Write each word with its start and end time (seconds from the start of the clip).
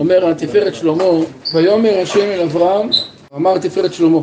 אומר 0.00 0.28
התפארת 0.28 0.74
שלמה, 0.74 1.04
ויאמר 1.54 1.98
השם 2.02 2.20
אל 2.20 2.40
אברהם, 2.40 2.88
אמר 3.36 3.58
תפארת 3.58 3.94
שלמה, 3.94 4.18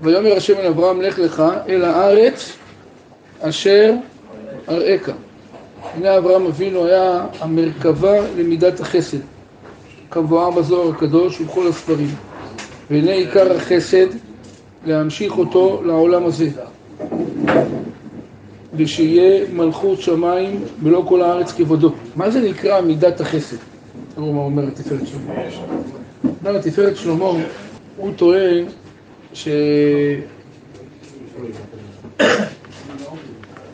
ויאמר 0.00 0.36
השם 0.36 0.54
אל 0.58 0.66
אברהם 0.66 1.00
לך 1.00 1.18
לך 1.18 1.42
אל 1.68 1.84
הארץ 1.84 2.52
אשר 3.40 3.92
אראך. 4.68 5.10
הנה 5.94 6.18
אברהם 6.18 6.46
אבינו 6.46 6.86
היה 6.86 7.26
המרכבה 7.40 8.20
למידת 8.36 8.80
החסד, 8.80 9.18
כמבואר 10.10 10.50
בזוהר 10.50 10.90
הקדוש 10.90 11.40
ובכל 11.40 11.68
הספרים. 11.68 12.14
והנה 12.90 13.12
עיקר 13.12 13.56
החסד 13.56 14.06
להמשיך 14.86 15.38
אותו 15.38 15.82
לעולם 15.84 16.24
הזה, 16.24 16.48
ושיהיה 18.76 19.44
מלכות 19.52 20.00
שמיים 20.00 20.64
ולא 20.82 21.04
כל 21.08 21.22
הארץ 21.22 21.52
כבודו. 21.52 21.92
מה 22.16 22.30
זה 22.30 22.40
נקרא 22.40 22.80
מידת 22.80 23.20
החסד? 23.20 23.71
תראו 24.14 24.32
מה 24.32 24.40
אומר 24.40 24.70
תפארת 24.70 25.06
שלמה. 25.06 25.34
אומר 26.44 26.60
תפארת 26.60 26.96
שלמה, 26.96 27.24
הוא 27.96 28.12
טוען 28.16 28.64
ש... 29.32 29.48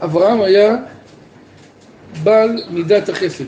אברהם 0.01 0.41
היה 0.41 0.77
בעל 2.23 2.63
מידת 2.71 3.09
החסד. 3.09 3.45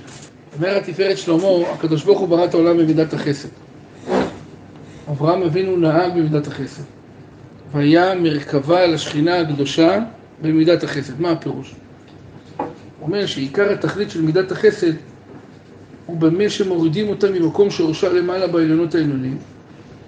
אומר 0.56 0.76
התפארת 0.76 1.18
שלמה, 1.18 1.48
הקדוש 1.72 2.04
ברוך 2.04 2.20
הוא 2.20 2.28
ברא 2.28 2.44
את 2.44 2.54
העולם 2.54 2.78
במידת 2.78 3.12
החסד. 3.12 3.48
אברהם 5.10 5.42
אבינו 5.42 5.76
נהג 5.76 6.12
במידת 6.12 6.46
החסד. 6.46 6.82
והיה 7.72 8.14
מרכבה 8.14 8.86
לשכינה 8.86 9.38
הקדושה 9.40 9.98
במידת 10.42 10.82
החסד. 10.82 11.20
מה 11.20 11.30
הפירוש? 11.30 11.74
הוא 12.56 12.66
אומר 13.00 13.26
שעיקר 13.26 13.72
התכלית 13.72 14.10
של 14.10 14.22
מידת 14.22 14.52
החסד 14.52 14.92
הוא 16.06 16.16
במה 16.16 16.48
שמורידים 16.48 17.08
אותה 17.08 17.30
ממקום 17.30 17.70
שורשה 17.70 18.12
למעלה 18.12 18.46
בעליונות 18.46 18.94
העליונים 18.94 19.38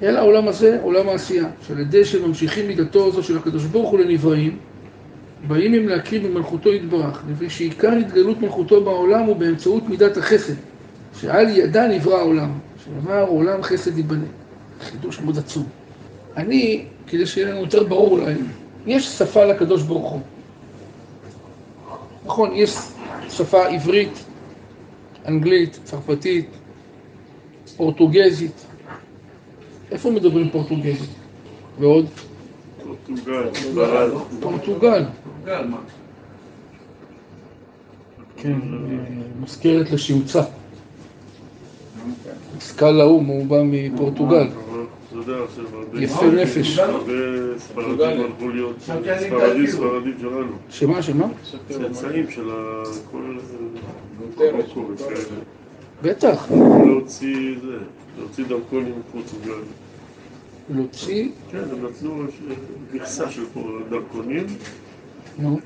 אל 0.02 0.16
העולם 0.16 0.48
הזה, 0.48 0.78
עולם 0.82 1.08
העשייה, 1.08 1.46
שעל 1.66 1.78
ידי 1.78 2.04
שממשיכים 2.04 2.68
מידתו 2.68 3.06
הזו 3.06 3.22
של 3.22 3.36
הקדוש 3.36 3.64
ברוך 3.64 3.90
הוא 3.90 4.00
לנבראים 4.00 4.58
באים 5.46 5.74
הם 5.74 5.88
להכיר 5.88 6.22
במלכותו 6.22 6.72
יתברך, 6.72 7.22
לפי 7.30 7.50
שעיקר 7.50 7.92
התגלות 7.92 8.40
מלכותו 8.40 8.84
בעולם 8.84 9.22
הוא 9.22 9.36
באמצעות 9.36 9.88
מידת 9.88 10.16
החסד, 10.16 10.54
שעל 11.20 11.48
ידה 11.48 11.88
נברא 11.88 12.18
העולם, 12.18 12.50
שאמר 12.84 13.22
עולם 13.28 13.62
חסד 13.62 13.96
ייבנה. 13.96 14.24
חידוש 14.80 15.20
מאוד 15.20 15.38
עצום. 15.38 15.64
אני, 16.36 16.84
כדי 17.06 17.26
שיהיה 17.26 17.50
לנו 17.50 17.60
יותר 17.60 17.84
ברור 17.84 18.18
אולי, 18.18 18.34
יש 18.86 19.06
שפה 19.06 19.44
לקדוש 19.44 19.82
ברוך 19.82 20.10
הוא. 20.10 20.20
נכון, 22.26 22.50
יש 22.54 22.76
שפה 23.30 23.66
עברית, 23.66 24.24
אנגלית, 25.28 25.78
צרפתית, 25.84 26.46
פורטוגזית. 27.76 28.66
איפה 29.90 30.10
מדברים 30.10 30.50
פורטוגזית? 30.50 31.10
ועוד? 31.78 32.06
פורטוגל, 32.84 34.14
פורטוגל. 34.40 35.04
כן, 38.36 38.58
מזכרת 39.40 39.90
לשמצה. 39.90 40.42
מזכ"ל 42.56 43.00
האו"ם, 43.00 43.26
הוא 43.26 43.46
בא 43.46 43.62
מפורטוגל. 43.64 44.48
יודע, 45.28 45.44
יפה 45.94 46.26
נפש. 46.26 46.78
הרבה 46.78 47.12
ספרדים 47.58 48.20
הלכו 48.20 48.48
להיות 48.48 48.76
ספרדים 48.80 49.66
ספרדים 49.66 50.14
שלנו. 50.20 50.52
שמה, 50.70 51.02
שמה? 51.02 51.26
צאצאים 51.68 52.30
של 52.30 52.50
כל 53.10 53.36
וכאלה. 54.94 55.18
בטח. 56.02 56.46
להוציא 56.86 57.54
זה, 57.64 57.76
להוציא 58.18 58.44
דרכונים 58.44 58.92
מפורטוגל. 58.98 59.60
להוציא, 60.74 61.28
כן, 61.50 61.58
הם 61.58 61.86
נתנו 61.86 62.22
מכסה 62.92 63.30
של 63.30 63.42
פה 63.54 63.60
דרכונים 63.90 64.46
נו, 65.38 65.58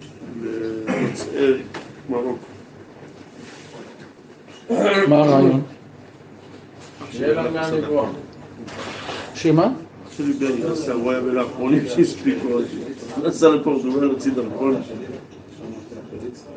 ליוצאי 0.42 1.62
מרוקו. 2.10 2.46
מה 5.08 5.16
הרעיון? 5.16 5.62
שאלה 7.12 7.50
מהנבואה. 7.50 8.08
שמה? 9.36 9.66
אח 10.06 10.12
שלי 10.16 10.32
בן 10.32 10.70
נסע, 10.70 10.92
הוא 10.92 11.10
היה 11.12 11.20
בין 11.20 11.38
האחרונים 11.38 11.82
שהספיקו. 11.88 12.48
נסע 13.24 13.48
לפורטוגל 13.48 14.00
להוציא 14.00 14.32
דרכון 14.32 14.82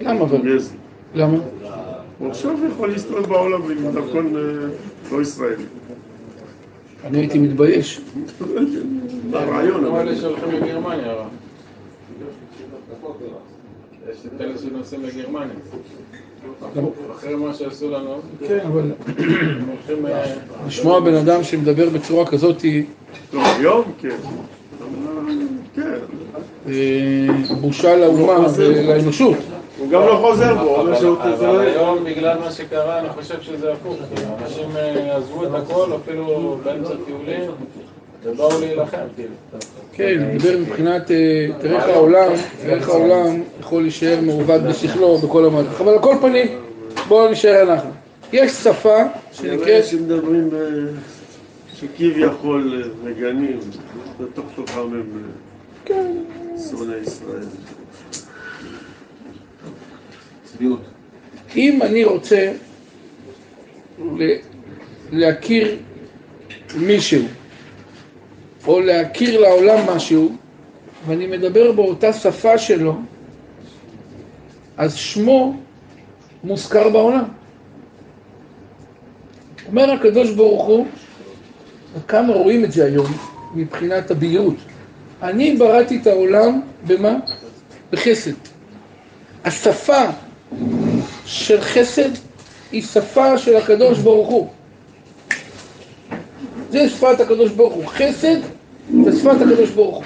למה 0.02 0.22
אבל? 0.22 0.58
למה? 1.14 1.38
הוא 2.20 2.30
עכשיו 2.30 2.58
יכול 2.74 2.90
להסתובב 2.90 3.26
בעולם 3.26 3.62
עם 3.72 3.92
דרכון 3.92 4.36
אה, 4.36 4.42
לא 5.12 5.22
ישראלי. 5.22 5.64
אני 7.04 7.18
הייתי 7.18 7.40
מתבייש. 7.40 8.02
הרעיון, 9.34 9.80
כמו 9.80 9.90
אבל... 9.90 10.08
אלה 10.08 10.16
שהולכים 10.16 10.52
לגרמניה. 10.52 11.14
יש 14.12 14.26
את 14.26 14.42
אלה 14.42 14.58
שנוסעים 14.58 15.04
לגרמניה. 15.04 15.56
אחרי 17.12 17.36
מה 17.36 17.54
שעשו 17.54 17.92
לנו, 17.92 18.20
כן, 18.48 18.60
אבל. 18.68 18.92
אה, 20.08 20.26
לשמוע 20.68 21.00
בן 21.00 21.14
אדם 21.14 21.44
שמדבר 21.44 21.90
בצורה 21.90 22.26
כזאת 22.26 22.62
היא 22.62 22.84
לא, 23.34 23.42
היום 23.46 23.84
כן. 24.00 24.16
כן. 25.76 25.94
אה, 26.68 27.28
בושה 27.62 27.98
לאומה 27.98 28.48
ולאנושות. 28.56 29.38
הוא 29.80 29.90
גם 29.90 30.02
לא 30.02 30.18
חוזר 30.22 30.56
בו, 30.56 30.82
אבל. 30.82 31.60
היום 31.60 32.04
בגלל 32.04 32.40
מה 32.40 32.52
שקרה 32.52 33.00
אני 33.00 33.10
חושב 33.10 33.42
שזה 33.42 33.74
הפוך, 33.74 33.98
אנשים 34.44 34.78
אה, 34.78 35.18
עזבו 35.18 35.44
את 35.44 35.50
הכל 35.54 35.90
אפילו 36.04 36.58
באמצע 36.64 36.94
טיולים 37.06 37.52
ובאו 38.24 38.60
להילחם 38.60 38.98
כאילו. 39.16 39.34
כן, 39.94 40.20
אני 40.20 40.36
מדבר 40.36 40.58
מבחינת, 40.58 41.12
אה, 41.12 41.48
תראה 41.62 41.76
איך 41.78 41.90
העולם, 41.90 42.32
תראה 42.62 42.76
איך 42.76 42.90
העולם 42.90 43.42
יכול 43.60 43.82
להישאר 43.82 44.22
מעובד 44.22 44.60
בשכלו 44.70 45.18
בכל 45.18 45.46
המהלך. 45.46 45.82
אבל 45.82 45.94
על 45.94 46.00
כל 46.02 46.16
פנים, 46.22 46.48
בואו 47.08 47.32
נשאר 47.32 47.74
אנחנו. 47.74 47.90
יש 48.34 48.52
שפה 48.52 48.98
שנקראת, 49.32 49.86
שמדברים, 49.86 50.50
אה, 50.54 50.60
שכביכול 51.76 52.84
אה, 52.84 53.10
מגנים, 53.12 53.60
בתוך 54.22 54.46
תוכם 54.56 54.80
הם 54.80 54.94
אה, 54.94 55.02
כן, 55.86 56.12
שונאי 56.70 56.96
ישראל. 56.98 57.44
אם 61.56 61.82
אני 61.82 62.04
רוצה 62.04 62.52
ל- 64.18 64.36
להכיר 65.12 65.78
מישהו, 66.76 67.22
או 68.70 68.80
להכיר 68.80 69.42
לעולם 69.42 69.90
משהו, 69.96 70.32
ואני 71.08 71.28
מדבר 71.28 71.72
באותה 71.72 72.14
שפה 72.14 72.58
שלו, 72.58 72.96
אז 74.78 74.96
שמו 74.96 75.56
מוזכר 76.44 76.90
בעולם. 76.90 77.24
אומר 79.68 79.92
הקדוש 79.92 80.32
ברוך 80.32 80.66
הוא, 80.66 80.88
וכמה 81.96 82.34
רואים 82.34 82.64
את 82.66 82.72
זה 82.72 82.86
היום 82.86 83.12
מבחינת 83.56 84.12
הבהירות, 84.12 84.56
אני 85.22 85.56
בראתי 85.58 85.98
את 86.02 86.08
העולם 86.08 86.62
במה? 86.88 87.16
בחסד. 87.92 88.34
השפה 89.46 90.06
של 91.26 91.62
חסד 91.62 92.10
היא 92.72 92.82
שפה 92.82 93.38
של 93.38 93.56
הקדוש 93.56 94.00
ברוך 94.00 94.28
הוא. 94.28 94.48
זה 96.70 96.90
שפת 96.90 97.20
הקדוש 97.20 97.52
ברוך 97.52 97.74
הוא. 97.74 97.86
חסד 97.88 98.59
זה 99.06 99.20
שפת 99.20 99.42
הקדוש 99.42 99.70
ברוך 99.70 99.96
הוא. 99.96 100.04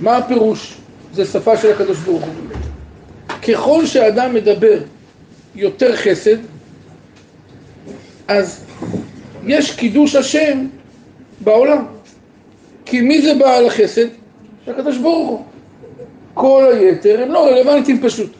מה 0.00 0.16
הפירוש? 0.16 0.76
זה 1.12 1.24
שפה 1.24 1.56
של 1.56 1.72
הקדוש 1.72 1.98
ברוך 1.98 2.24
הוא. 2.24 2.34
ככל 3.48 3.86
שאדם 3.86 4.34
מדבר 4.34 4.78
יותר 5.54 5.96
חסד, 5.96 6.36
אז 8.28 8.64
יש 9.46 9.72
קידוש 9.72 10.16
השם 10.16 10.66
בעולם. 11.40 11.84
כי 12.84 13.00
מי 13.00 13.22
זה 13.22 13.34
בעל 13.34 13.66
החסד? 13.66 14.06
הקדוש 14.66 14.98
ברוך 14.98 15.28
הוא. 15.28 15.44
כל 16.34 16.72
היתר 16.72 17.22
הם 17.22 17.32
לא 17.32 17.46
רלוונטיים 17.46 18.02
פשוט. 18.02 18.35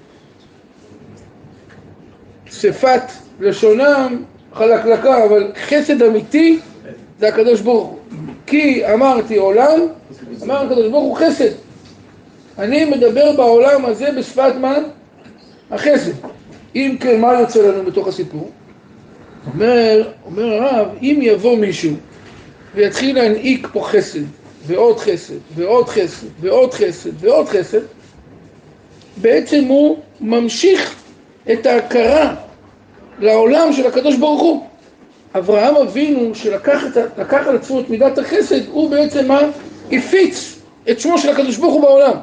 שפת 2.61 3.03
לשונם 3.41 4.23
חלקלקה, 4.53 5.25
אבל 5.25 5.53
חסד 5.69 6.03
אמיתי 6.03 6.59
זה 7.21 7.29
הקדוש 7.29 7.61
ברוך 7.61 7.89
הוא. 7.89 7.99
כי 8.47 8.87
אמרתי 8.93 9.37
עולם, 9.37 9.81
אמר 10.43 10.67
הקדוש 10.67 10.91
ברוך 10.91 11.05
הוא 11.05 11.17
חסד. 11.17 11.51
אני 12.59 12.85
מדבר 12.85 13.33
בעולם 13.37 13.85
הזה 13.85 14.13
בשפת 14.19 14.53
מה? 14.61 14.77
החסד. 15.71 16.13
אם 16.75 16.97
כן, 17.01 17.21
מה 17.21 17.41
יוצא 17.41 17.63
לנו 17.69 17.85
בתוך 17.85 18.09
הסיפור? 18.09 18.51
אומר, 19.53 20.13
אומר 20.27 20.53
הרב, 20.53 20.89
אם 21.03 21.19
יבוא 21.23 21.57
מישהו 21.57 21.93
ויתחיל 22.75 23.17
להנהיג 23.17 23.67
פה 23.73 23.81
חסד, 23.85 24.21
ועוד 24.67 24.99
חסד, 24.99 25.35
ועוד 25.55 25.89
חסד, 25.89 26.27
ועוד 26.41 26.75
חסד, 26.75 27.11
ועוד 27.21 27.49
חסד, 27.49 27.81
בעצם 29.17 29.65
הוא 29.65 29.99
ממשיך 30.21 30.95
את 31.53 31.67
ההכרה 31.67 32.35
לעולם 33.19 33.73
של 33.73 33.87
הקדוש 33.87 34.17
ברוך 34.17 34.43
הוא. 34.43 34.67
אברהם 35.35 35.77
אבינו 35.77 36.35
שלקח 36.35 36.85
על 37.31 37.57
עצמו 37.57 37.81
את 37.81 37.91
מידת 37.91 38.19
החסד, 38.19 38.69
הוא 38.71 38.91
בעצם 38.91 39.29
מה? 39.29 39.41
הפיץ 39.93 40.59
את 40.91 41.01
שמו 41.01 41.19
של 41.19 41.29
הקדוש 41.29 41.57
ברוך 41.57 41.75
הוא 41.75 41.83
בעולם. 41.83 42.17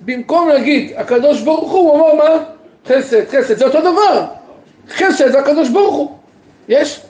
במקום 0.00 0.48
להגיד 0.48 0.92
הקדוש 0.96 1.40
ברוך 1.40 1.72
הוא, 1.72 1.90
הוא 1.90 1.96
אמר 1.96 2.14
מה? 2.14 2.44
חסד, 2.86 3.28
חסד, 3.28 3.58
זה 3.58 3.64
אותו 3.64 3.80
דבר. 3.80 4.24
חסד 4.88 5.32
זה 5.32 5.38
הקדוש 5.38 5.68
ברוך 5.68 5.94
הוא. 5.94 6.10
יש? 6.68 7.00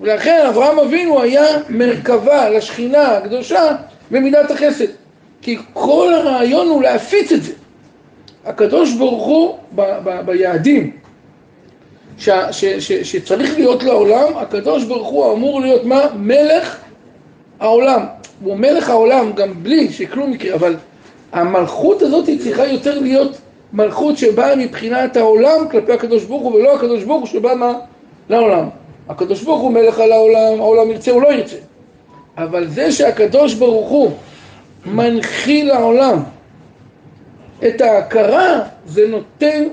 ולכן 0.00 0.46
אברהם 0.48 0.78
אבינו 0.78 1.22
היה 1.22 1.44
מרכבה 1.68 2.50
לשכינה 2.50 3.16
הקדושה 3.16 3.76
במידת 4.10 4.50
החסד. 4.50 4.86
כי 5.42 5.58
כל 5.72 6.14
הרעיון 6.14 6.68
הוא 6.68 6.82
להפיץ 6.82 7.32
את 7.32 7.42
זה. 7.42 7.52
הקדוש 8.44 8.92
ברוך 8.92 9.26
הוא 9.26 9.58
ב, 9.74 9.82
ב, 10.04 10.20
ביעדים 10.26 10.92
ש, 12.18 12.28
ש, 12.50 12.64
ש, 12.64 12.92
שצריך 12.92 13.54
להיות 13.54 13.82
לעולם, 13.82 14.36
הקדוש 14.36 14.84
ברוך 14.84 15.08
הוא 15.08 15.32
אמור 15.32 15.60
להיות 15.60 15.84
מה? 15.84 16.00
מלך 16.16 16.76
העולם. 17.60 18.06
הוא 18.42 18.56
מלך 18.56 18.90
העולם 18.90 19.32
גם 19.32 19.62
בלי 19.62 19.92
שכלום 19.92 20.32
יקרה, 20.32 20.54
אבל 20.54 20.76
המלכות 21.32 22.02
הזאת 22.02 22.26
היא 22.26 22.40
צריכה 22.40 22.66
יותר 22.66 22.98
להיות 22.98 23.38
מלכות 23.72 24.18
שבאה 24.18 24.56
מבחינת 24.56 25.16
העולם 25.16 25.68
כלפי 25.70 25.92
הקדוש 25.92 26.24
ברוך 26.24 26.42
הוא 26.42 26.54
ולא 26.54 26.76
הקדוש 26.76 27.04
ברוך 27.04 27.20
הוא 27.20 27.28
שבא 27.28 27.54
מה? 27.54 27.72
לעולם. 28.30 28.68
הקדוש 29.08 29.42
ברוך 29.42 29.60
הוא 29.60 29.72
מלך 29.72 29.98
על 29.98 30.12
העולם, 30.12 30.60
העולם 30.60 30.90
ירצה 30.90 31.10
או 31.10 31.20
לא 31.20 31.32
ירצה. 31.32 31.56
אבל 32.38 32.68
זה 32.68 32.92
שהקדוש 32.92 33.54
ברוך 33.54 33.88
הוא 33.88 34.10
מנחיל 34.86 35.68
לעולם 35.68 36.22
את 37.66 37.80
ההכרה, 37.80 38.60
זה 38.86 39.06
נותן 39.08 39.64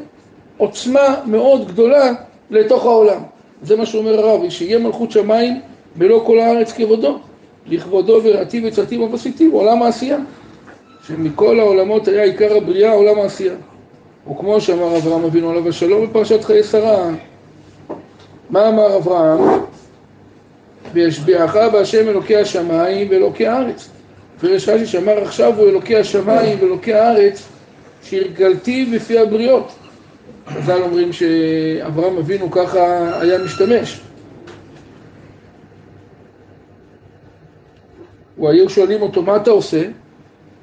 עוצמה 0.58 1.16
מאוד 1.26 1.68
גדולה 1.68 2.12
לתוך 2.50 2.86
העולם. 2.86 3.22
זה 3.64 3.76
מה 3.76 3.86
שאומר 3.86 4.20
הרב, 4.20 4.50
שיהיה 4.50 4.80
מלכות 4.80 5.12
שמיים 5.12 5.62
ולא 5.98 6.24
כל 6.26 6.40
הארץ 6.40 6.72
כבודו. 6.72 7.20
לכבודו 7.68 8.22
וראתי 8.24 8.62
וצאתי 8.68 8.98
ובסיתי, 8.98 9.50
עולם 9.54 9.84
העשייה. 9.84 10.18
שמכל 11.08 11.60
העולמות 11.60 12.08
היה 12.08 12.24
עיקר 12.24 12.58
הבריאה 12.58 12.92
עולם 12.92 13.20
העשייה. 13.20 13.54
וכמו 14.32 14.62
שאמר 14.62 14.98
אברהם 14.98 15.24
אבינו 15.24 15.50
עליו 15.50 15.70
השלום 15.70 16.06
בפרשת 16.06 16.44
חיי 16.44 16.64
שרה, 16.64 17.10
מה 18.50 18.70
אמר 18.70 18.98
אברהם? 18.98 19.40
וישביעך 20.94 21.56
בהשם 21.56 22.10
אלוקי 22.10 22.36
השמיים 22.36 23.08
ואלוקי 23.12 23.48
הארץ. 23.48 23.90
ויש 24.40 24.70
רש"י 24.70 24.86
שאמר 24.86 25.24
עכשיו 25.24 25.54
הוא 25.58 25.70
אלוקי 25.70 25.96
השמיים 25.96 26.58
ואלוקי 26.62 26.94
הארץ 26.94 27.48
שהרגלתי 28.04 28.86
בפי 28.86 29.20
הבריות. 29.20 29.72
חז"ל 30.48 30.82
אומרים 30.82 31.14
שאברהם 31.14 32.18
אבינו 32.18 32.52
ככה 32.52 33.20
היה 33.22 33.38
משתמש. 33.38 34.02
הוא 38.36 38.50
היו 38.50 38.70
שואלים 38.70 39.02
אותו 39.02 39.22
מה 39.22 39.36
אתה 39.36 39.52
עושה? 39.52 39.82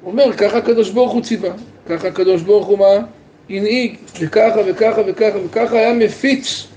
הוא 0.01 0.11
אומר 0.11 0.33
ככה 0.33 0.57
הקדוש 0.57 0.89
ברוך 0.89 1.11
הוא 1.11 1.21
ציווה, 1.21 1.49
ככה 1.89 2.07
הקדוש 2.07 2.41
ברוך 2.41 2.67
הוא 2.67 2.79
מה? 2.79 3.05
הנהיג, 3.49 3.97
וככה 4.19 4.59
וככה 4.67 5.01
וככה 5.07 5.37
וככה 5.45 5.79
היה 5.79 5.93
מפיץ 5.93 6.67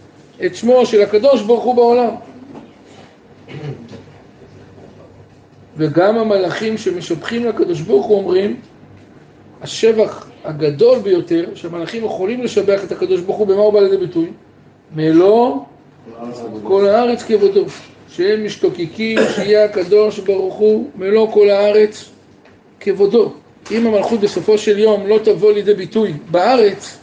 את 0.45 0.55
שמו 0.55 0.87
של 0.87 1.03
הקדוש 1.03 1.43
ברוך 1.43 1.65
הוא 1.65 1.75
בעולם. 1.75 2.15
וגם 5.77 6.19
המלאכים 6.19 6.79
שמשבחים 6.79 7.45
לקדוש 7.45 7.81
ברוך 7.81 8.07
הוא 8.07 8.19
אומרים, 8.19 8.61
השבח 9.63 10.27
הגדול 10.47 10.99
ביותר 10.99 11.45
שהמלאכים 11.55 12.05
יכולים 12.05 12.43
לשבח 12.43 12.85
את 12.85 12.93
הקדוש 12.93 13.21
ברוך 13.21 13.37
הוא, 13.37 13.47
במה 13.47 13.61
הוא 13.61 13.73
בא 13.73 13.81
לידי 13.81 13.97
ביטוי? 13.97 14.31
מלוא 14.97 15.57
כל 16.63 16.87
הארץ 16.87 17.23
כבודו, 17.23 17.65
שהם 18.09 18.45
משתוקקים 18.45 19.19
שיהיה 19.35 19.65
הקדוש 19.65 20.19
ברוך 20.19 20.55
הוא 20.55 20.91
מלוא 20.97 21.33
כל 21.33 21.51
הארץ 21.51 22.11
כבודו. 22.81 23.33
אם 23.71 23.87
המלכות 23.87 24.21
בסופו 24.21 24.59
של 24.59 24.79
יום 24.79 25.07
לא 25.07 25.19
תבוא 25.25 25.53
לידי 25.53 25.75
ביטוי 25.75 26.13
בארץ, 26.31 26.99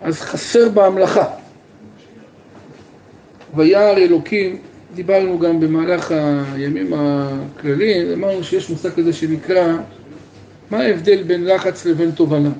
אז 0.00 0.20
חסר 0.20 0.68
בה 0.68 0.86
המלאכה. 0.86 1.24
וירא 3.56 3.96
אלוקים, 3.96 4.58
דיברנו 4.94 5.38
גם 5.38 5.60
במהלך 5.60 6.14
הימים 6.54 6.92
הכלליים, 6.96 8.12
אמרנו 8.12 8.44
שיש 8.44 8.70
מושג 8.70 8.90
כזה 8.90 9.12
שנקרא 9.12 9.76
מה 10.70 10.78
ההבדל 10.78 11.22
בין 11.22 11.44
לחץ 11.44 11.86
לבין 11.86 12.10
תובנה? 12.10 12.50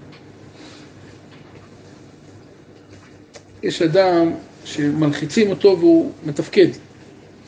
יש 3.62 3.82
אדם 3.82 4.30
שמלחיצים 4.64 5.50
אותו 5.50 5.76
והוא 5.78 6.10
מתפקד, 6.26 6.66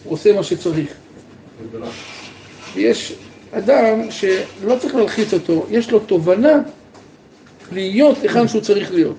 הוא 0.05 0.13
עושה 0.13 0.33
מה 0.33 0.43
שצריך. 0.43 0.95
ויש 2.75 3.15
אדם 3.53 4.11
שלא 4.11 4.77
צריך 4.79 4.95
להלחיץ 4.95 5.35
אותו, 5.35 5.67
יש 5.71 5.91
לו 5.91 5.99
תובנה 5.99 6.63
להיות 7.73 8.23
היכן 8.23 8.49
שהוא 8.49 8.61
צריך 8.61 8.93
להיות. 8.93 9.17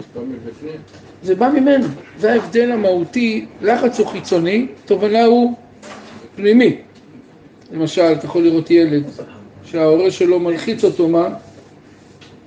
זה 1.24 1.36
בא 1.36 1.50
ממנו, 1.50 1.88
זה 2.20 2.34
ההבדל 2.34 2.72
המהותי, 2.72 3.46
לחץ 3.62 4.00
הוא 4.00 4.08
חיצוני, 4.08 4.68
תובנה 4.86 5.24
הוא 5.24 5.56
פנימי. 6.36 6.78
למשל, 7.72 8.14
אתה 8.18 8.26
יכול 8.26 8.44
לראות 8.44 8.72
ילד 8.72 9.04
שההורה 9.72 10.12
שלו 10.12 10.40
מלחיץ 10.40 10.84
אותו, 10.84 11.08
מה? 11.08 11.30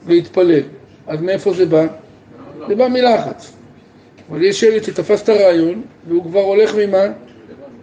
להתפלל. 0.09 0.63
אז 1.07 1.21
מאיפה 1.21 1.53
זה 1.53 1.67
בא? 1.67 1.87
זה 2.69 2.75
בא 2.75 2.89
מלחץ. 2.89 3.53
אבל 4.31 4.43
יש 4.43 4.63
ילד 4.63 4.83
שתפס 4.85 5.23
את 5.23 5.29
הרעיון, 5.29 5.83
והוא 6.09 6.25
כבר 6.25 6.41
הולך 6.41 6.75
ממה? 6.75 7.05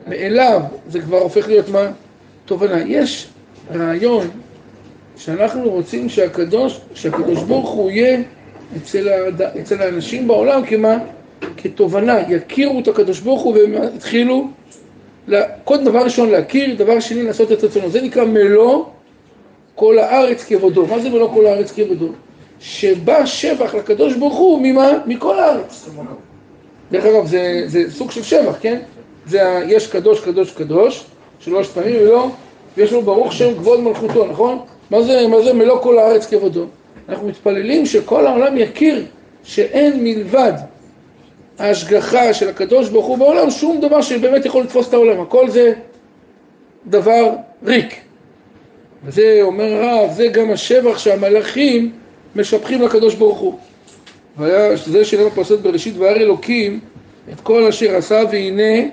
מאליו. 0.07 0.61
זה 0.87 1.01
כבר 1.01 1.17
הופך 1.17 1.47
להיות 1.47 1.69
מה? 1.69 1.91
תובנה. 2.45 2.81
יש 2.87 3.27
רעיון 3.73 4.27
שאנחנו 5.17 5.69
רוצים 5.69 6.09
שהקדוש, 6.09 6.81
שהקדוש 6.93 7.43
ברוך 7.43 7.69
הוא 7.69 7.91
יהיה 7.91 8.21
אצל, 8.77 9.09
הד... 9.09 9.41
אצל 9.41 9.81
האנשים 9.81 10.27
בעולם 10.27 10.65
כמה? 10.65 10.97
כתובנה, 11.57 12.19
יכירו 12.29 12.79
את 12.79 12.87
הקדוש 12.87 13.19
ברוך 13.19 13.41
הוא 13.41 13.53
והם 13.53 13.73
התחילו, 13.95 14.47
קודם 15.63 15.85
דבר 15.85 16.03
ראשון 16.03 16.29
להכיר, 16.29 16.75
דבר 16.75 16.99
שני 16.99 17.23
לעשות 17.23 17.51
את 17.51 17.63
רצונו, 17.63 17.89
זה 17.89 18.01
נקרא 18.01 18.25
מלוא 18.25 18.85
כל 19.75 19.99
הארץ 19.99 20.43
כבודו. 20.43 20.85
מה 20.85 20.99
זה 20.99 21.09
מלוא 21.09 21.29
כל 21.33 21.45
הארץ 21.45 21.71
כבודו? 21.71 22.07
שבא 22.59 23.25
שבח 23.25 23.75
לקדוש 23.75 24.15
ברוך 24.15 24.37
הוא 24.37 24.59
ממה? 24.63 24.91
מכל 25.05 25.39
הארץ. 25.39 25.89
דרך 26.91 27.05
אגב, 27.05 27.27
זה, 27.27 27.63
זה 27.65 27.91
סוג 27.91 28.11
של 28.11 28.23
שבח, 28.23 28.57
כן? 28.61 28.79
זה 29.25 29.47
ה, 29.47 29.63
יש 29.67 29.87
קדוש, 29.87 30.21
קדוש, 30.21 30.51
קדוש, 30.51 31.05
שלוש 31.39 31.67
פעמים, 31.67 31.95
ולא, 32.01 32.27
ויש 32.77 32.91
לו 32.91 33.01
ברוך 33.01 33.33
שם 33.33 33.53
כבוד 33.55 33.79
מלכותו, 33.79 34.25
נכון? 34.25 34.59
מה 34.91 35.01
זה, 35.01 35.27
מה 35.27 35.41
זה 35.41 35.53
מלוא 35.53 35.81
כל 35.81 35.99
הארץ 35.99 36.25
כבודו? 36.25 36.65
אנחנו 37.09 37.27
מתפללים 37.27 37.85
שכל 37.85 38.27
העולם 38.27 38.57
יכיר 38.57 39.05
שאין 39.43 40.03
מלבד 40.03 40.53
ההשגחה 41.59 42.33
של 42.33 42.49
הקדוש 42.49 42.89
ברוך 42.89 43.05
הוא 43.05 43.17
בעולם 43.17 43.51
שום 43.51 43.81
דבר 43.81 44.01
שבאמת 44.01 44.45
יכול 44.45 44.63
לתפוס 44.63 44.89
את 44.89 44.93
העולם, 44.93 45.21
הכל 45.21 45.49
זה 45.49 45.73
דבר 46.87 47.29
ריק. 47.63 48.01
וזה 49.05 49.39
אומר 49.41 49.73
הרב, 49.73 50.11
זה 50.11 50.27
גם 50.27 50.51
השבח 50.51 50.97
שהמלאכים 50.97 51.91
משבחים 52.35 52.81
לקדוש 52.81 53.15
ברוך 53.15 53.39
הוא. 53.39 53.57
והיה, 54.37 54.75
זה 54.75 55.05
שנאמר 55.05 55.29
בפרשת 55.29 55.59
בראשית, 55.59 55.97
וירא 55.97 56.15
אלוקים 56.15 56.79
את 57.33 57.41
כל 57.41 57.67
אשר 57.67 57.95
עשה 57.95 58.21
והנה 58.31 58.87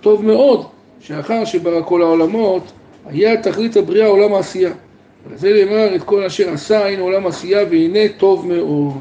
טוב 0.00 0.24
מאוד, 0.24 0.66
שאחר 1.00 1.44
שברא 1.44 1.82
כל 1.82 2.02
העולמות, 2.02 2.72
היה 3.06 3.42
תכלית 3.42 3.76
הבריאה 3.76 4.06
עולם 4.06 4.34
העשייה. 4.34 4.72
וזה 5.26 5.52
נאמר 5.52 5.94
את 5.94 6.02
כל 6.02 6.24
אשר 6.24 6.52
עשה, 6.52 6.88
הנה 6.88 7.02
עולם 7.02 7.26
עשייה 7.26 7.64
והנה 7.70 8.08
טוב 8.16 8.46
מאוד. 8.46 8.92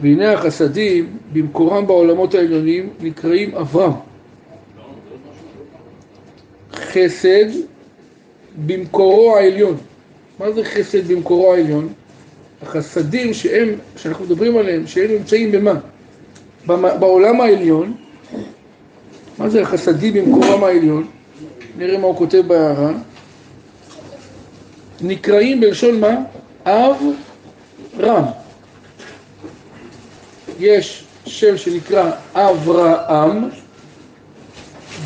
והנה 0.00 0.32
החסדים 0.32 1.06
במקורם 1.32 1.86
בעולמות 1.86 2.34
העליונים 2.34 2.88
נקראים 3.00 3.54
אברהם. 3.54 3.92
חסד 6.72 7.46
במקורו 8.66 9.36
העליון. 9.36 9.76
מה 10.38 10.52
זה 10.52 10.64
חסד 10.64 11.08
במקורו 11.12 11.52
העליון? 11.54 11.92
החסדים 12.62 13.34
שהם, 13.34 13.68
שאנחנו 13.96 14.24
מדברים 14.24 14.56
עליהם, 14.56 14.86
שהם 14.86 15.10
נמצאים 15.10 15.52
במה? 15.52 15.72
בעולם 16.98 17.40
העליון. 17.40 17.94
מה 19.38 19.48
זה 19.48 19.62
החסדים 19.62 20.14
במקורם 20.14 20.64
העליון? 20.64 21.06
נראה 21.78 21.98
מה 21.98 22.06
הוא 22.06 22.16
כותב 22.16 22.42
בהערה. 22.46 22.90
נקראים 25.00 25.60
בלשון 25.60 26.00
מה? 26.00 26.14
אב 26.66 26.96
רם. 27.98 28.24
יש 30.60 31.04
שם 31.26 31.56
שנקרא 31.56 32.10
אברהם 32.34 33.48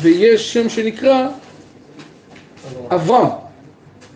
ויש 0.01 0.53
שם 0.53 0.69
שנקרא 0.69 1.27
אברהם. 2.91 3.42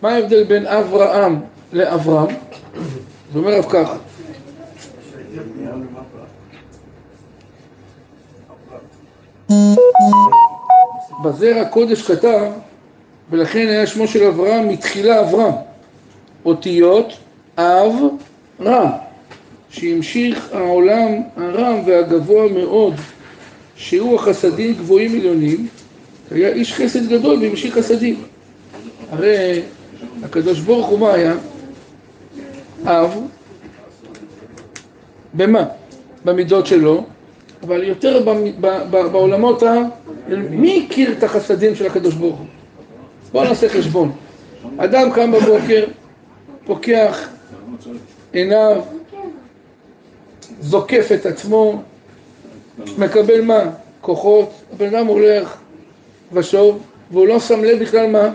מה 0.02 0.14
ההבדל 0.14 0.44
בין 0.44 0.66
אברהם 0.66 1.40
לאברהם? 1.72 2.36
זה 3.32 3.38
אומר 3.38 3.62
ככה. 3.62 3.96
בזרע 11.24 11.64
קודש 11.64 12.02
כתב, 12.02 12.50
ולכן 13.30 13.68
היה 13.68 13.86
שמו 13.86 14.08
של 14.08 14.24
אברהם 14.24 14.68
מתחילה 14.68 15.20
אברהם. 15.20 15.54
אותיות 16.44 17.12
אב 17.58 17.94
רם, 18.60 18.90
שהמשיך 19.70 20.48
העולם 20.52 21.12
הרם 21.36 21.80
והגבוה 21.86 22.48
מאוד, 22.52 22.94
שהוא 23.76 24.14
החסדים 24.16 24.74
גבוהים 24.74 25.14
עליונים, 25.14 25.68
היה 26.30 26.48
איש 26.48 26.72
חסד 26.72 27.08
גדול 27.08 27.38
והמשיך 27.42 27.74
חסדים. 27.74 28.22
הרי 29.10 29.62
הקדוש 30.22 30.60
ברוך 30.60 30.86
הוא 30.86 30.98
מה 30.98 31.12
היה? 31.12 31.34
אב, 32.84 33.20
במה? 35.34 35.64
במידות 36.24 36.66
שלו, 36.66 37.04
אבל 37.62 37.84
יותר 37.84 38.22
בעולמות 38.90 39.62
ה... 39.62 39.74
מי 40.50 40.86
הכיר 40.86 41.12
את 41.12 41.22
החסדים 41.22 41.74
של 41.74 41.86
הקדוש 41.86 42.14
ברוך 42.14 42.38
הוא? 42.38 42.46
בואו 43.32 43.44
נעשה 43.44 43.68
חשבון. 43.68 44.12
אדם 44.76 45.12
קם 45.12 45.32
בבוקר, 45.32 45.84
פוקח 46.64 47.28
עיניו, 48.32 48.82
זוקף 50.60 51.08
את 51.14 51.26
עצמו, 51.26 51.82
מקבל 52.98 53.40
מה? 53.40 53.60
כוחות, 54.00 54.50
הבן 54.72 54.94
אדם 54.94 55.06
הולך 55.06 55.56
ושוב, 56.32 56.82
והוא 57.10 57.26
לא 57.26 57.40
שם 57.40 57.64
לב 57.64 57.78
בכלל 57.82 58.10
מה, 58.10 58.28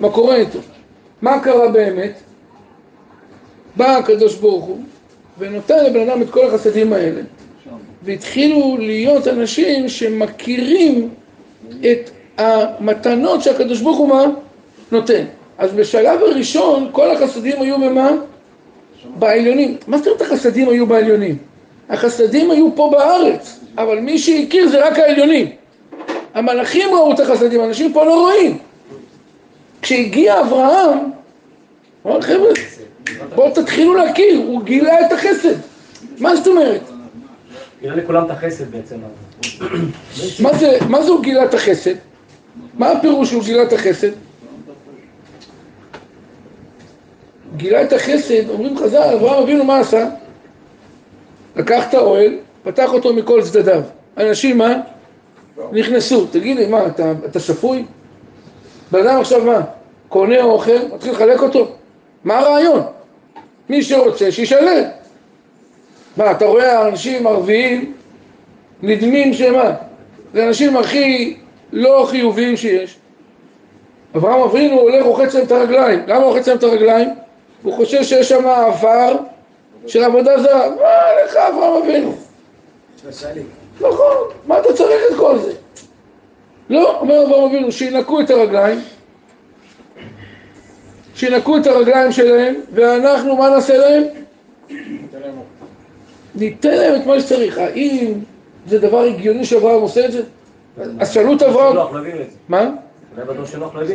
מה 0.00 0.10
קורה 0.10 0.36
איתו. 0.36 0.58
מה 1.22 1.40
קרה 1.40 1.68
באמת? 1.68 2.12
בא 3.76 3.96
הקדוש 3.96 4.34
ברוך 4.34 4.64
הוא 4.64 4.78
ונותן 5.38 5.84
לבן 5.84 6.08
אדם 6.08 6.22
את 6.22 6.30
כל 6.30 6.46
החסדים 6.46 6.92
האלה 6.92 7.20
והתחילו 8.02 8.76
להיות 8.80 9.28
אנשים 9.28 9.88
שמכירים 9.88 11.10
את 11.80 12.10
המתנות 12.38 13.42
שהקדוש 13.42 13.80
ברוך 13.80 13.98
הוא 13.98 14.08
מה? 14.08 14.24
נותן. 14.92 15.24
אז 15.58 15.72
בשלב 15.72 16.20
הראשון 16.22 16.88
כל 16.92 17.10
החסדים 17.10 17.62
היו 17.62 17.78
במה? 17.78 18.10
בעליונים. 19.18 19.76
מה 19.86 19.98
זאת 19.98 20.06
אומרת 20.06 20.20
החסדים 20.20 20.68
היו 20.68 20.86
בעליונים? 20.86 21.38
החסדים 21.88 22.50
היו 22.50 22.76
פה 22.76 22.88
בארץ, 22.92 23.60
אבל 23.78 23.98
מי 24.00 24.18
שהכיר 24.18 24.68
זה 24.68 24.86
רק 24.86 24.98
העליונים. 24.98 25.50
המלאכים 26.34 26.88
ראו 26.94 27.12
את 27.12 27.20
החסדים, 27.20 27.64
אנשים 27.64 27.92
פה 27.92 28.04
לא 28.04 28.20
רואים. 28.20 28.58
כשהגיע 29.86 30.40
אברהם, 30.40 30.98
אמר 32.06 32.20
חבר'ה, 32.20 32.50
בואו 33.34 33.50
תתחילו 33.50 33.94
להכיר, 33.94 34.38
הוא 34.38 34.62
גילה 34.62 35.06
את 35.06 35.12
החסד. 35.12 35.54
מה 36.18 36.36
זאת 36.36 36.46
אומרת? 36.46 36.80
גילה 37.80 37.96
לכולם 37.96 38.24
את 38.24 38.30
החסד 38.30 38.70
בעצם. 38.70 38.96
מה 40.42 40.54
זה, 40.54 40.78
מה 40.88 41.02
זה 41.02 41.10
הוא 41.10 41.22
גילה 41.22 41.44
את 41.44 41.54
החסד? 41.54 41.94
מה 42.74 42.90
הפירוש 42.90 43.30
שהוא 43.30 43.44
גילה 43.44 43.62
את 43.62 43.72
החסד? 43.72 44.10
גילה 47.56 47.82
את 47.82 47.92
החסד, 47.92 48.50
אומרים 48.50 48.78
חז"ל, 48.78 49.14
אברהם 49.14 49.42
אבינו 49.42 49.64
מה 49.64 49.78
עשה? 49.78 50.08
לקח 51.56 51.88
את 51.88 51.94
האוהל, 51.94 52.38
פתח 52.64 52.92
אותו 52.92 53.14
מכל 53.14 53.42
צדדיו. 53.42 53.82
אנשים 54.18 54.58
מה? 54.58 54.80
נכנסו. 55.72 56.26
תגיד 56.26 56.56
לי, 56.56 56.66
מה, 56.66 56.86
אתה, 56.86 57.12
אתה 57.26 57.40
שפוי? 57.40 57.84
בן 58.90 59.06
אדם 59.06 59.20
עכשיו 59.20 59.44
מה? 59.44 59.60
קונה 60.08 60.42
אוכל, 60.42 60.78
מתחיל 60.94 61.12
לחלק 61.12 61.42
אותו? 61.42 61.68
מה 62.24 62.38
הרעיון? 62.38 62.82
מי 63.68 63.82
שרוצה, 63.82 64.32
שישלם. 64.32 64.84
מה, 66.16 66.30
אתה 66.30 66.44
רואה 66.44 66.88
אנשים 66.88 67.26
ערביים 67.26 67.92
נדמים 68.82 69.34
שמה? 69.34 69.72
זה 70.34 70.44
האנשים 70.44 70.76
הכי 70.76 71.36
לא 71.72 72.06
חיוביים 72.10 72.56
שיש. 72.56 72.96
אברהם 74.16 74.40
אבינו 74.40 74.80
הולך, 74.80 75.04
רוחץ 75.04 75.34
להם 75.34 75.44
את 75.46 75.52
הרגליים. 75.52 76.02
למה 76.06 76.16
הוא 76.18 76.32
רוחץ 76.32 76.48
להם 76.48 76.58
את 76.58 76.62
הרגליים? 76.62 77.08
הוא 77.62 77.72
חושב 77.74 78.02
שיש 78.02 78.28
שם 78.28 78.46
עבר 78.46 79.16
של 79.86 80.04
עבודה 80.04 80.42
זרה. 80.42 80.70
מה 80.70 81.24
לך 81.24 81.36
אברהם 81.36 81.82
אבינו? 81.82 82.14
נכון, 83.80 84.16
מה 84.46 84.58
אתה 84.58 84.72
צריך 84.72 85.02
את 85.10 85.16
כל 85.16 85.38
זה? 85.38 85.52
לא, 86.70 87.00
אומר 87.00 87.24
אברהם 87.26 87.44
אבינו, 87.44 87.72
שינקו 87.72 88.20
את 88.20 88.30
הרגליים, 88.30 88.80
שינקו 91.14 91.56
את 91.56 91.66
הרגליים 91.66 92.12
שלהם, 92.12 92.54
ואנחנו, 92.72 93.36
מה 93.36 93.50
נעשה 93.50 93.76
להם? 93.76 94.02
ניתן 96.34 96.74
להם 96.74 97.00
את 97.00 97.06
מה 97.06 97.20
שצריך. 97.20 97.58
האם 97.58 98.12
זה 98.66 98.78
דבר 98.78 99.00
הגיוני 99.00 99.44
שאברהם 99.44 99.80
עושה 99.80 100.06
את 100.06 100.12
זה? 100.12 100.22
אז 101.00 101.12
שאלו 101.12 101.32
את 101.36 101.42
אברהם... 101.42 101.76
מה? 102.48 102.70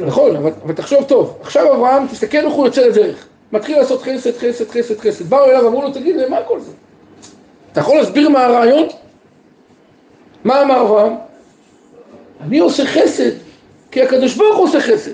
נכון, 0.08 0.36
אבל 0.36 0.74
תחשוב 0.74 1.04
טוב. 1.04 1.38
עכשיו 1.42 1.74
אברהם, 1.74 2.08
תסתכל 2.08 2.38
איך 2.38 2.54
הוא 2.54 2.66
יוצא 2.66 2.82
לדרך. 2.82 3.28
מתחיל 3.51 3.78
לעשות 3.78 4.01
חסד, 4.01 4.38
חסד, 4.38 4.70
חסד, 4.70 5.00
חסד. 5.00 5.30
באו 5.30 5.46
אליו, 5.46 5.68
אמרו 5.68 5.82
לו, 5.82 5.92
תגיד 5.92 6.16
לי, 6.16 6.30
מה 6.30 6.38
כל 6.48 6.60
זה? 6.60 6.72
אתה 7.72 7.80
יכול 7.80 7.98
להסביר 7.98 8.30
מה 8.30 8.46
הרעיון? 8.46 8.88
מה 10.44 10.62
אמר 10.62 10.82
אברהם? 10.82 11.13
אני 12.42 12.60
עושה 12.60 12.86
חסד, 12.86 13.32
כי 13.92 14.02
הקדוש 14.02 14.36
ברוך 14.36 14.58
הוא 14.58 14.66
עושה 14.66 14.80
חסד. 14.82 15.12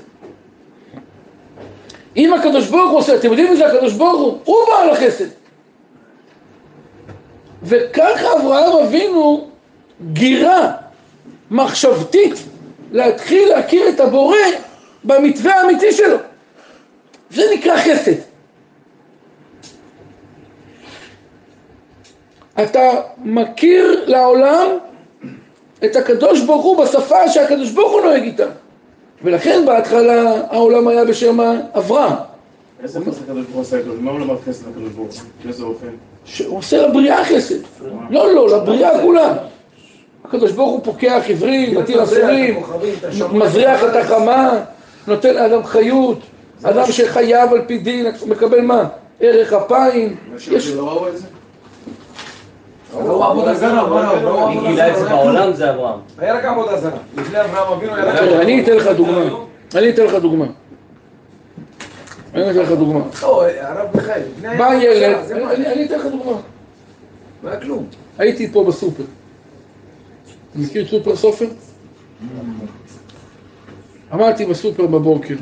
אם 2.18 2.34
הקדוש 2.34 2.68
ברוך 2.68 2.92
הוא 2.92 3.00
עושה, 3.00 3.16
אתם 3.16 3.28
יודעים 3.28 3.50
מי 3.50 3.58
זה 3.58 3.68
הקדוש 3.68 3.94
ברוך 3.94 4.22
הוא? 4.22 4.40
הוא 4.44 4.58
בעל 4.68 4.90
החסד. 4.90 5.28
וככה 7.64 8.34
אברהם 8.40 8.86
אבינו 8.86 9.48
גירה 10.14 10.72
מחשבתית 11.52 12.34
להתחיל 12.92 13.50
להכיר 13.50 13.90
את 13.90 14.00
הבורא 14.00 14.38
במתווה 15.04 15.62
האמיתי 15.62 15.92
שלו. 15.92 16.18
זה 17.30 17.44
נקרא 17.54 17.78
חסד. 17.78 18.22
אתה 22.64 23.02
מכיר 23.24 24.04
לעולם 24.08 24.68
את 25.86 25.96
הקדוש 25.96 26.42
ברוך 26.42 26.64
הוא 26.64 26.84
בשפה 26.84 27.30
שהקדוש 27.30 27.72
ברוך 27.72 27.92
הוא 27.92 28.02
נוהג 28.02 28.24
איתה. 28.24 28.46
ולכן 29.24 29.66
בהתחלה 29.66 30.34
העולם 30.50 30.88
היה 30.88 31.06
בשם 31.06 31.40
אברהם. 31.78 32.14
איזה 32.84 33.00
חסד 33.00 33.24
הקדוש 33.24 33.46
ברוך 33.46 33.54
הוא 33.54 33.62
עושה 33.62 33.78
איתו? 33.78 33.90
מה 34.00 34.12
הוא 34.12 34.20
למד 34.20 34.36
חסד 34.48 34.68
הקדוש 34.70 34.90
ברוך 34.90 35.14
הוא? 35.14 35.22
באיזה 35.44 35.64
אופן? 35.64 35.88
שהוא 36.26 36.58
עושה 36.58 36.88
לבריאה 36.88 37.26
חסד. 37.26 37.56
לא, 38.10 38.34
לא, 38.34 38.50
לבריאה 38.50 39.02
כולה. 39.02 39.34
הקדוש 40.26 40.52
ברוך 40.52 40.72
הוא 40.72 40.80
פוקח 40.84 41.24
עברים, 41.30 41.78
מתיר 41.78 42.04
אסורים, 42.04 42.64
מזריח 43.32 43.84
את 43.84 43.96
החמה, 43.96 44.60
נותן 45.08 45.34
לאדם 45.36 45.64
חיות, 45.64 46.20
אדם 46.64 46.92
שחייב 46.92 47.54
על 47.54 47.62
פי 47.68 47.78
דין, 47.78 48.06
מקבל 48.28 48.62
מה? 48.62 48.88
ערך 49.20 49.54
אפיים. 49.54 50.16
יש... 50.52 50.74
לא 53.00 53.06
את? 53.06 53.10
ראו 53.10 53.24
עבודה 53.24 53.54
זרה? 53.54 54.50
מי 54.50 54.68
גילה 54.68 54.90
את 54.90 54.96
זה 54.98 55.10
בעולם 55.10 55.54
זה 55.54 55.70
אברהם. 55.74 56.00
היה 56.18 56.38
רק 56.38 56.46
עבודה 56.46 56.78
זרה. 56.78 56.98
לפני 57.18 57.42
אברהם 57.42 57.74
אבינו 57.74 57.96
היה 57.96 58.06
רק... 58.06 58.20
אני 58.42 58.64
אתן 58.64 58.76
לך 58.76 58.88
דוגמה. 58.88 59.22
אני 59.76 59.90
אתן 59.90 60.04
לך 60.04 60.14
דוגמה. 60.14 60.46
אני 62.34 62.52
אתן 62.52 62.60
לך 62.60 62.72
דוגמה. 62.72 63.00
לא, 63.22 63.46
הרב 63.60 63.88
מיכאל. 63.96 64.22
בא 64.42 64.74
ילד? 64.74 65.32
אני 65.32 65.68
אני 65.68 65.86
אתן 65.86 66.00
לך 66.00 66.06
דוגמה. 66.06 66.38
לא 67.44 67.50
היה 67.50 67.60
כלום. 67.60 67.86
הייתי 68.18 68.52
פה 68.52 68.64
בסופר. 68.64 69.04
אתה 70.52 70.60
מכיר 70.60 70.88
סופר 70.88 71.16
סופר? 71.16 71.46
עמדתי 74.12 74.46
בסופר 74.46 74.86
בבוקר. 74.86 75.36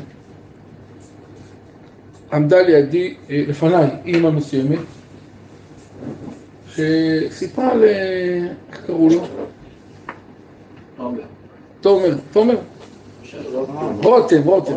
עמדה 2.32 2.62
לידי, 2.62 3.14
אה, 3.30 3.44
לפניי, 3.48 3.86
אימא 4.04 4.30
מסוימת, 4.30 4.78
שסיפרה 6.76 7.74
ל... 7.74 7.84
איך 8.72 8.80
קראו 8.86 9.08
לו? 9.08 9.26
תומר. 11.80 12.14
תומר? 12.32 12.56
רותם, 14.02 14.42
רותם. 14.42 14.74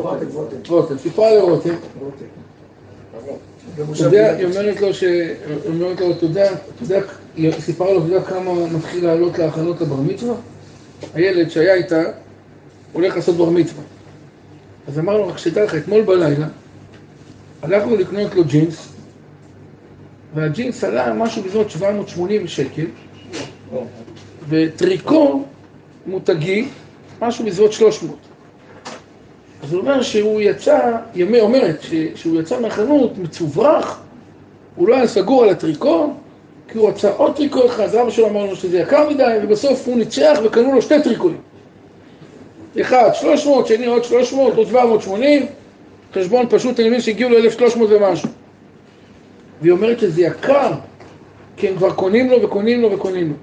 רותם. 0.68 0.98
סיפרה 0.98 1.36
לרותם. 1.36 1.76
אתה 3.74 4.04
יודע, 4.04 4.36
היא 4.36 4.46
אומרת 4.46 4.82
לו 4.82 4.94
ש... 4.94 5.04
היא 5.04 5.36
אומרת 5.68 6.00
לו, 6.00 6.12
אתה 6.12 6.26
יודע, 6.26 6.52
אתה 6.52 6.84
יודע, 6.84 7.02
היא 7.36 7.52
סיפרה 7.52 7.94
לו, 7.94 8.00
אתה 8.00 8.08
יודע 8.08 8.26
כמה 8.26 8.54
מתחיל 8.78 9.06
לעלות 9.06 9.38
להכנות 9.38 9.82
לבר 9.82 9.96
מצווה? 9.96 10.36
הילד 11.14 11.50
שהיה 11.50 11.74
איתה, 11.74 12.04
הולך 12.94 13.16
לעשות 13.16 13.36
בר 13.36 13.50
מצווה. 13.50 13.84
אז 14.88 15.00
אמרנו, 15.00 15.28
רק 15.28 15.38
שתדע 15.38 15.64
לך, 15.64 15.76
אתמול 15.76 16.02
בלילה, 16.02 16.48
הלכנו 17.62 17.96
לקנות 17.96 18.36
לו 18.36 18.44
ג'ינס, 18.44 18.94
והג'ינס 20.36 20.84
עלה 20.84 21.14
משהו 21.14 21.42
בסביבות 21.44 21.70
780 21.70 22.48
שקל, 22.48 22.86
וטריקו 24.50 25.44
מותגי, 26.06 26.68
משהו 27.22 27.46
בסביבות 27.46 27.74
300. 27.74 28.16
אז 29.64 29.74
הוא 29.74 29.82
אומר 29.82 30.02
שהוא 30.02 30.42
יצא, 30.42 30.92
היא 31.14 31.42
אומרת, 31.42 31.80
שהוא 32.16 32.42
יצא 32.42 32.60
מהחנות 32.60 33.18
מצוברח, 33.18 34.02
הוא 34.76 34.88
לא 34.88 34.96
היה 34.96 35.08
סגור 35.08 35.44
על 35.44 35.50
הטריקו, 35.50 36.14
כי 36.68 36.78
הוא 36.78 36.90
רצה 36.90 37.10
עוד 37.10 37.36
טריקו 37.36 37.66
אחד, 37.66 37.84
אז 37.84 37.96
אבא 37.96 38.10
שלו 38.10 38.28
אמר 38.28 38.46
לו 38.46 38.56
שזה 38.56 38.80
יקר 38.80 39.10
מדי, 39.10 39.38
ובסוף 39.44 39.88
הוא 39.88 39.98
ניצח 39.98 40.40
וקנו 40.44 40.74
לו 40.74 40.82
שתי 40.82 41.04
טריקויים. 41.04 41.38
אחד 42.82 43.10
300, 43.14 43.68
שני 43.68 43.86
עוד 43.86 44.04
300, 44.04 44.56
עוד 44.56 44.68
780, 44.68 45.46
חשבון 46.14 46.46
פשוט, 46.50 46.80
אני 46.80 46.88
מבין 46.88 47.02
שהגיעו 47.02 47.30
ל-1300 47.30 47.78
ומשהו. 47.90 48.30
והיא 49.62 49.72
אומרת 49.72 50.00
שזה 50.00 50.22
יקר, 50.22 50.72
כי 51.58 51.68
הם 51.68 51.76
כבר 51.76 51.94
קונים 51.94 52.30
לו 52.30 52.44
וקונים 52.44 52.82
לו 52.82 52.92
וקונים 52.92 53.30
לו. 53.30 53.36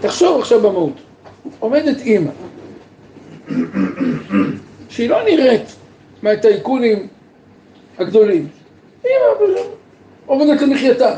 תחשוב 0.00 0.40
עכשיו 0.40 0.60
במהות, 0.60 1.00
עומדת 1.58 2.00
אימא, 2.00 2.30
שהיא 4.88 5.08
לא 5.10 5.24
נראית 5.24 5.76
מהטייקונים 6.22 7.08
הגדולים, 7.98 8.48
אימא 9.04 9.60
עובדת 10.26 10.62
למחייתה, 10.62 11.16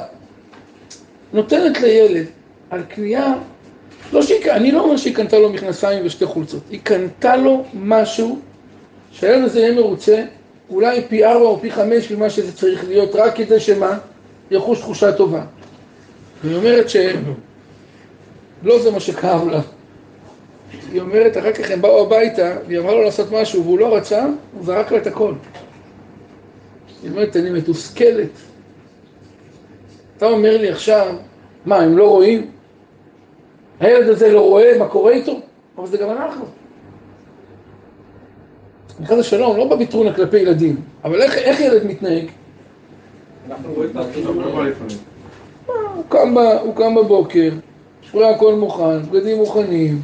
נותנת 1.33 1.81
לילד 1.81 2.26
על 2.71 2.83
קנייה, 2.83 3.35
לא 4.12 4.23
שהיא, 4.23 4.50
אני 4.52 4.73
לא 4.73 4.81
אומר 4.81 4.97
שהיא 4.97 5.14
קנתה 5.14 5.38
לו 5.38 5.50
מכנסיים 5.50 6.07
ושתי 6.07 6.26
חולצות, 6.26 6.62
היא 6.71 6.81
קנתה 6.83 7.37
לו 7.37 7.64
משהו 7.75 8.38
שהילד 9.12 9.45
הזה 9.45 9.61
יהיה 9.61 9.75
מרוצה, 9.75 10.25
אולי 10.75 11.04
פי 11.09 11.25
ארבע 11.25 11.45
או 11.45 11.61
פי 11.61 11.71
חמש 11.71 12.12
ממה 12.12 12.31
שזה 12.31 12.57
צריך 12.57 12.85
להיות, 12.88 13.14
רק 13.14 13.37
כדי 13.37 13.61
שמה? 13.61 13.99
יחוש 14.50 14.81
תחושה 14.81 15.12
טובה. 15.12 15.45
והיא 16.45 16.57
אומרת 16.57 16.90
שלא 16.90 18.83
זה 18.83 18.90
מה 18.90 19.00
שכאב 19.00 19.49
לה. 19.49 19.61
היא 20.93 21.00
אומרת, 21.00 21.37
אחר 21.37 21.52
כך 21.52 21.71
הם 21.71 21.83
באו 21.83 22.07
הביתה, 22.07 22.57
והיא 22.66 22.78
אמרה 22.78 22.95
לו 22.95 23.02
לעשות 23.02 23.33
משהו, 23.33 23.64
והוא 23.64 23.78
לא 23.78 23.97
רצה, 23.97 24.26
הוא 24.54 24.64
זרק 24.64 24.93
לה 24.93 24.99
את 24.99 25.07
הכל. 25.07 25.33
היא 27.02 27.11
אומרת, 27.11 27.37
אני 27.37 27.50
מתוסכלת. 27.50 28.31
אתה 30.16 30.26
אומר 30.26 30.57
לי 30.57 30.71
עכשיו, 30.71 31.14
מה, 31.66 31.76
הם 31.76 31.99
לא 31.99 32.09
רואים? 32.09 32.50
הילד 33.81 34.09
הזה 34.09 34.33
לא 34.33 34.40
רואה 34.40 34.78
מה 34.78 34.88
קורה 34.88 35.12
איתו? 35.12 35.40
אבל 35.78 35.87
זה 35.87 35.97
גם 35.97 36.11
אנחנו. 36.11 36.45
חס 39.06 39.18
ושלום, 39.18 39.56
לא 39.56 39.64
בביטרונה 39.64 40.12
כלפי 40.12 40.38
ילדים, 40.38 40.76
אבל 41.04 41.22
איך, 41.22 41.38
איך 41.38 41.60
ילד 41.60 41.86
מתנהג? 41.86 42.24
הוא 45.94 46.04
קם, 46.08 46.34
ב, 46.34 46.38
הוא 46.38 46.74
קם 46.74 46.94
בבוקר, 46.94 47.50
אולי 48.14 48.34
הכל 48.34 48.54
מוכן, 48.54 49.02
בגדים 49.02 49.36
מוכנים. 49.36 50.00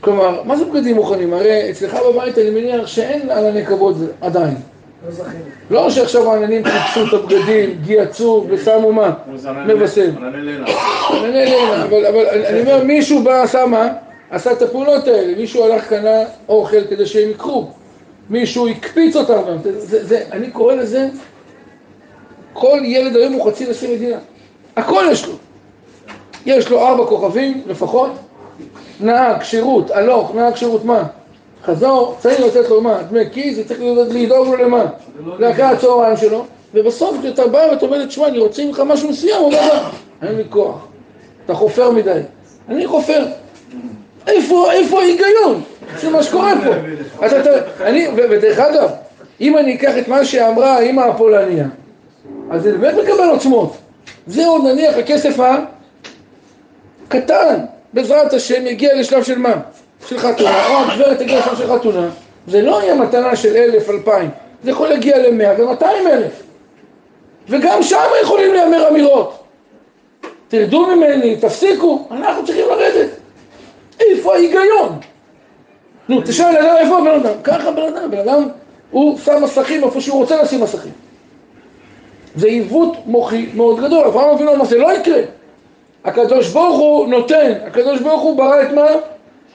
כלומר, 0.00 0.42
מה 0.42 0.56
זה 0.56 0.64
בגדים 0.64 0.96
מוכנים? 0.96 1.32
הרי 1.32 1.70
אצלך 1.70 1.96
בבית 2.10 2.38
אני 2.38 2.50
מניח 2.50 2.86
שאין 2.86 3.30
ענני 3.30 3.66
כבוד 3.66 3.96
עדיין. 4.20 4.56
לא 5.70 5.90
שעכשיו 5.90 6.32
העננים 6.32 6.64
חיפשו 6.64 7.06
את 7.06 7.12
הבגדים, 7.12 7.78
גיהצו 7.82 8.44
ושמו 8.48 8.92
מה? 8.92 9.12
מבשם. 9.66 10.10
ענני 10.16 10.42
לילה. 10.42 11.84
אבל, 11.84 12.06
אבל 12.06 12.26
אני 12.28 12.60
אומר, 12.60 12.84
מישהו 12.84 13.22
בא, 13.22 13.42
עשה 13.42 13.66
מה? 13.66 13.88
עשה 14.30 14.52
את 14.52 14.62
הפעולות 14.62 15.08
האלה, 15.08 15.34
מישהו 15.36 15.64
הלך 15.64 15.88
קנה 15.88 16.20
אוכל 16.48 16.84
כדי 16.90 17.06
שהם 17.06 17.30
יקחו, 17.30 17.66
מישהו 18.30 18.68
הקפיץ 18.68 19.16
אותם, 19.16 19.42
זה, 19.62 19.80
זה, 19.80 20.06
זה, 20.06 20.24
אני 20.32 20.50
קורא 20.50 20.74
לזה, 20.74 21.08
כל 22.52 22.78
ילד 22.84 23.16
היום 23.16 23.32
הוא 23.32 23.50
חצי 23.50 23.70
נשיא 23.70 23.96
מדינה, 23.96 24.18
הכל 24.76 25.04
יש 25.10 25.26
לו, 25.26 25.34
יש 26.46 26.70
לו 26.70 26.86
ארבע 26.86 27.06
כוכבים 27.06 27.62
לפחות, 27.66 28.10
נהג, 29.00 29.42
שירות, 29.42 29.90
הלוך, 29.90 30.34
נהג, 30.34 30.56
שירות, 30.56 30.84
מה? 30.84 31.02
חזור, 31.64 32.16
צריך 32.18 32.40
לתת 32.40 32.68
לו 32.68 32.80
מה? 32.80 33.02
דמי 33.02 33.30
כיס, 33.32 33.58
צריך 33.68 33.80
לדאוג 34.10 34.48
לו 34.48 34.56
למה? 34.56 34.84
לאחרי 35.38 35.62
הצהריים 35.64 36.16
שלו, 36.16 36.44
ובסוף 36.74 37.16
כשאתה 37.22 37.46
בא 37.46 37.68
ואתה 37.70 37.86
אומר 37.86 38.06
תשמע, 38.06 38.28
אני 38.28 38.38
רוצה 38.38 38.64
ממך 38.64 38.82
משהו 38.86 39.08
מסוים, 39.08 39.36
הוא 39.36 39.46
אומר, 39.46 39.74
"לא, 39.74 40.28
אין 40.28 40.36
לי 40.36 40.44
כוח, 40.50 40.86
אתה 41.44 41.54
חופר 41.54 41.90
מדי. 41.90 42.20
אני 42.68 42.86
חופר. 42.86 43.26
איפה, 44.26 44.72
איפה 44.72 45.00
ההיגיון 45.00 45.62
של 46.00 46.10
מה 46.10 46.22
שקורה 46.22 46.52
פה? 46.64 46.70
אז 47.24 47.32
אתה, 47.32 47.50
אני, 47.80 48.08
ודרך 48.08 48.58
אגב, 48.58 48.90
אם 49.40 49.58
אני 49.58 49.74
אקח 49.74 49.98
את 49.98 50.08
מה 50.08 50.24
שאמרה 50.24 50.78
האמא 50.78 51.00
הפולניה, 51.00 51.66
אז 52.50 52.62
זה 52.62 52.78
באמת 52.78 52.94
מקבל 52.94 53.28
עוצמות. 53.30 53.76
זה 54.26 54.46
עוד 54.46 54.64
נניח 54.64 54.96
הכסף 54.96 55.36
הקטן, 57.08 57.60
בעזרת 57.92 58.32
השם 58.32 58.66
יגיע 58.66 58.94
לשלב 58.94 59.22
של 59.22 59.38
מה? 59.38 59.54
של 60.08 60.18
חתונה, 60.18 60.66
או 60.66 60.78
הגברת 60.78 61.18
תגיע 61.18 61.38
לשלב 61.38 61.56
של 61.56 61.78
חתונה, 61.78 62.08
זה 62.46 62.62
לא 62.62 62.82
יהיה 62.82 62.94
מתנה 62.94 63.36
של 63.36 63.56
אלף, 63.56 63.90
אלפיים, 63.90 64.30
זה 64.64 64.70
יכול 64.70 64.88
להגיע 64.88 65.18
למאה 65.18 65.54
ומאתיים 65.58 66.06
אלף. 66.06 66.42
וגם 67.48 67.82
שם 67.82 68.08
יכולים 68.22 68.52
להיאמר 68.52 68.88
אמירות. 68.88 69.42
תרדו 70.48 70.86
ממני, 70.86 71.36
תפסיקו, 71.36 72.08
אנחנו 72.10 72.46
צריכים 72.46 72.64
לרדת. 72.68 73.10
איפה 74.00 74.34
ההיגיון? 74.34 74.98
נו, 76.08 76.20
תשאל 76.20 76.56
אדם 76.56 76.76
איפה 76.78 76.98
הבן 76.98 77.20
אדם? 77.20 77.34
ככה 77.44 77.70
בן 77.70 77.82
אדם, 77.82 78.10
בן 78.10 78.18
אדם 78.18 78.48
הוא 78.90 79.18
שם 79.18 79.42
מסכים 79.42 79.84
איפה 79.84 80.00
שהוא 80.00 80.18
רוצה 80.18 80.42
לשים 80.42 80.60
מסכים. 80.60 80.92
זה 82.36 82.46
עיוות 82.46 82.96
מוחי 83.06 83.46
מאוד 83.54 83.80
גדול, 83.80 84.06
אברהם 84.06 84.34
אבינו 84.34 84.54
אמר 84.54 84.64
זה 84.64 84.78
לא 84.78 84.96
יקרה. 84.96 85.20
הקדוש 86.04 86.48
ברוך 86.48 86.78
הוא 86.78 87.08
נותן, 87.08 87.52
הקדוש 87.66 88.00
ברוך 88.00 88.22
הוא 88.22 88.36
ברא 88.36 88.62
את 88.62 88.72
מה? 88.72 88.86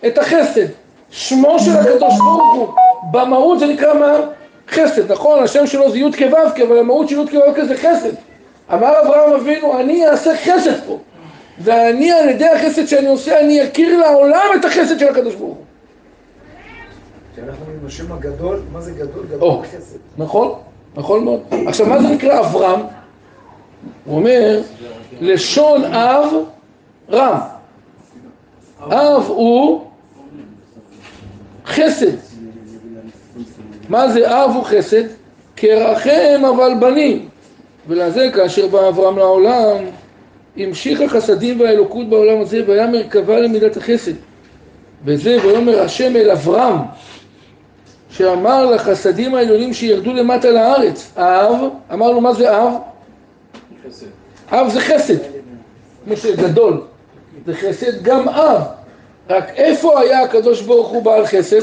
את 0.07 0.17
החסד. 0.17 0.65
שמו 1.11 1.59
של 1.59 1.71
הקדוש 1.71 2.17
ברוך 2.17 2.53
הוא, 2.53 2.67
במהות 3.11 3.59
זה 3.59 3.67
נקרא 3.67 3.93
מה? 3.93 4.17
חסד, 4.69 5.11
נכון? 5.11 5.43
השם 5.43 5.67
שלו 5.67 5.91
זה 5.91 5.97
י' 5.97 6.11
כו' 6.11 6.63
אבל 6.67 6.77
המהות 6.77 7.09
של 7.09 7.19
י' 7.19 7.29
כו' 7.29 7.65
זה 7.67 7.77
חסד. 7.77 8.13
אמר 8.73 8.93
אברהם 9.01 9.33
אבינו, 9.33 9.79
אני 9.79 10.07
אעשה 10.07 10.31
חסד 10.37 10.85
פה. 10.87 10.97
ואני 11.59 12.11
על 12.11 12.29
ידי 12.29 12.47
החסד 12.47 12.85
שאני 12.85 13.07
עושה, 13.07 13.39
אני 13.39 13.63
אכיר 13.63 13.99
לעולם 13.99 14.47
את 14.59 14.65
החסד 14.65 14.99
של 14.99 15.07
הקדוש 15.07 15.35
ברוך 15.35 15.55
הוא. 15.57 15.65
כשאנחנו 17.33 17.65
אומרים 17.65 17.79
השם 17.85 18.11
הגדול, 18.11 18.59
מה 18.71 18.81
זה 18.81 18.91
גדול? 18.91 19.25
גדול 19.31 19.61
בחסד. 19.61 19.97
נכון, 20.17 20.53
נכון 20.95 21.23
מאוד. 21.23 21.39
עכשיו, 21.67 21.87
מה 21.87 22.01
זה 22.01 22.07
נקרא 22.07 22.39
אברהם? 22.39 22.79
הוא 24.05 24.15
אומר, 24.15 24.61
לשון 25.21 25.85
אב 25.85 26.33
רם. 27.11 27.39
אב 28.81 29.23
הוא 29.27 29.85
חסד. 31.65 32.15
מה 33.89 34.09
זה 34.09 34.43
אב 34.43 34.51
הוא 34.55 34.63
חסד? 34.63 35.03
כרחם 35.55 36.41
אבל 36.55 36.71
בנים. 36.79 37.27
ולזה 37.87 38.29
כאשר 38.33 38.67
בא 38.67 38.89
אברהם 38.89 39.17
לעולם, 39.17 39.77
המשיך 40.57 41.01
החסדים 41.01 41.59
והאלוקות 41.59 42.09
בעולם 42.09 42.41
הזה 42.41 42.63
והיה 42.67 42.87
מרכבה 42.87 43.39
למידת 43.39 43.77
החסד. 43.77 44.13
וזה 45.05 45.37
ויאמר 45.43 45.81
השם 45.81 46.15
אל 46.15 46.31
אברהם 46.31 46.77
שאמר 48.11 48.65
לחסדים 48.65 49.35
העליונים 49.35 49.73
שירדו 49.73 50.13
למטה 50.13 50.49
לארץ. 50.49 51.11
האב, 51.15 51.55
אמרנו 51.93 52.21
מה 52.21 52.33
זה 52.33 52.57
אב? 52.57 52.73
אב 54.51 54.69
זה 54.69 54.81
חסד, 54.81 55.17
כמו 56.05 56.17
שגדול, 56.17 56.81
זה 57.45 57.55
חסד 57.55 58.03
גם 58.03 58.29
אב. 58.29 58.61
רק 59.29 59.49
איפה 59.55 59.99
היה 59.99 60.21
הקדוש 60.21 60.61
ברוך 60.61 60.87
הוא 60.87 61.03
בעל 61.03 61.25
חסד? 61.25 61.61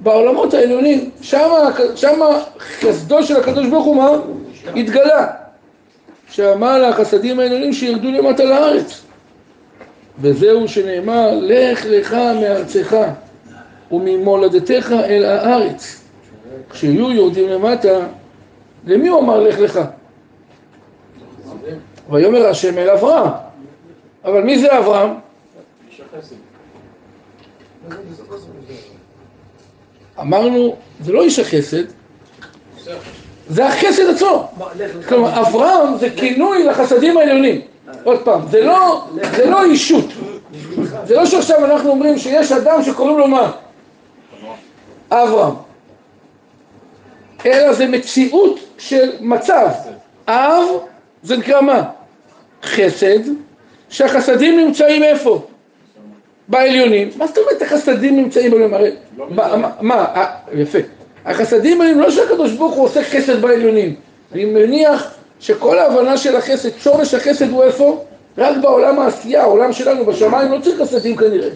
בעולמות 0.00 0.54
העליונים, 0.54 1.10
שמה, 1.22 1.70
שמה 1.96 2.42
חסדו 2.58 3.22
של 3.22 3.36
הקדוש 3.36 3.66
ברוך 3.66 3.84
הוא 3.84 3.96
מה? 3.96 4.10
התגלה. 4.76 5.26
שאמר 6.30 6.88
לחסדים 6.88 7.40
העליונים 7.40 7.72
שירדו 7.72 8.10
למטה 8.10 8.44
לארץ. 8.44 9.02
וזהו 10.20 10.68
שנאמר, 10.68 11.30
לך 11.42 11.86
לך 11.88 12.12
מארצך 12.12 12.96
וממולדתך 13.90 14.92
אל 14.92 15.24
הארץ. 15.24 16.00
כשיהיו 16.70 17.12
יורדים 17.12 17.48
למטה, 17.48 17.98
למי 18.84 19.08
הוא 19.08 19.20
אמר 19.20 19.40
לך 19.40 19.58
לך? 19.58 19.80
ויאמר 22.10 22.46
השם 22.46 22.78
אל 22.78 22.90
אברהם. 22.90 23.30
אבל 24.24 24.42
מי 24.42 24.58
זה 24.58 24.78
אברהם? 24.78 25.10
אמרנו, 30.20 30.76
זה 31.00 31.12
לא 31.12 31.22
איש 31.22 31.38
החסד, 31.38 31.84
זה 33.48 33.66
החסד 33.66 34.10
עצמו. 34.14 34.48
כלומר, 35.08 35.40
אברהם 35.40 35.98
זה 35.98 36.10
כינוי 36.10 36.64
לחסדים 36.64 37.16
העליונים. 37.16 37.60
עוד 38.04 38.24
פעם, 38.24 38.40
זה 38.50 38.60
לא, 38.60 39.06
לא 39.48 39.64
אישות. 39.64 40.04
זה 41.06 41.14
לא 41.16 41.26
שעכשיו 41.26 41.64
אנחנו 41.64 41.90
אומרים 41.90 42.18
שיש 42.18 42.52
אדם 42.52 42.82
שקוראים 42.82 43.18
לו 43.18 43.28
מה? 43.28 43.52
אברהם. 45.10 45.54
אלא 47.46 47.72
זה 47.72 47.86
מציאות 47.86 48.60
של 48.78 49.10
מצב. 49.20 49.68
אב 50.28 50.64
זה 51.22 51.36
נקרא 51.36 51.60
מה? 51.60 51.82
חסד, 52.62 53.18
שהחסדים 53.88 54.56
נמצאים 54.56 55.02
איפה? 55.02 55.46
בעליונים. 56.48 57.10
מה 57.16 57.26
זאת 57.26 57.38
אומרת 57.38 57.62
החסדים 57.62 58.16
נמצאים 58.16 58.50
בעליונים? 58.50 58.74
הרי, 58.74 58.90
מה, 59.16 59.56
מה, 59.56 59.70
מה, 59.80 59.94
אה, 59.94 60.36
יפה. 60.52 60.78
החסדים 61.24 61.80
העליונים, 61.80 62.02
לא 62.04 62.10
שהקדוש 62.10 62.52
ברוך 62.52 62.74
הוא 62.74 62.84
עושה 62.84 63.04
חסד 63.04 63.42
בעליונים. 63.42 63.94
אני 64.32 64.44
מניח 64.44 65.14
שכל 65.40 65.78
ההבנה 65.78 66.16
של 66.16 66.36
החסד, 66.36 66.78
שורש 66.78 67.14
החסד 67.14 67.50
הוא 67.50 67.64
איפה? 67.64 68.04
רק 68.38 68.56
בעולם 68.62 68.98
העשייה, 68.98 69.42
העולם 69.42 69.72
שלנו 69.72 70.04
בשמיים 70.04 70.52
לא 70.52 70.58
צריך 70.60 70.80
חסדים 70.80 71.16
כנראה. 71.16 71.50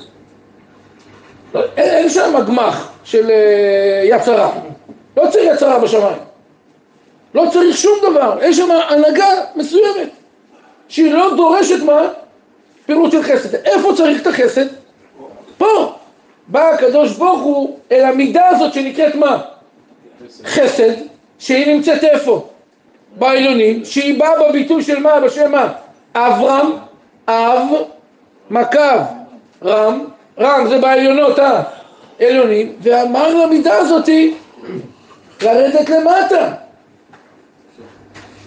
לא, 1.54 1.60
אין, 1.76 1.90
אין 1.90 2.08
שם 2.08 2.34
גמח 2.46 2.93
של 3.04 3.30
אה, 3.30 4.02
יצרה, 4.04 4.52
לא 5.16 5.30
צריך 5.30 5.54
יצרה 5.54 5.78
בשמיים. 5.78 6.18
לא 7.34 7.44
צריך 7.52 7.76
שום 7.76 7.98
דבר, 8.02 8.38
יש 8.42 8.56
שם 8.56 8.68
הנהגה 8.70 9.28
מסוימת 9.56 10.08
שהיא 10.88 11.12
לא 11.12 11.36
דורשת 11.36 11.82
מה? 11.82 12.08
פירוט 12.86 13.12
של 13.12 13.22
חסד. 13.22 13.54
איפה 13.54 13.92
צריך 13.96 14.22
את 14.22 14.26
החסד? 14.26 14.66
פה. 15.58 15.92
בא 16.48 16.68
הקדוש 16.68 17.16
ברוך 17.16 17.42
הוא 17.42 17.78
אל 17.92 18.04
המידה 18.04 18.48
הזאת 18.48 18.72
שנקראת 18.74 19.14
מה? 19.14 19.42
חסד, 20.44 20.92
שהיא 21.38 21.74
נמצאת 21.74 22.04
איפה? 22.04 22.48
בעליונים, 23.16 23.84
שהיא 23.84 24.18
באה 24.18 24.48
בביטוי 24.48 24.82
של 24.82 24.98
מה? 24.98 25.20
בשם 25.20 25.52
מה? 25.52 25.72
אברהם, 26.14 26.70
אב, 27.28 27.68
מקו, 28.50 28.78
רם, 29.64 30.04
רם 30.38 30.68
זה 30.68 30.78
בעליונות 30.78 31.38
העליונים, 32.20 32.76
ואמר 32.82 33.34
למידה 33.34 33.78
הזאתי 33.78 34.34
לרדת 35.42 35.88
למטה. 35.88 36.54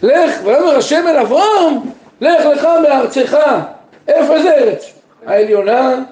לך, 0.03 0.39
ויאמר 0.43 0.75
השם 0.77 1.05
אל 1.07 1.17
אברהם, 1.17 1.75
לך 2.21 2.45
לך 2.45 2.67
מארצך. 2.83 3.37
איפה 4.07 4.41
זה 4.41 4.53
ארץ? 4.53 4.93
העליונה, 5.25 6.03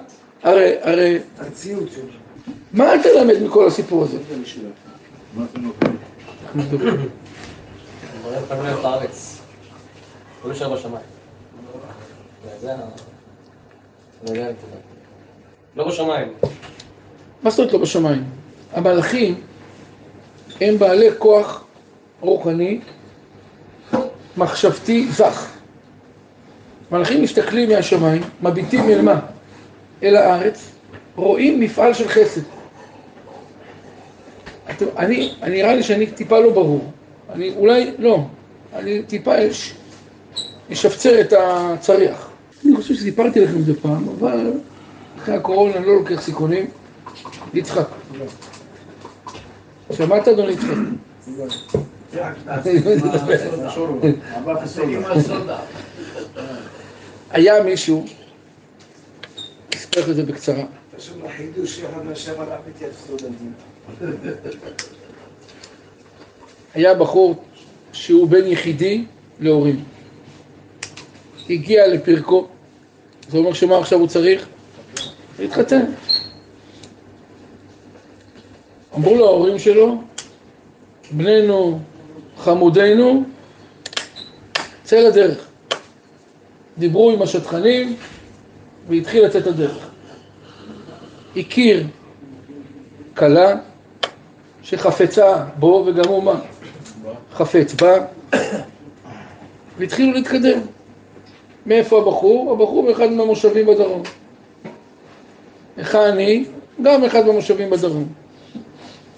הרי, 0.42 0.74
הרי, 0.82 1.18
הציוד 1.40 1.88
שלו. 1.94 2.04
מה 2.72 2.94
אתה 2.94 3.08
למד 3.12 3.42
מכל 3.42 3.66
הסיפור 3.66 4.04
הזה? 4.04 4.18
לא 15.76 15.88
בשמיים. 15.88 16.32
מה 17.42 17.50
זאת 17.50 17.58
אומרת 17.58 17.72
לא 17.72 17.78
בשמיים? 17.78 18.24
המלאכים 18.72 19.34
הם 20.60 20.78
בעלי 20.78 21.06
כוח 21.18 21.64
רוחני, 22.20 22.80
מחשבתי 24.36 25.06
זך. 25.10 25.48
מלאכים 26.92 27.22
מסתכלים 27.22 27.68
מהשמיים, 27.68 28.22
מביטים 28.42 28.90
אל 28.90 29.02
מה? 29.02 29.20
אל 30.02 30.16
הארץ, 30.16 30.70
רואים 31.16 31.60
מפעל 31.60 31.94
של 31.94 32.08
חסד. 32.08 32.40
אתם, 34.70 34.84
אני, 34.98 35.34
אני 35.42 35.56
נראה 35.62 35.74
לי 35.74 35.82
שאני 35.82 36.06
טיפה 36.06 36.38
לא 36.40 36.50
ברור. 36.52 36.92
אני 37.32 37.52
אולי, 37.56 37.90
לא, 37.98 38.18
אני 38.74 39.02
טיפה 39.02 39.48
אש- 39.50 39.74
אשפצר 40.72 41.20
את 41.20 41.32
הצריח. 41.38 42.30
אני 42.66 42.76
חושב 42.76 42.94
שסיפרתי 42.94 43.40
לכם 43.40 43.56
את 43.56 43.64
זה 43.64 43.80
פעם, 43.80 44.08
אבל 44.08 44.52
אחרי 45.18 45.34
הקורונה 45.34 45.76
אני 45.76 45.86
לא 45.86 45.94
לוקח 45.94 46.20
סיכונים. 46.20 46.66
יצחק. 47.54 47.86
שמעת 49.92 50.28
אדוני 50.28 50.52
יצחק? 50.52 50.74
היה 57.30 57.62
מישהו, 57.62 58.04
אספר 59.74 60.10
את 60.10 60.16
זה 60.16 60.22
בקצרה. 60.22 60.64
היה 66.74 66.94
בחור 66.94 67.44
שהוא 67.92 68.28
בן 68.28 68.46
יחידי 68.46 69.04
להורים. 69.40 69.84
הגיע 71.50 71.86
לפרקו, 71.86 72.46
זה 73.28 73.38
אומר 73.38 73.52
שמה 73.52 73.78
עכשיו 73.78 73.98
הוא 73.98 74.08
צריך? 74.08 74.46
להתחתן. 75.38 75.84
אמרו 78.96 79.14
לו 79.14 79.26
ההורים 79.26 79.58
שלו, 79.58 80.02
בנינו, 81.10 81.78
חמודנו, 82.38 83.22
צא 84.84 84.96
לדרך. 84.96 85.46
דיברו 86.78 87.10
עם 87.10 87.22
השטחנים 87.22 87.96
והתחיל 88.88 89.24
לצאת 89.24 89.46
לדרך. 89.46 89.88
הכיר 91.36 91.86
כלה 93.16 93.54
שחפצה 94.62 95.44
בו 95.58 95.84
וגם 95.86 96.08
הוא 96.08 96.22
מה? 96.22 96.40
חפץ 97.32 97.74
בה 97.74 98.06
והתחילו 99.78 100.12
להתקדם. 100.12 100.60
מאיפה 101.66 101.98
הבחור? 101.98 102.52
הבחור 102.52 102.82
מאחד 102.82 103.10
מהמושבים 103.10 103.66
בדרום. 103.66 104.02
היכן 105.76 105.98
אני? 105.98 106.44
גם 106.82 107.04
אחד 107.04 107.26
מהמושבים 107.26 107.70
בדרום. 107.70 108.06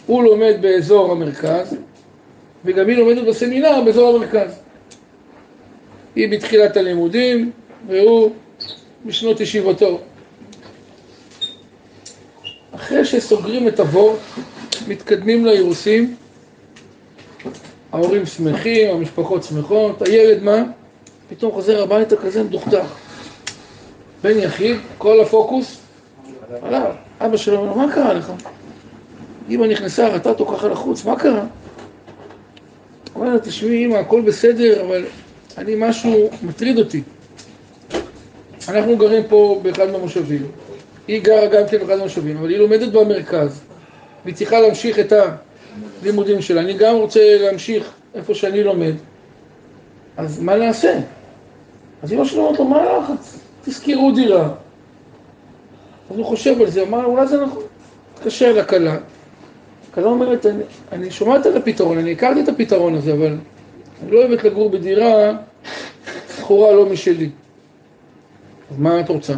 הוא 0.09 0.25
לומד 0.25 0.55
באזור 0.61 1.13
המרכז 1.13 1.77
וגם 2.65 2.89
היא 2.89 2.97
לומדת 2.97 3.27
בסמינר 3.27 3.81
באזור 3.85 4.17
המרכז. 4.17 4.51
היא 6.15 6.29
בתחילת 6.29 6.77
הלימודים 6.77 7.51
והוא 7.87 8.31
בשנות 9.07 9.41
ישיבתו. 9.41 10.01
אחרי 12.75 13.05
שסוגרים 13.05 13.69
את 13.69 13.81
הבור, 13.81 14.17
מתקדמים 14.89 15.47
לאירוסין, 15.47 16.15
ההורים 17.93 18.27
שמחים, 18.27 18.91
המשפחות 18.91 19.45
שמחות, 19.45 20.03
הילד 20.03 20.43
מה? 20.43 20.63
פתאום 21.29 21.53
חוזר 21.53 21.83
הביתה 21.83 22.17
כזה 22.17 22.43
מדוכדך. 22.43 22.95
בן 24.23 24.39
יחיד, 24.39 24.77
כל 24.99 25.21
הפוקוס 25.21 25.81
עליו. 26.63 26.93
אבא 27.21 27.37
שלו 27.37 27.59
אומר 27.59 27.75
מה 27.75 27.95
קרה 27.95 28.15
לך? 28.15 28.33
אמא 29.51 29.67
נכנסה, 29.67 30.09
ראתה 30.09 30.29
אותו 30.29 30.47
ככה 30.47 30.69
לחוץ, 30.69 31.05
מה 31.05 31.17
קרה? 31.17 31.45
אומר 33.15 33.33
לה, 33.33 33.39
תשמעי 33.39 33.87
אמא, 33.87 33.97
הכל 33.97 34.21
בסדר, 34.21 34.87
אבל 34.87 35.05
אני 35.59 35.75
משהו 35.79 36.31
מטריד 36.43 36.79
אותי. 36.79 37.03
אנחנו 38.69 38.97
גרים 38.97 39.23
פה 39.29 39.61
באחד 39.63 39.91
מהמושבים. 39.91 40.47
היא 41.09 41.23
גרה 41.23 41.47
גם 41.47 41.63
כן 41.71 41.79
באחד 41.79 41.97
מהמושבים, 41.97 42.37
אבל 42.37 42.51
היא 42.51 42.59
לומדת 42.59 42.93
במרכז, 42.93 43.61
והיא 44.25 44.35
צריכה 44.35 44.61
להמשיך 44.61 44.99
את 44.99 45.13
הלימודים 46.03 46.43
שלה. 46.43 46.61
אני 46.61 46.75
גם 46.75 46.95
רוצה 46.95 47.21
להמשיך 47.41 47.93
איפה 48.15 48.35
שאני 48.35 48.65
לומד. 48.65 48.95
אז 50.17 50.41
מה 50.41 50.57
נעשה? 50.57 51.01
אז 52.03 52.13
אמא 52.13 52.25
שלו 52.25 52.43
אומרת 52.43 52.59
לו, 52.59 52.65
מה 52.65 52.81
הלחץ? 52.81 53.39
תזכרו 53.65 54.13
דירה. 54.15 54.49
אז 56.11 56.17
הוא 56.17 56.27
חושב 56.27 56.61
על 56.61 56.71
זה, 56.71 56.83
אמר, 56.83 57.05
אולי 57.05 57.27
זה 57.27 57.45
נכון. 57.45 57.63
התקשר 58.15 58.53
לכלה. 58.53 58.97
הכלה 59.99 60.11
אומרת, 60.11 60.47
אני, 60.47 60.63
אני 60.93 61.11
שומעת 61.11 61.47
על 61.47 61.57
הפתרון, 61.57 61.99
אני 61.99 62.13
הכרתי 62.13 62.41
את 62.41 62.49
הפתרון 62.49 62.95
הזה, 62.95 63.13
אבל 63.13 63.37
אני 64.03 64.11
לא 64.11 64.19
אוהבת 64.19 64.45
לגור 64.45 64.71
בדירה 64.71 65.33
שכורה 66.37 66.73
לא 66.73 66.87
משלי. 66.87 67.31
אז 68.71 68.79
מה 68.79 69.01
את 69.01 69.09
רוצה? 69.09 69.35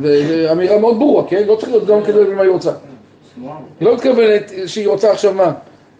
וזו 0.00 0.52
אמירה 0.52 0.78
מאוד 0.78 0.98
ברורה, 0.98 1.28
כן? 1.28 1.46
לא 1.46 1.56
צריך 1.56 1.72
להיות 1.72 1.86
גם 1.86 2.02
כדי 2.04 2.18
להבין 2.18 2.34
מה 2.34 2.42
היא 2.42 2.50
רוצה. 2.50 2.72
היא 3.36 3.48
לא 3.80 3.94
מתכוונת 3.94 4.52
שהיא 4.66 4.88
רוצה 4.88 5.10
עכשיו 5.10 5.34
מה? 5.34 5.52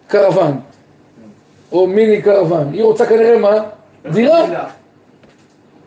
קרוון. 0.07 0.59
או 1.71 1.87
מיני 1.87 2.21
קרוון. 2.21 2.73
היא 2.73 2.83
רוצה 2.83 3.05
כנראה 3.05 3.37
מה? 3.37 3.55
דירה. 4.11 4.65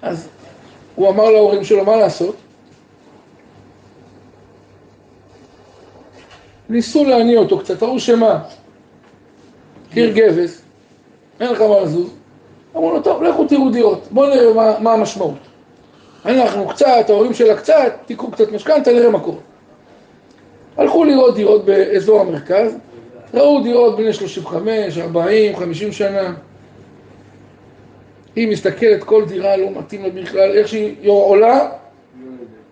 אז 0.03 0.29
הוא 0.95 1.09
אמר 1.09 1.31
להורים 1.31 1.65
שלו, 1.65 1.85
מה 1.85 1.97
לעשות? 1.97 2.37
ניסו 6.69 7.05
להניע 7.05 7.39
אותו 7.39 7.59
קצת, 7.59 7.83
ראו 7.83 8.01
שמה? 8.01 8.43
קיר 9.93 10.13
גבס, 10.13 10.63
אין 11.41 11.53
לך 11.53 11.61
מה 11.61 11.81
לזוז. 11.81 12.11
אמרו 12.77 12.91
לו, 12.91 13.03
טוב, 13.03 13.23
לכו 13.23 13.45
תראו 13.45 13.71
דירות, 13.71 14.09
בואו 14.11 14.31
נראה 14.35 14.55
מה, 14.55 14.79
מה 14.81 14.93
המשמעות. 14.93 15.39
אנחנו 16.25 16.69
קצת, 16.69 17.05
ההורים 17.09 17.35
שלה 17.35 17.57
קצת, 17.57 17.95
תיקחו 18.07 18.31
קצת 18.31 18.53
משכנתה, 18.53 18.93
נראה 18.93 19.11
מה 19.11 19.21
קורה. 19.21 19.41
הלכו 20.77 21.05
לראות 21.05 21.35
דירות 21.35 21.65
באזור 21.65 22.21
המרכז, 22.21 22.77
ראו 23.35 23.63
דירות 23.63 23.97
בני 23.97 24.13
35, 24.13 24.99
40, 24.99 25.57
50 25.57 25.93
שנה. 25.93 26.35
היא 28.37 28.49
מסתכלת, 28.49 29.05
כל 29.05 29.25
דירה 29.25 29.57
לא 29.57 29.71
מתאים 29.71 30.03
לה 30.03 30.11
בכלל, 30.11 30.51
איך 30.51 30.69
שהיא 30.69 31.11
עולה, 31.11 31.69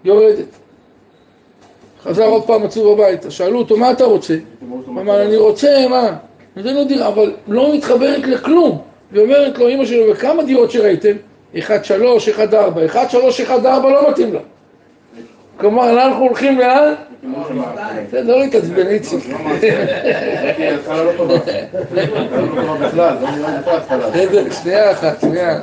יורדת. 0.05 0.62
חזר 2.05 2.25
עוד 2.25 2.43
פעם 2.47 2.65
עצוב 2.65 3.01
הביתה, 3.01 3.31
שאלו 3.31 3.59
אותו, 3.59 3.77
מה 3.77 3.91
אתה 3.91 4.05
רוצה? 4.05 4.35
הוא 4.69 5.01
אמר, 5.01 5.23
אני 5.23 5.37
רוצה, 5.37 5.89
מה? 5.91 6.17
נותן 6.57 6.75
לו 6.75 6.85
דירה, 6.85 7.09
אבל 7.09 7.33
לא 7.49 7.75
מתחברת 7.75 8.27
לכלום. 8.27 8.79
היא 9.13 9.23
אומרת 9.23 9.59
לו, 9.59 9.69
אמא 9.69 9.85
שלו, 9.85 10.13
וכמה 10.13 10.43
דירות 10.43 10.71
שראיתם? 10.71 11.13
1-3, 11.55 11.59
1-4, 11.59 11.61
1-3, 12.93 12.97
1-4 13.49 13.65
לא 13.65 14.11
מתאים 14.11 14.35
לה. 14.35 14.41
כלומר, 15.57 15.91
אנחנו 15.91 16.25
הולכים 16.25 16.59
לאן? 16.59 16.95
זה 18.11 18.23
לא 18.23 18.41
להתעצבן, 18.41 18.87
איציק. 18.87 19.25
לא 19.29 19.37
לא 22.95 23.11
לא 24.33 24.51
שנייה 24.63 24.91
אחת, 24.93 25.21
שנייה. 25.21 25.61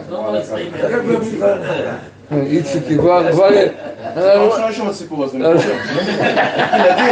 איציק, 2.31 2.83
כבר, 2.97 3.31
כבר... 3.31 3.49
פעם 4.15 4.41
ראשונה 4.41 4.73
שם 4.73 4.87
הסיפור 4.87 5.23
הזה. 5.23 5.37
נדיר, 5.37 5.55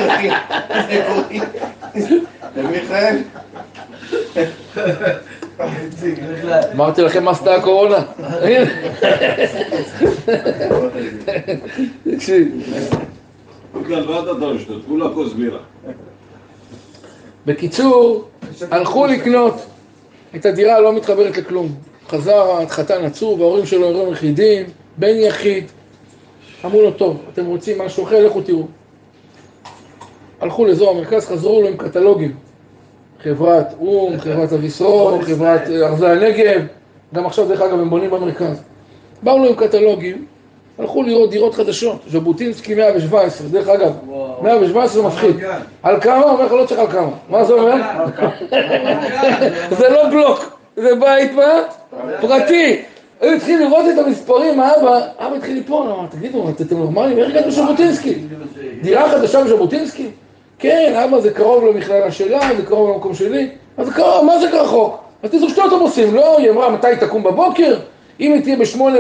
אחי. 0.08 0.30
ומיכאל? 2.56 3.18
אמרתי 6.74 7.02
לכם 7.02 7.24
מה 7.24 7.32
עשתה 7.32 7.56
הקורונה. 7.56 7.98
לא. 8.28 8.40
בקיצור, 17.46 18.28
הלכו 18.72 19.06
לקנות 19.06 19.66
את 20.36 20.46
הדירה 20.46 20.76
הלא 20.76 20.94
מתחברת 20.94 21.38
לכלום. 21.38 21.76
חזר 22.10 22.62
החתן 22.62 23.06
עצוב, 23.06 23.42
ההורים 23.42 23.66
שלו 23.66 23.88
הורים 23.88 24.14
יחידים, 24.14 24.66
בן 24.98 25.16
יחיד. 25.16 25.66
אמרו 26.66 26.82
לו, 26.82 26.92
טוב, 26.92 27.22
אתם 27.34 27.46
רוצים 27.46 27.82
משהו 27.82 28.04
אחר, 28.04 28.26
לכו 28.26 28.42
תראו. 28.42 28.64
הלכו 30.42 30.66
לאזור 30.66 30.90
המרכז, 30.90 31.26
חזרו 31.26 31.62
לו 31.62 31.68
עם 31.68 31.78
קטלוגים. 31.78 32.36
חברת 33.24 33.68
או"ם, 33.80 34.20
חברת 34.20 34.54
אביסרור, 34.54 35.22
חברת 35.22 35.62
אה, 35.70 35.88
ארזי 35.88 36.08
הנגב, 36.08 36.62
גם 37.14 37.26
עכשיו 37.26 37.48
דרך 37.48 37.62
אגב 37.62 37.80
הם 37.80 37.90
בונים 37.90 38.10
במרכז. 38.10 38.62
באו 39.24 39.38
לו 39.38 39.50
עם 39.50 39.56
קטלוגים, 39.56 40.26
הלכו 40.80 41.04
לראות 41.04 41.30
דירות 41.30 41.56
חדשות, 41.56 42.02
ז'בוטינסקי 42.08 42.76
117, 42.76 43.48
דרך 43.48 43.68
אגב, 43.68 43.94
117 44.42 44.88
זה 44.88 45.08
מפחיד. 45.08 45.36
על 45.84 46.02
כמה? 46.02 46.24
אומר 46.24 46.46
לך 46.46 46.52
לא 46.52 46.66
צריך 46.66 46.80
על 46.80 46.88
כמה. 46.88 47.12
מה 47.30 47.44
זה 47.44 47.54
אומר? 47.54 47.76
זה 49.80 49.90
לא 49.90 50.10
בלוק, 50.10 50.60
זה 50.76 50.96
בית 50.96 51.32
מה? 51.34 51.62
פרטי. 52.22 52.82
היו 53.22 53.36
התחילים 53.36 53.60
לראות 53.60 53.86
את 53.94 54.06
המספרים, 54.06 54.60
האבא, 54.60 55.00
אבא 55.20 55.36
התחיל 55.36 55.56
ליפול, 55.56 55.88
אמר, 55.88 56.06
תגידו, 56.10 56.50
אתם 56.50 56.78
נורמלים? 56.78 57.18
איך 57.18 57.30
הגעתם 57.30 57.48
לז'בוטינסקי? 57.48 58.16
דירה 58.82 59.10
חדשה 59.10 59.44
בז'בוטינסקי? 59.44 60.08
כן, 60.60 60.94
אבא 61.04 61.20
זה 61.20 61.32
קרוב 61.32 61.66
למכללה 61.66 62.12
שלה, 62.12 62.40
זה 62.58 62.66
קרוב 62.66 62.90
למקום 62.90 63.14
שלי, 63.14 63.50
אז 63.78 63.90
קרוב, 63.90 64.26
מה 64.26 64.40
זה 64.40 64.62
רחוק? 64.62 64.98
אז 65.24 65.30
תזרוק 65.32 65.50
שתי 65.50 65.62
אוטובוסים, 65.62 66.16
לא, 66.16 66.38
היא 66.38 66.50
אמרה 66.50 66.70
מתי 66.70 66.88
תקום 67.00 67.24
בבוקר, 67.24 67.76
אם 68.20 68.34
היא 68.34 68.44
תהיה 68.44 68.58
בשמונה 68.58 69.00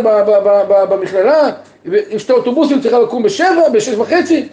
במכללה, 0.89 1.49
עם 1.85 2.19
שתי 2.19 2.33
אוטובוסים 2.33 2.81
צריכה 2.81 2.99
לקום 2.99 3.23
בשבע, 3.23 3.69
בשש 3.69 3.93
וחצי, 3.93 4.47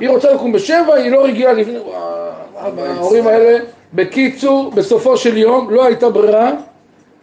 היא 0.00 0.08
רוצה 0.08 0.32
לקום 0.32 0.52
בשבע, 0.52 0.94
היא 0.94 1.10
לא 1.10 1.24
רגילה 1.24 1.52
לפני, 1.52 1.78
וואו, 1.78 2.70
ההורים 2.78 3.26
האלה, 3.26 3.58
בקיצור, 3.94 4.70
בסופו 4.70 5.16
של 5.16 5.36
יום, 5.36 5.70
לא 5.70 5.84
הייתה 5.84 6.08
ברירה, 6.08 6.50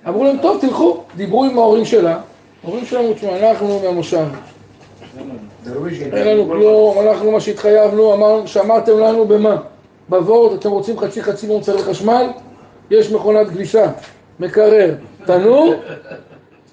אמרו 0.07 0.23
להם, 0.23 0.37
טוב, 0.41 0.61
תלכו, 0.61 1.03
דיברו 1.15 1.43
עם 1.43 1.57
ההורים 1.57 1.85
שלה, 1.85 2.17
ההורים 2.63 2.85
שלנו, 2.85 3.13
תשמע, 3.13 3.49
אנחנו 3.49 3.79
מהמושב, 3.83 4.25
אין 6.13 6.27
לנו 6.27 6.45
כלום, 6.45 7.07
אנחנו 7.07 7.31
מה 7.31 7.39
שהתחייבנו, 7.39 8.13
אמר, 8.13 8.45
שאמרתם 8.45 8.99
לנו 8.99 9.25
במה? 9.25 9.55
בוורד, 10.09 10.53
אתם 10.53 10.69
רוצים 10.71 10.99
חצי 10.99 11.23
חצי 11.23 11.47
מוצרי 11.47 11.83
חשמל? 11.83 12.27
יש 12.91 13.11
מכונת 13.11 13.47
כביסה, 13.47 13.87
מקרר, 14.39 14.95
תנור, 15.25 15.73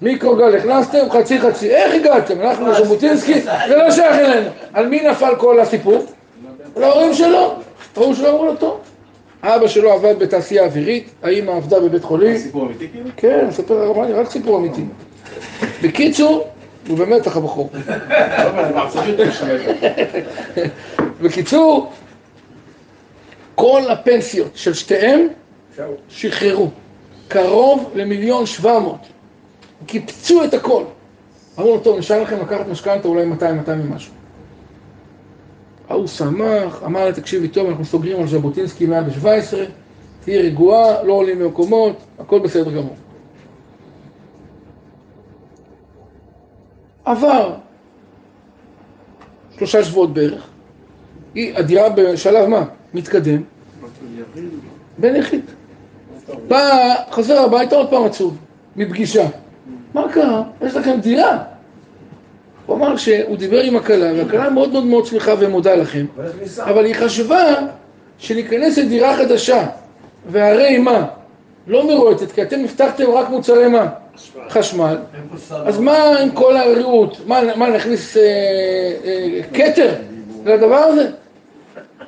מיקרוגל 0.01 0.55
הכנסתם, 0.55 1.09
חצי 1.09 1.39
חצי. 1.39 1.69
איך 1.69 1.93
הגעתם? 1.93 2.41
אנחנו 2.41 2.67
לז'בוטינסקי, 2.67 3.41
זה 3.41 3.75
לא 3.77 3.91
שייך 3.91 4.15
אלינו. 4.15 4.49
על 4.73 4.87
מי 4.87 5.03
נפל 5.03 5.35
כל 5.37 5.59
הסיפור? 5.59 6.05
על 6.75 6.83
ההורים 6.83 7.13
שלו. 7.13 7.53
ההורים 7.95 8.15
שלו 8.15 8.29
אמרו 8.29 8.45
לו, 8.45 8.55
טוב. 8.55 8.79
אבא 9.43 9.67
שלו 9.67 9.91
עבד 9.91 10.19
בתעשייה 10.19 10.65
אווירית, 10.65 11.09
האמא 11.23 11.51
עבדה 11.51 11.79
בבית 11.79 12.03
חולים. 12.03 12.37
סיפור 12.37 12.65
אמיתי 12.65 12.87
כאילו? 12.91 13.09
כן, 13.17 13.45
מספר 13.47 13.77
הרמני, 13.77 14.13
רק 14.13 14.29
סיפור 14.29 14.57
אמיתי. 14.57 14.81
בקיצור, 15.83 16.47
הוא 16.87 16.97
במתח 16.97 17.37
הבחור. 17.37 17.69
בקיצור, 21.21 21.91
כל 23.55 23.81
הפנסיות 23.89 24.51
של 24.55 24.73
שתיהם 24.73 25.27
שחררו. 26.09 26.69
קרוב 27.27 27.91
למיליון 27.95 28.45
שבע 28.45 28.79
מאות. 28.79 29.07
קיפצו 29.85 30.43
את 30.43 30.53
הכל. 30.53 30.83
אמרו 31.59 31.71
לו, 31.71 31.79
טוב, 31.79 31.97
נשאר 31.99 32.21
לכם 32.21 32.41
לקחת 32.41 32.67
משכנתה 32.67 33.07
אולי 33.07 33.25
200, 33.25 33.57
200 33.57 33.81
ומשהו. 33.81 34.13
ההוא 35.91 36.07
שמח, 36.07 36.83
אמר 36.85 37.05
לה, 37.05 37.13
תקשיבי 37.13 37.47
טוב, 37.47 37.69
אנחנו 37.69 37.85
סוגרים 37.85 38.19
על 38.19 38.27
ז'בוטינסקי 38.27 38.85
117, 38.85 39.65
תהיי 40.23 40.41
רגועה, 40.41 41.03
לא 41.03 41.13
עולים 41.13 41.39
ממקומות, 41.39 41.97
הכל 42.19 42.39
בסדר 42.39 42.71
גמור. 42.71 42.95
עבר 47.05 47.55
שלושה 49.57 49.83
שבועות 49.83 50.13
בערך, 50.13 50.47
היא, 51.35 51.57
הדירה 51.57 51.89
בשלב 51.89 52.47
מה? 52.47 52.65
מתקדם, 52.93 53.41
בן 54.97 55.15
יחיד. 55.15 55.41
בא, 56.47 56.95
חוזר 57.11 57.39
הביתה 57.39 57.75
עוד 57.75 57.89
פעם 57.89 58.03
עצוב, 58.03 58.37
מפגישה. 58.75 59.27
מה 59.93 60.13
קרה? 60.13 60.43
יש 60.61 60.75
לכם 60.75 60.99
דירה. 61.01 61.43
הוא 62.71 62.77
אמר 62.77 62.97
שהוא 62.97 63.37
דיבר 63.37 63.61
עם 63.61 63.75
הכלה, 63.75 64.11
והכלה 64.17 64.49
מאוד 64.49 64.71
מאוד 64.71 64.85
מאוד 64.85 65.05
שמחה 65.05 65.33
ומודה 65.39 65.75
לכם, 65.75 66.05
אבל 66.59 66.85
היא 66.85 66.95
חשבה 66.95 67.55
שניכנס 68.17 68.77
לדירה 68.77 69.17
חדשה, 69.17 69.67
והרי 70.31 70.77
מה? 70.77 71.05
לא 71.67 71.87
מרועטת, 71.87 72.31
כי 72.31 72.41
אתם 72.41 72.59
הבטחתם 72.63 73.11
רק 73.11 73.29
מוצרי 73.29 73.67
מה? 73.67 73.87
חשמל. 74.49 74.97
אז 75.51 75.79
מה 75.79 76.19
עם 76.19 76.31
כל 76.31 76.57
הרעות? 76.57 77.17
מה, 77.27 77.41
מה 77.55 77.69
נכניס 77.69 78.17
אה, 78.17 78.23
אה, 79.05 79.39
כתר 79.53 79.95
לדבר 80.45 80.75
הזה? 80.75 81.09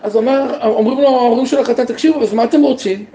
אז 0.04 0.16
אומר, 0.16 0.58
אומרים 0.64 1.02
לו 1.02 1.08
ההורים 1.08 1.46
של 1.46 1.60
החתן, 1.60 1.86
תקשיבו, 1.86 2.22
אז 2.22 2.34
מה 2.34 2.44
אתם 2.44 2.62
רוצים? 2.62 3.06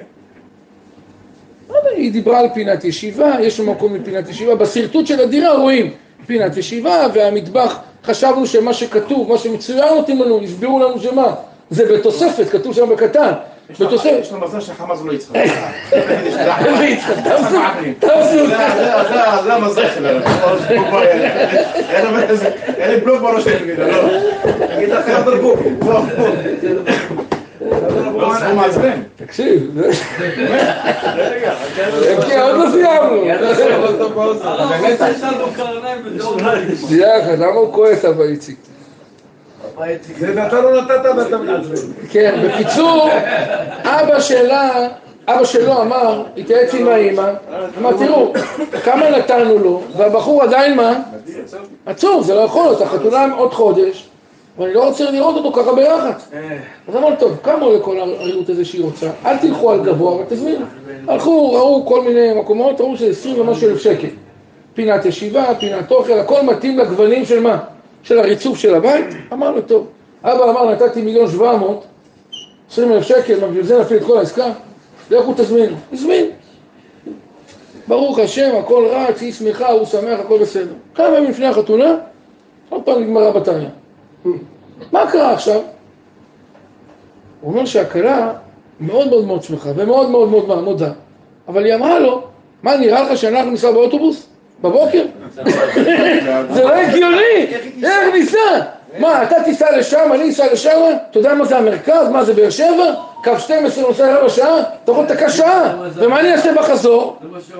לא 1.70 1.74
היא 1.96 2.12
דיברה 2.12 2.38
על 2.38 2.48
פינת 2.54 2.84
ישיבה, 2.84 3.36
יש 3.40 3.56
שם 3.56 3.70
מקום 3.70 3.94
לפינת 3.94 4.28
ישיבה, 4.28 4.54
בשרטוט 4.54 5.06
של 5.06 5.20
הדירה 5.20 5.56
רואים 5.56 5.92
פינת 6.28 6.56
ישיבה 6.56 7.06
והמטבח, 7.14 7.76
חשבנו 8.04 8.46
שמה 8.46 8.74
שכתוב, 8.74 9.28
מה 9.32 9.38
שמצוין 9.38 9.94
נותנים 9.94 10.22
לנו, 10.22 10.40
הסבירו 10.44 10.78
לנו 10.78 11.00
שמה, 11.00 11.34
זה 11.70 11.92
בתוספת, 11.92 12.48
כתוב 12.50 12.74
שם 12.74 12.88
בקטן, 12.88 13.32
בתוספת. 13.80 14.18
יש 14.20 14.32
לו 14.32 14.40
מזל 14.40 14.60
שחמאס 14.60 14.98
לא 15.04 15.12
יצחק. 15.12 15.34
זה- 19.44 19.54
המזל 19.54 19.84
שלנו. 19.94 20.20
אין 22.78 22.90
לי 22.90 22.96
בלוק 23.00 23.22
בראש 23.22 23.44
שלי, 23.44 23.58
תגיד, 23.58 23.78
לא. 23.78 24.08
תגיד 24.76 24.88
לך 24.88 25.04
לא, 27.60 27.70
לא. 28.14 28.92
תקשיב, 29.16 29.80
כי 32.26 32.38
עוד 32.38 32.56
לא 32.56 32.64
סיימנו. 32.70 33.24
שנייה 36.88 37.20
אחת, 37.20 37.38
למה 37.38 37.54
הוא 37.54 37.72
כועס 37.72 38.04
אבל 38.04 38.28
איציק? 38.28 38.56
זה 40.18 40.46
אתה 40.46 40.60
לא 40.60 40.82
נתת 40.82 41.00
ואתה 41.16 41.38
מעצבן. 41.38 41.74
כן, 42.10 42.48
בקיצור, 42.48 43.08
אבא 43.84 44.20
שלה, 44.20 44.88
אבא 45.28 45.44
שלו 45.44 45.82
אמר, 45.82 46.24
התייעץ 46.36 46.74
עם 46.74 46.88
האימא, 46.88 47.32
אמר, 47.78 47.92
תראו, 47.98 48.32
כמה 48.84 49.10
נתנו 49.10 49.58
לו, 49.58 49.82
והבחור 49.96 50.42
עדיין 50.42 50.76
מה? 50.76 50.92
עצוב, 51.86 52.24
זה 52.24 52.34
לא 52.34 52.40
יכול 52.40 52.64
להיות, 52.64 52.80
החתונה 52.80 53.26
עוד 53.36 53.52
חודש, 53.54 54.08
ואני 54.58 54.74
לא 54.74 54.88
רוצה 54.88 55.10
לראות 55.10 55.36
אותו 55.36 55.52
ככה 55.52 55.74
ביחד. 55.74 56.12
אז 56.88 56.96
אמרנו, 56.96 57.16
טוב, 57.18 57.36
כמה 57.42 57.64
עולה 57.64 57.80
כל 57.80 58.00
הריהוט 58.00 58.50
הזה 58.50 58.64
שהיא 58.64 58.84
רוצה? 58.84 59.10
אל 59.24 59.36
תלכו 59.36 59.70
על 59.70 59.84
גבוה, 59.84 60.14
אבל 60.14 60.24
תזמינו. 60.28 60.64
הלכו, 61.08 61.52
ראו 61.52 61.86
כל 61.86 62.04
מיני 62.04 62.40
מקומות, 62.40 62.80
ראו 62.80 62.96
שזה 62.96 63.10
20 63.10 63.40
ומשהו 63.40 63.68
אלף 63.68 63.82
שקל. 63.82 64.08
פינת 64.74 65.04
ישיבה, 65.04 65.54
פינת 65.60 65.90
אוכל, 65.90 66.18
הכל 66.18 66.42
מתאים 66.42 66.78
לגוונים 66.78 67.24
של 67.24 67.40
מה? 67.40 67.58
של 68.02 68.18
הריצוף 68.18 68.58
של 68.58 68.74
הבית? 68.74 69.06
אמרנו, 69.32 69.60
טוב. 69.60 69.86
אבא 70.24 70.50
אמר, 70.50 70.70
נתתי 70.70 71.02
מיליון 71.02 71.30
שבע 71.30 71.56
מאות, 71.56 71.84
20 72.70 72.92
אלף 72.92 73.04
שקל, 73.04 73.34
בשביל 73.34 73.62
זה 73.62 73.80
נפעיל 73.80 73.98
את 73.98 74.06
כל 74.06 74.18
העסקה? 74.18 74.46
לכו 75.10 75.34
תזמינו. 75.36 75.76
הזמין. 75.92 76.26
ברוך 77.88 78.18
השם, 78.18 78.56
הכל 78.58 78.88
רץ, 78.90 79.20
היא 79.20 79.32
שמחה, 79.32 79.68
הוא 79.68 79.86
שמח, 79.86 80.20
הכל 80.20 80.38
בסדר. 80.38 80.72
כמה 80.94 81.16
ימים 81.16 81.30
לפני 81.30 81.46
החתונה, 81.46 81.96
עוד 82.68 82.82
פעם 82.82 83.02
נגמרה 83.02 83.30
בטריה. 83.30 83.68
מה 84.92 85.10
קרה 85.12 85.32
עכשיו? 85.32 85.60
הוא 87.40 87.52
אומר 87.52 87.64
שהכלה 87.64 88.32
מאוד 88.80 89.08
מאוד 89.08 89.24
מאוד 89.26 89.42
שמחה 89.42 89.70
ומאוד 89.76 90.10
מאוד 90.10 90.28
מאוד 90.28 90.64
מודה, 90.64 90.92
אבל 91.48 91.64
היא 91.64 91.74
אמרה 91.74 91.98
לו, 91.98 92.24
מה 92.62 92.76
נראה 92.76 93.02
לך 93.02 93.18
שאנחנו 93.18 93.50
ניסע 93.50 93.72
באוטובוס? 93.72 94.26
בבוקר? 94.62 95.04
זה 96.50 96.64
לא 96.64 96.74
הגיוני! 96.74 97.46
איך 97.84 98.14
ניסע? 98.14 98.60
מה, 98.98 99.22
אתה 99.22 99.36
תיסע 99.44 99.76
לשם, 99.76 100.10
אני 100.14 100.30
אסע 100.30 100.52
לשם? 100.52 100.80
אתה 101.10 101.18
יודע 101.18 101.34
מה 101.34 101.44
זה 101.44 101.56
המרכז? 101.58 102.08
מה 102.08 102.24
זה 102.24 102.34
באר 102.34 102.50
שבע? 102.50 102.94
קו 103.24 103.30
12 103.38 103.88
נוסע 103.88 104.16
רבע 104.18 104.28
שעה? 104.28 104.60
אתה 104.84 104.92
יכול 104.92 105.04
לתקע 105.04 105.28
שעה. 105.30 105.74
ומה 105.94 106.20
אני 106.20 106.32
אעשה 106.32 106.52
בחזור? 106.52 107.16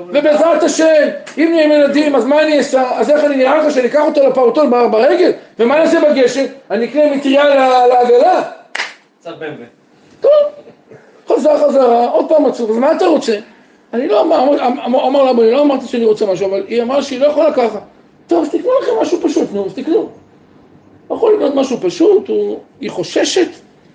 ובעזרת 0.08 0.62
השם, 0.62 1.08
אם 1.38 1.48
נהיה 1.50 1.64
עם 1.64 1.72
ילדים, 1.72 2.16
אז 2.16 2.24
מה 2.24 2.42
אני 2.42 2.58
אעשה? 2.58 2.90
אז 2.98 3.10
איך 3.10 3.24
אני 3.24 3.36
נראה 3.36 3.56
לך 3.56 3.74
שאני 3.74 3.86
אקח 3.86 4.00
אותו 4.06 4.28
לפעוטון 4.28 4.70
בר- 4.70 4.88
ברגל? 4.88 5.30
ומה 5.58 5.74
אני 5.76 5.82
אעשה 5.84 6.00
בגשם? 6.00 6.44
אני 6.70 6.84
אקנה 6.84 7.16
מטריה 7.16 7.44
לעגלה? 7.86 8.42
טוב, 10.20 10.30
חזר 11.28 11.58
חזרה, 11.68 12.06
עוד 12.10 12.28
פעם 12.28 12.46
עצוב, 12.46 12.70
אז 12.70 12.76
מה 12.76 12.92
אתה 12.92 13.06
רוצה? 13.06 13.36
אני 13.94 14.08
לא 14.08 14.20
אמר, 14.20 14.66
אמר 15.06 15.24
לאבא, 15.24 15.42
אני 15.42 15.50
לא 15.52 15.62
אמרתי 15.62 15.86
שאני 15.86 16.04
רוצה 16.04 16.26
משהו, 16.26 16.46
אבל 16.48 16.62
היא 16.68 16.82
אמרה 16.82 17.02
שהיא 17.02 17.20
לא 17.20 17.26
יכולה 17.26 17.52
ככה. 17.52 17.78
טוב, 18.26 18.42
אז 18.44 18.50
תקנו 18.50 18.70
לכם 18.82 18.92
משהו 19.02 19.18
פשוט, 19.22 19.48
נו, 19.52 19.66
אז 19.66 19.74
תקנו. 19.74 20.08
יכול 21.10 21.34
לקנות 21.34 21.54
משהו 21.54 21.78
פשוט, 21.80 22.28
הוא, 22.28 22.58
היא 22.80 22.90
חוששת 22.90 23.48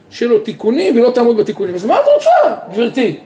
שלא 0.10 0.38
תיקונים 0.38 0.94
והיא 0.94 1.06
לא 1.06 1.12
תעמוד 1.12 1.38
בתיקונים. 1.38 1.76
אז 1.76 1.86
מה 1.86 1.96
את 1.96 2.06
רוצה, 2.16 2.56
גברתי? 2.74 3.18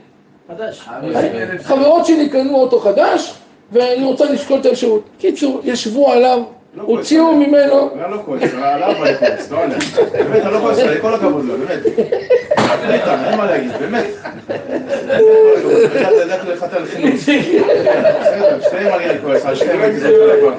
חברות 1.62 2.06
שלי 2.06 2.28
קנו 2.28 2.54
אוטו 2.56 2.80
חדש, 2.80 3.34
ואני 3.72 4.04
רוצה 4.04 4.24
לשקול 4.24 4.60
את 4.60 4.66
האפשרות. 4.66 5.02
קיצור, 5.18 5.60
ישבו 5.64 6.12
עליו, 6.12 6.42
הוציאו 6.80 7.34
ממנו, 7.34 7.90
אני 7.94 8.12
לא 8.12 8.22
כועס, 8.24 8.42
עליו 8.62 9.04
אני 9.04 9.18
כועס, 9.18 9.50
לא 9.50 9.58
עליה. 9.58 9.78
באמת, 10.12 10.42
אני 10.42 10.54
לא 10.54 10.58
כועס 10.58 10.78
כל 11.00 11.14
הכבוד 11.14 11.44
לו, 11.44 11.54
באמת. 11.58 11.80
איתן, 12.72 13.24
אין 13.24 13.36
מה 13.38 13.46
להגיד, 13.46 13.70
באמת. 13.80 14.04
הכבוד. 15.08 15.80
אתה 15.96 16.10
יודע 16.10 16.36
איך 16.50 16.64
אתה 16.64 16.78
לחינוך. 16.78 17.14
בסדר, 17.14 18.58
שניהם 18.70 18.94
אני 18.94 19.18
כועס, 19.22 19.46
על 19.46 19.54
שניהם 19.54 19.80
הייתי 19.80 20.00
זוכר 20.00 20.26
לבן. 20.26 20.52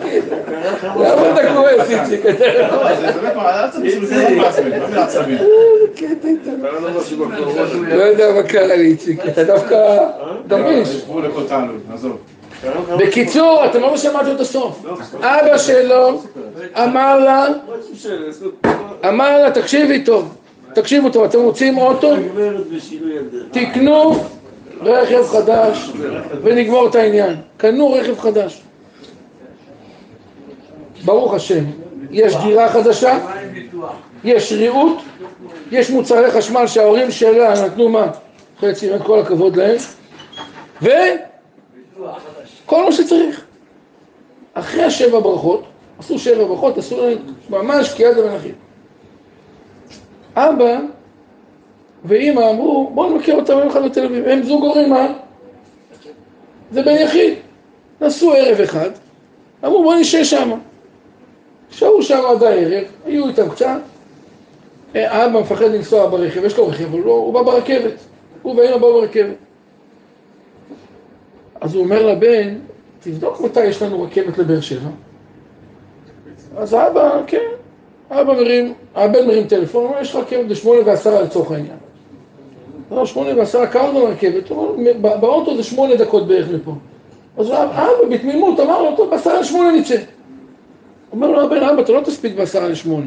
למה 0.95 1.32
אתה 1.32 1.54
כועס, 1.54 1.89
איציק? 1.89 2.26
לא, 2.26 2.95
זה 2.95 3.22
באמת, 3.22 3.36
לא 3.36 3.41
מעצבן, 4.38 4.80
לא 4.80 4.88
מעצבים. 4.88 5.38
קרה 6.62 6.80
לו 6.80 7.00
משהו 7.00 7.26
בקורונה. 7.26 7.95
לא 7.95 8.04
יודע 8.04 8.32
מה 8.32 8.43
קרה 8.43 8.76
לי, 8.76 8.86
איציק, 8.86 9.26
אתה 9.28 9.43
דווקא 9.43 9.98
גמיש. 10.48 10.89
יש 10.89 11.04
גבול 11.04 11.26
לכל 11.26 11.48
תענוג, 11.48 11.78
עזוב. 11.93 12.17
בקיצור, 13.00 13.65
אתם 13.65 13.82
לא 13.82 13.98
שמעתם 13.98 14.32
את 14.36 14.39
הסוף. 14.39 14.86
אבא 15.22 15.58
שלו 15.58 16.22
אמר 16.78 17.19
לה, 17.19 17.45
אמר 19.08 19.41
לה, 19.41 19.52
תקשיבי 19.52 20.04
טוב, 20.04 20.36
תקשיבו 20.82 21.10
טוב, 21.10 21.24
אתם 21.24 21.39
רוצים 21.39 21.78
אוטו? 21.78 22.13
תקנו 23.52 24.15
רכב 24.82 25.24
חדש 25.28 25.92
ונגמור 26.44 26.88
את 26.88 26.96
העניין. 26.96 27.36
קנו 27.58 27.92
רכב 27.92 28.20
חדש. 28.20 28.62
ברוך 31.06 31.34
השם, 31.34 31.63
יש 32.12 32.36
דירה 32.36 32.70
חדשה, 32.70 33.20
יש 34.24 34.52
ריהוט, 34.52 34.98
יש 35.72 35.89
מוצרי 35.89 36.32
חשמל 36.32 36.68
שההורים 36.68 37.12
שלה 37.12 37.65
נתנו 37.65 37.89
מה? 37.89 38.08
חצי, 38.60 38.89
באמת 38.89 39.02
כל 39.02 39.20
הכבוד 39.20 39.56
להם, 39.56 39.78
ו... 40.82 40.89
כל 42.65 42.86
מה 42.86 42.92
שצריך. 42.92 43.42
אחרי 44.54 44.84
השבע 44.84 45.20
ברכות, 45.20 45.63
עשו 46.00 46.20
שבע 46.20 46.44
ברכות, 46.44 46.78
עשו 46.78 47.08
ממש 47.50 47.94
כיד 47.94 48.18
המלאכים. 48.18 48.68
אבא 50.39 50.80
ואימא 52.06 52.49
אמרו, 52.49 52.91
בואו 52.93 53.15
נבקר 53.15 53.36
אותם 53.36 53.54
יום 53.54 53.67
אחד 53.67 53.86
בתל 53.86 54.06
אביב. 54.06 54.28
הם 54.28 54.43
זוג 54.43 54.63
הורים, 54.63 54.89
מה? 54.89 55.08
זה 56.71 56.82
בן 56.82 56.95
יחיד. 56.95 57.34
נסעו 58.02 58.34
ערב 58.34 58.62
אחד, 58.62 58.89
אמרו 59.65 59.84
בואו 59.84 59.99
נשב 59.99 60.23
שם. 60.23 60.52
שהו 61.71 62.04
שם 62.04 62.21
עד 62.32 62.43
הערב, 62.43 62.84
היו 63.06 63.28
איתם 63.28 63.49
קצת. 63.49 63.80
אה, 64.95 65.12
האבא 65.12 65.39
מפחד 65.39 65.65
לנסוע 65.65 66.10
ברכב, 66.10 66.45
יש 66.45 66.58
לו 66.58 66.67
רכב, 66.67 66.86
אבל 66.86 66.99
לא, 66.99 67.12
הוא 67.12 67.34
בא 67.34 67.41
ברכבת. 67.41 67.93
הוא 68.41 68.56
ואימא 68.56 68.78
באו 68.78 68.93
ברכבת. 68.93 69.36
אז 71.62 71.75
הוא 71.75 71.84
אומר 71.84 72.06
לבן, 72.06 72.56
תבדוק 72.99 73.41
מתי 73.41 73.65
יש 73.65 73.82
לנו 73.82 74.02
רכבת 74.02 74.38
לבאר 74.38 74.62
שבע. 74.62 74.89
אז 76.58 76.73
האבא, 76.73 77.21
כן, 77.28 77.49
האבא 78.10 78.34
מרים, 78.34 78.74
הבן 78.95 79.28
מרים 79.28 79.48
טלפון, 79.48 79.86
אומר, 79.86 80.02
יש 80.02 80.15
רכבת 80.15 80.45
בשמונה 80.45 80.80
ועשרה 80.86 81.22
לצורך 81.22 81.52
העניין. 81.52 81.78
לא, 82.91 83.06
שמונה 83.06 83.38
ועשרה, 83.38 83.65
זמן 83.91 84.02
רכבת? 84.02 84.50
הוא 84.50 84.67
אומר, 84.69 84.91
"בא- 85.02 85.17
באוטו 85.17 85.58
זה 85.58 85.63
שמונה 85.63 85.95
דקות 85.95 86.28
בערך 86.28 86.48
מפה. 86.54 86.72
אז 87.38 87.50
האבא 87.50 87.88
בתמימות 88.10 88.60
אמר 88.60 88.82
לו, 88.84 88.95
טוב, 88.98 89.10
בעשרה 89.10 89.39
לשמונה 89.39 89.72
נצא. 89.72 89.95
אומר 91.12 91.28
לו 91.32 91.41
הבן, 91.41 91.63
אבא, 91.63 91.82
אתה 91.82 91.91
לא 91.91 92.02
תספיק 92.02 92.36
בעשרה 92.36 92.67
לשמונה. 92.67 93.06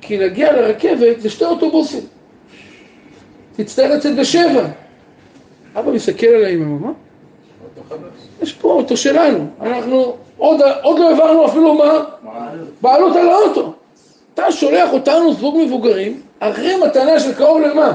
כי 0.00 0.18
להגיע 0.18 0.52
לרכבת 0.52 1.20
זה 1.20 1.30
שתי 1.30 1.44
אוטובוסים. 1.44 2.00
תצטרך 3.56 3.90
לצאת 3.90 4.16
בשבע. 4.16 4.64
אבא 5.76 5.92
מסתכל 5.92 6.26
על 6.26 6.44
האמא, 6.44 6.78
מה? 6.80 6.92
יש 8.42 8.52
פה 8.52 8.72
אוטו 8.72 8.96
שלנו, 8.96 9.46
אנחנו 9.60 10.16
עוד, 10.38 10.60
עוד 10.82 10.98
לא 10.98 11.08
העברנו 11.10 11.46
אפילו 11.46 11.74
מה? 11.74 12.04
בעלות 12.82 13.16
על 13.16 13.28
האוטו. 13.28 13.72
אתה 14.34 14.52
שולח 14.52 14.92
אותנו 14.92 15.34
זוג 15.34 15.56
מבוגרים, 15.66 16.20
אחרי 16.40 16.76
מתנה 16.76 17.20
של 17.20 17.34
קרוב 17.34 17.60
למה? 17.60 17.92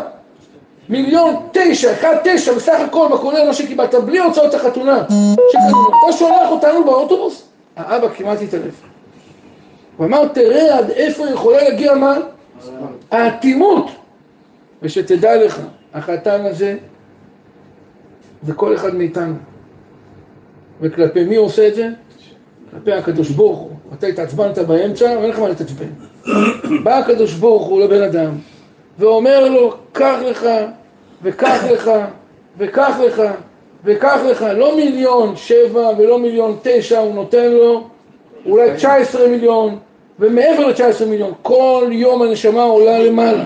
מיליון 0.90 1.36
תשע, 1.52 1.94
אחד 1.94 2.16
תשע 2.24 2.54
בסך 2.54 2.80
הכל 2.80 3.08
בכולל 3.12 3.48
מה 3.48 3.54
שקיבלת, 3.54 3.96
בלי 3.96 4.20
הוצאות 4.20 4.54
החתונה. 4.54 5.04
אתה 5.04 6.18
שולח 6.18 6.50
אותנו 6.50 6.84
באוטובוס? 6.84 7.48
האבא 7.76 8.08
כמעט 8.10 8.42
התעלף. 8.42 8.82
הוא 9.98 10.06
אמר, 10.06 10.28
תראה 10.28 10.78
עד 10.78 10.90
איפה 10.90 11.30
יכולה 11.30 11.64
להגיע 11.64 11.94
מה? 11.94 12.18
האטימות. 13.12 13.88
ושתדע 14.82 15.46
לך, 15.46 15.62
החתן 15.94 16.46
הזה 16.46 16.78
זה 18.44 18.54
כל 18.54 18.76
אחד 18.76 18.96
מאיתנו. 18.96 19.34
וכלפי 20.82 21.24
מי 21.24 21.36
הוא 21.36 21.46
עושה 21.46 21.68
את 21.68 21.76
זה? 21.76 21.90
כלפי 22.72 22.94
הקדוש 22.94 23.30
ברוך 23.30 23.60
הוא. 23.60 23.72
אתה 23.94 24.08
התעצבנת 24.08 24.58
באמצע, 24.58 25.06
ואין 25.06 25.30
לך 25.30 25.40
מה 25.40 25.48
להתעצבן. 25.48 25.90
בא 26.84 26.98
הקדוש 26.98 27.34
ברוך 27.34 27.68
הוא 27.68 27.82
לבן 27.82 28.04
אדם, 28.04 28.32
ואומר 29.00 29.50
לו, 29.50 29.74
קח 29.92 30.18
לך, 30.26 30.48
וקח 31.24 31.64
לך, 31.72 31.92
וקח 32.58 33.00
לך, 33.06 33.22
וקח 33.86 34.20
לך, 34.30 34.46
לא 34.56 34.76
מיליון 34.76 35.36
שבע 35.36 35.90
ולא 35.98 36.20
מיליון 36.20 36.58
תשע, 36.62 37.00
הוא 37.00 37.16
נותן 37.16 37.52
לו 37.52 37.88
אולי 38.46 38.76
19 38.76 39.28
מיליון, 39.28 39.78
ומעבר 40.20 40.68
ל-19 40.68 41.06
מיליון, 41.06 41.34
כל 41.42 41.88
יום 41.92 42.22
הנשמה 42.22 42.64
עולה 42.64 43.00
למעלה. 43.00 43.44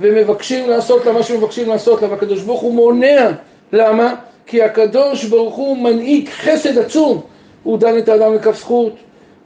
ומבקשים 0.00 0.70
לעשות 0.70 1.06
לה 1.06 1.12
מה 1.12 1.22
שמבקשים 1.22 1.68
לעשות 1.68 2.02
לה, 2.02 2.08
והקדוש 2.10 2.42
ברוך 2.42 2.60
הוא 2.60 2.74
מונע. 2.74 3.30
למה? 3.72 4.14
כי 4.46 4.62
הקדוש 4.62 5.24
ברוך 5.24 5.54
הוא 5.54 5.76
מנהיג 5.76 6.28
חסד 6.28 6.78
עצום. 6.78 7.20
הוא 7.62 7.78
דן 7.78 7.98
את 7.98 8.08
האדם 8.08 8.34
לכף 8.34 8.58
זכות, 8.58 8.92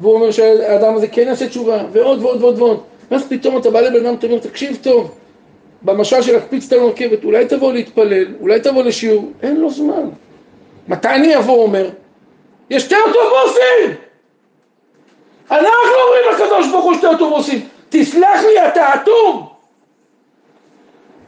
והוא 0.00 0.14
אומר 0.14 0.30
שהאדם 0.30 0.96
הזה 0.96 1.08
כן 1.08 1.22
יעשה 1.26 1.48
תשובה, 1.48 1.82
ועוד 1.92 2.22
ועוד 2.22 2.42
ועוד 2.42 2.58
ועוד. 2.58 2.80
ואז 3.10 3.28
פתאום 3.28 3.58
אתה 3.58 3.70
בא 3.70 3.80
לבן 3.80 4.06
אדם, 4.06 4.14
אתה 4.14 4.26
אומר, 4.26 4.38
תקשיב 4.38 4.78
טוב, 4.82 5.14
במשל 5.82 6.22
של 6.22 6.32
להקפיץ 6.32 6.72
את 6.72 6.78
הרכבת, 6.78 7.24
אולי 7.24 7.46
תבוא 7.46 7.72
להתפלל, 7.72 8.26
אולי 8.40 8.60
תבוא 8.60 8.82
לשיעור, 8.82 9.32
אין 9.42 9.56
לו 9.56 9.70
זמן. 9.70 10.08
מתי 10.88 11.08
אני 11.08 11.36
אבוא, 11.36 11.62
אומר? 11.62 11.90
יש 12.70 12.82
שתי 12.82 12.94
אוטובוסים! 12.94 13.94
אנחנו 15.50 15.70
אומרים 16.06 16.34
לקדוש 16.34 16.70
ברוך 16.70 16.84
הוא 16.84 16.94
שתי 16.94 17.06
אוטובוסים, 17.06 17.68
תסלח 17.88 18.44
לי, 18.44 18.68
אתה 18.68 18.94
אטום! 18.94 19.46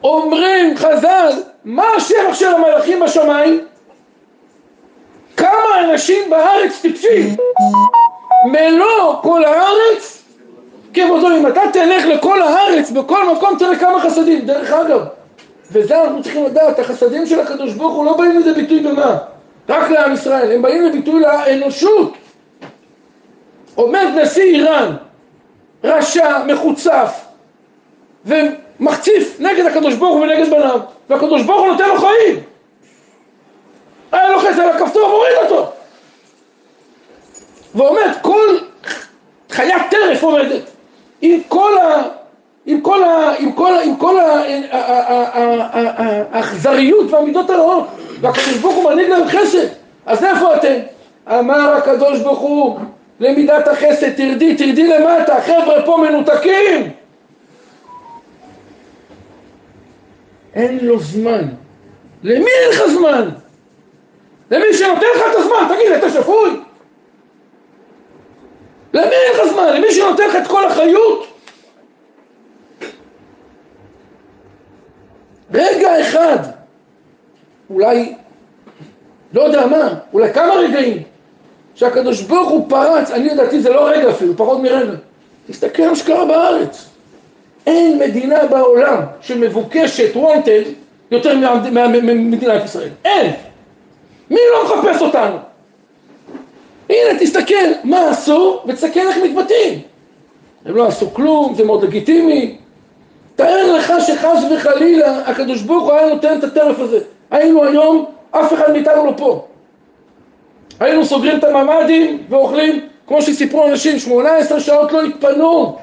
אומרים 0.05 0.77
חז"ל, 0.77 1.31
מה 1.65 1.85
השבח 1.97 2.35
של 2.35 2.55
המלאכים 2.55 3.01
בשמיים? 3.01 3.67
כמה 5.37 5.81
אנשים 5.85 6.31
בארץ 6.31 6.81
טיפשים? 6.83 7.37
מלוא 8.45 9.23
כל 9.23 9.45
הארץ? 9.45 10.23
כבודו, 10.95 11.29
אם 11.29 11.47
אתה 11.47 11.61
תלך 11.73 12.07
לכל 12.07 12.43
הארץ, 12.43 12.91
בכל 12.91 13.33
מקום 13.33 13.59
תראה 13.59 13.79
כמה 13.79 14.01
חסדים. 14.01 14.47
דרך 14.47 14.71
אגב, 14.73 15.01
וזה 15.73 16.03
אנחנו 16.03 16.23
צריכים 16.23 16.45
לדעת, 16.45 16.79
החסדים 16.79 17.27
של 17.27 17.41
הקדוש 17.41 17.73
ברוך 17.73 17.95
הוא 17.95 18.05
לא 18.05 18.17
באים 18.17 18.39
לידי 18.39 18.53
ביטוי 18.53 18.81
במה? 18.81 19.19
רק 19.69 19.91
לעם 19.91 20.13
ישראל, 20.13 20.53
הם 20.53 20.63
באים 20.63 20.85
לביטוי 20.85 21.21
לאנושות. 21.21 22.13
עומד 23.75 24.07
נשיא 24.23 24.43
איראן, 24.43 24.97
רשע, 25.85 26.45
מחוצף, 26.47 27.21
ומחציף 28.27 29.37
נגד 29.41 29.67
הקדוש 29.67 29.95
ברוך 29.95 30.17
הוא 30.17 30.23
ונגד 30.23 30.51
בניו, 30.51 30.81
והקדוש 31.11 31.43
ברוך 31.43 31.61
הוא 31.61 31.69
נותן 31.69 31.89
לו 31.89 31.99
חיים. 31.99 32.41
היה 34.13 34.29
לוחץ 34.29 34.59
על 34.59 34.69
הכפתור 34.69 35.09
ומוריד 35.09 35.37
אותו. 35.43 35.73
ועומד 37.75 38.11
כל 38.23 38.57
חיית 39.51 39.83
טרף 39.91 40.23
עומדת, 40.23 40.63
עם 41.23 41.41
כל 41.49 41.79
ה... 41.79 42.03
עם 42.67 42.81
כל 42.81 43.05
ה... 43.05 43.35
עם 43.39 43.53
כל. 43.53 43.73
עם 43.85 43.97
כל 43.97 44.21
ה... 44.21 44.23
ה- 44.23 44.77
ה- 44.77 45.39
ה- 45.39 46.03
ה- 46.03 46.23
האכזריות 46.33 47.11
והמידות 47.11 47.51
הרעות, 47.51 47.87
והקדוש 48.21 48.57
ברוך 48.57 48.75
הוא 48.75 48.91
מנהיג 48.91 49.09
להם 49.09 49.29
חסד. 49.29 49.67
אז 50.07 50.25
איפה 50.25 50.57
אתם? 50.57 50.75
אמר 51.31 51.75
הקדוש 51.75 52.21
ברוך 52.21 52.39
הוא, 52.39 52.79
למידת 53.21 53.69
החסד, 53.69 54.11
תרדי, 54.17 54.57
תרדי 54.57 54.87
למטה, 54.89 55.41
חבר'ה 55.41 55.83
פה 55.87 55.97
מנותקים. 56.09 56.91
אין 60.55 60.79
לו 60.83 61.01
זמן. 61.01 61.49
למי 62.23 62.51
אין 62.51 62.71
לך 62.71 62.87
זמן? 62.87 63.29
למי 64.51 64.75
שנותן 64.75 65.07
לך 65.17 65.23
את 65.31 65.37
הזמן, 65.37 65.75
תגיד, 65.75 65.93
אתה 65.93 66.11
שפוי? 66.11 66.51
למי 68.95 69.15
אין 69.15 69.33
לך 69.35 69.53
זמן? 69.53 69.77
למי 69.77 69.93
שנותן 69.93 70.29
לך 70.29 70.37
את 70.37 70.47
כל 70.47 70.67
החיות? 70.67 71.27
רגע 75.55 76.01
אחד, 76.01 76.39
אולי, 77.71 78.15
לא 79.33 79.43
יודע 79.43 79.67
מה, 79.67 79.95
אולי 80.13 80.33
כמה 80.33 80.55
רגעים, 80.55 81.03
שהקדוש 81.75 82.23
ברוך 82.23 82.51
הוא 82.51 82.71
פרץ, 82.71 83.11
אני 83.11 83.29
לדעתי 83.29 83.61
זה 83.61 83.71
לא 83.71 83.89
רגע 83.89 84.11
אפילו, 84.11 84.37
פחות 84.37 84.61
מרגע. 84.61 84.93
תסתכל 85.47 85.89
מה 85.89 85.97
שקרה 85.97 86.25
בארץ. 86.25 86.89
אין 87.67 87.99
מדינה 87.99 88.47
בעולם 88.47 89.03
שמבוקשת, 89.21 90.15
wanted, 90.15 90.69
יותר 91.11 91.35
ממדינת 91.93 92.65
ישראל. 92.65 92.89
אין. 93.05 93.33
מי 94.31 94.41
לא 94.53 94.65
מחפש 94.65 95.03
אותנו? 95.03 95.37
הנה, 96.93 97.19
תסתכל 97.19 97.55
מה 97.85 98.11
עשו, 98.11 98.61
ותסתכל 98.67 99.01
איך 99.01 99.17
מתבטאים. 99.17 99.81
הם 100.67 100.77
לא 100.77 100.87
עשו 100.87 101.15
כלום, 101.15 101.55
זה 101.55 101.65
מאוד 101.65 101.85
לגיטימי. 101.85 102.57
תאר 103.37 103.73
לך 103.73 103.93
שחס 104.07 104.45
וחלילה 104.51 105.19
הקדוש 105.19 105.63
ברוך 105.63 105.85
הוא 105.85 105.93
היה 105.93 106.09
נותן 106.09 106.39
את 106.39 106.45
הטרף 106.45 106.79
הזה. 106.79 106.99
היינו 107.31 107.65
היום, 107.65 108.05
אף 108.31 108.53
אחד 108.53 108.73
מאיתנו 108.73 109.07
לא 109.07 109.13
פה. 109.17 109.45
היינו 110.81 111.05
סוגרים 111.05 111.39
את 111.39 111.45
הממ"דים 111.45 112.19
ואוכלים, 112.29 112.81
כמו 113.07 113.23
שסיפרו 113.23 113.67
אנשים, 113.67 113.99
18 113.99 114.61
שעות 114.61 114.93
לא 114.93 115.03
התפנו. 115.03 115.77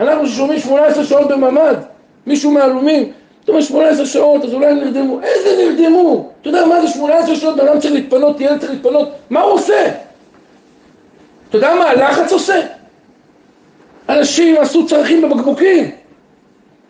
אנחנו 0.00 0.26
ששומעים 0.26 0.60
18 0.60 1.04
שעות 1.04 1.28
בממ"ד, 1.28 1.76
מישהו 2.26 2.50
מהלומים, 2.50 3.12
אתה 3.44 3.52
אומר 3.52 3.62
18 3.62 4.06
שעות, 4.06 4.44
אז 4.44 4.54
אולי 4.54 4.66
הם 4.66 4.76
נרדמו. 4.76 5.20
איזה 5.22 5.64
נרדמו? 5.64 6.28
אתה 6.40 6.48
יודע 6.48 6.66
מה 6.66 6.80
זה 6.80 6.88
18 6.88 7.36
שעות, 7.36 7.56
בן 7.56 7.68
אדם 7.68 7.80
צריך 7.80 7.94
להתפנות, 7.94 8.40
ילד 8.40 8.60
צריך 8.60 8.72
להתפנות, 8.72 9.08
מה 9.30 9.40
הוא 9.40 9.52
עושה? 9.52 9.90
אתה 11.50 11.58
יודע 11.58 11.74
מה 11.74 11.84
הלחץ 11.84 12.32
עושה? 12.32 12.60
אנשים 14.08 14.56
עשו 14.56 14.86
צרכים 14.86 15.22
בבקבוקים, 15.22 15.90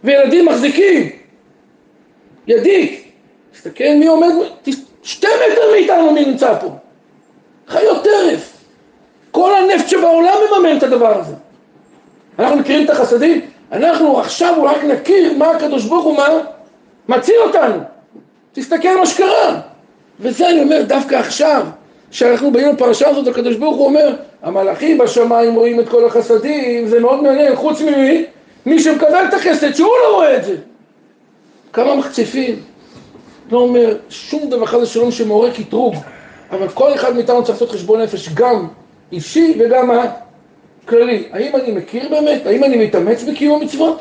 וילדים 0.04 0.46
מחזיקים. 0.46 1.10
ידיד, 2.46 2.94
תסתכל 3.52 3.84
מי 3.98 4.06
עומד, 4.06 4.32
שתי 5.02 5.26
מטר 5.26 5.70
מאיתנו 5.72 6.12
מי 6.12 6.24
נמצא 6.24 6.58
פה. 6.60 6.68
חיות 7.68 8.04
טרף. 8.04 8.56
כל 9.30 9.54
הנפט 9.54 9.88
שבעולם 9.88 10.34
מממן 10.50 10.78
את 10.78 10.82
הדבר 10.82 11.20
הזה. 11.20 11.34
אנחנו 12.38 12.56
מכירים 12.56 12.84
את 12.84 12.90
החסדים? 12.90 13.40
אנחנו 13.72 14.20
עכשיו 14.20 14.62
רק 14.64 14.84
נכיר 14.84 15.32
מה 15.38 15.50
הקדוש 15.50 15.84
ברוך 15.84 16.04
הוא 16.04 16.16
מה 16.16 16.28
מציל 17.08 17.36
אותנו. 17.40 17.78
תסתכל 18.52 18.96
מה 18.98 19.06
שקרה. 19.06 19.60
וזה 20.20 20.48
אני 20.48 20.62
אומר 20.62 20.82
דווקא 20.82 21.14
עכשיו, 21.14 21.66
שאנחנו 22.10 22.50
באים 22.50 22.68
לפרשה 22.74 23.08
הזאת, 23.08 23.26
הקדוש 23.26 23.56
ברוך 23.56 23.76
הוא 23.76 23.86
אומר, 23.86 24.16
המלאכים 24.42 24.98
בשמיים 24.98 25.54
רואים 25.54 25.80
את 25.80 25.88
כל 25.88 26.06
החסדים, 26.06 26.86
זה 26.86 27.00
מאוד 27.00 27.22
מעניין, 27.22 27.56
חוץ 27.56 27.80
ממי? 27.80 28.24
מי 28.66 28.80
שמקבל 28.80 29.24
את 29.28 29.34
החסד, 29.34 29.74
שהוא 29.74 29.92
לא 30.04 30.14
רואה 30.14 30.36
את 30.36 30.44
זה. 30.44 30.56
כמה 31.72 31.94
מחצפים. 31.94 32.62
לא 33.50 33.58
אומר 33.58 33.96
שום 34.08 34.50
דבר 34.50 34.66
חס 34.66 34.78
ושלום 34.78 35.10
שמעורר 35.10 35.50
קטרוג, 35.50 35.94
אבל 36.50 36.68
כל 36.68 36.94
אחד 36.94 37.14
מאיתנו 37.14 37.44
צריך 37.44 37.62
לעשות 37.62 37.70
חשבון 37.70 38.00
נפש, 38.00 38.28
גם 38.34 38.68
אישי 39.12 39.56
וגם 39.58 39.88
מה? 39.88 40.06
כללי. 40.88 41.28
האם 41.32 41.56
אני 41.56 41.72
מכיר 41.72 42.08
באמת? 42.08 42.46
האם 42.46 42.64
אני 42.64 42.86
מתאמץ 42.86 43.22
בקיום 43.22 43.60
המצוות? 43.60 44.00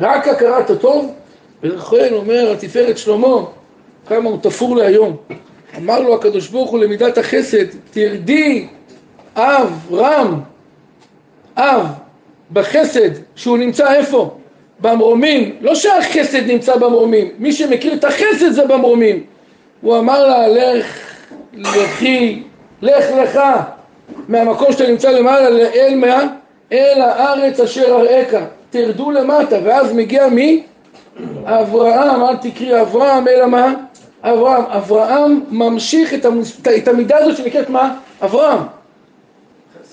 רק 0.00 0.28
הכרת 0.28 0.70
הטוב? 0.70 1.12
ולכן 1.62 2.08
אומר 2.12 2.52
התפארת 2.52 2.98
שלמה, 2.98 3.36
כמה 4.06 4.30
הוא 4.30 4.38
תפור 4.42 4.76
להיום. 4.76 5.16
אמר 5.78 6.00
לו 6.00 6.14
הקדוש 6.14 6.48
ברוך 6.48 6.70
הוא 6.70 6.78
למידת 6.78 7.18
החסד, 7.18 7.64
תרדי 7.90 8.66
אב 9.36 9.86
רם, 9.92 10.40
אב 11.56 11.86
בחסד, 12.52 13.10
שהוא 13.36 13.58
נמצא 13.58 13.94
איפה? 13.94 14.36
במרומים, 14.80 15.56
לא 15.60 15.74
שהחסד 15.74 16.46
נמצא 16.46 16.76
במרומים, 16.76 17.28
מי 17.38 17.52
שמכיר 17.52 17.94
את 17.94 18.04
החסד 18.04 18.50
זה 18.50 18.66
במרומים. 18.66 19.22
הוא 19.80 19.98
אמר 19.98 20.26
לה, 20.26 20.48
לך, 20.48 21.00
לכי, 21.54 22.42
לך 22.82 23.04
לך 23.22 23.40
מהמקום 24.28 24.72
שאתה 24.72 24.86
נמצא 24.86 25.10
למעלה 25.10 25.70
אל 25.74 25.94
מה? 25.94 26.26
אל 26.72 27.00
הארץ 27.00 27.60
אשר 27.60 27.84
אראך, 27.84 28.42
תרדו 28.70 29.10
למטה, 29.10 29.56
ואז 29.64 29.92
מגיע 29.92 30.28
מי? 30.28 30.62
אברהם, 31.44 32.22
אל 32.22 32.36
תקריא 32.36 32.80
אברהם, 32.80 33.28
אלא 33.28 33.46
מה? 33.46 33.74
אברהם. 34.22 34.64
אברהם 34.64 35.40
ממשיך 35.50 36.14
את, 36.14 36.24
המוס... 36.24 36.60
את 36.76 36.88
המידה 36.88 37.16
הזאת 37.18 37.36
שנקראת 37.36 37.70
מה? 37.70 37.98
אברהם. 38.24 38.62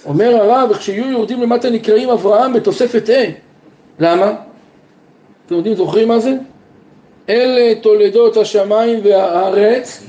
אומר 0.06 0.36
הרב, 0.36 0.74
כשיהיו 0.74 1.12
יהודים 1.12 1.42
למטה 1.42 1.70
נקראים 1.70 2.10
אברהם 2.10 2.54
בתוספת 2.54 3.10
ה'. 3.10 3.32
למה? 4.00 4.34
אתם 5.46 5.56
יודעים, 5.56 5.76
זוכרים 5.76 6.08
מה 6.08 6.20
זה? 6.20 6.34
אלה 7.30 7.76
תולדות 7.76 8.38
השמיים 8.38 9.00
והארץ 9.04 10.04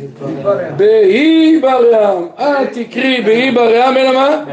בהי 0.76 1.58
בראם. 1.60 2.26
אל 2.38 2.66
תקרי 2.66 3.22
בהי 3.24 3.50
בראם 3.50 3.96
אלא 3.96 4.12
מה? 4.12 4.44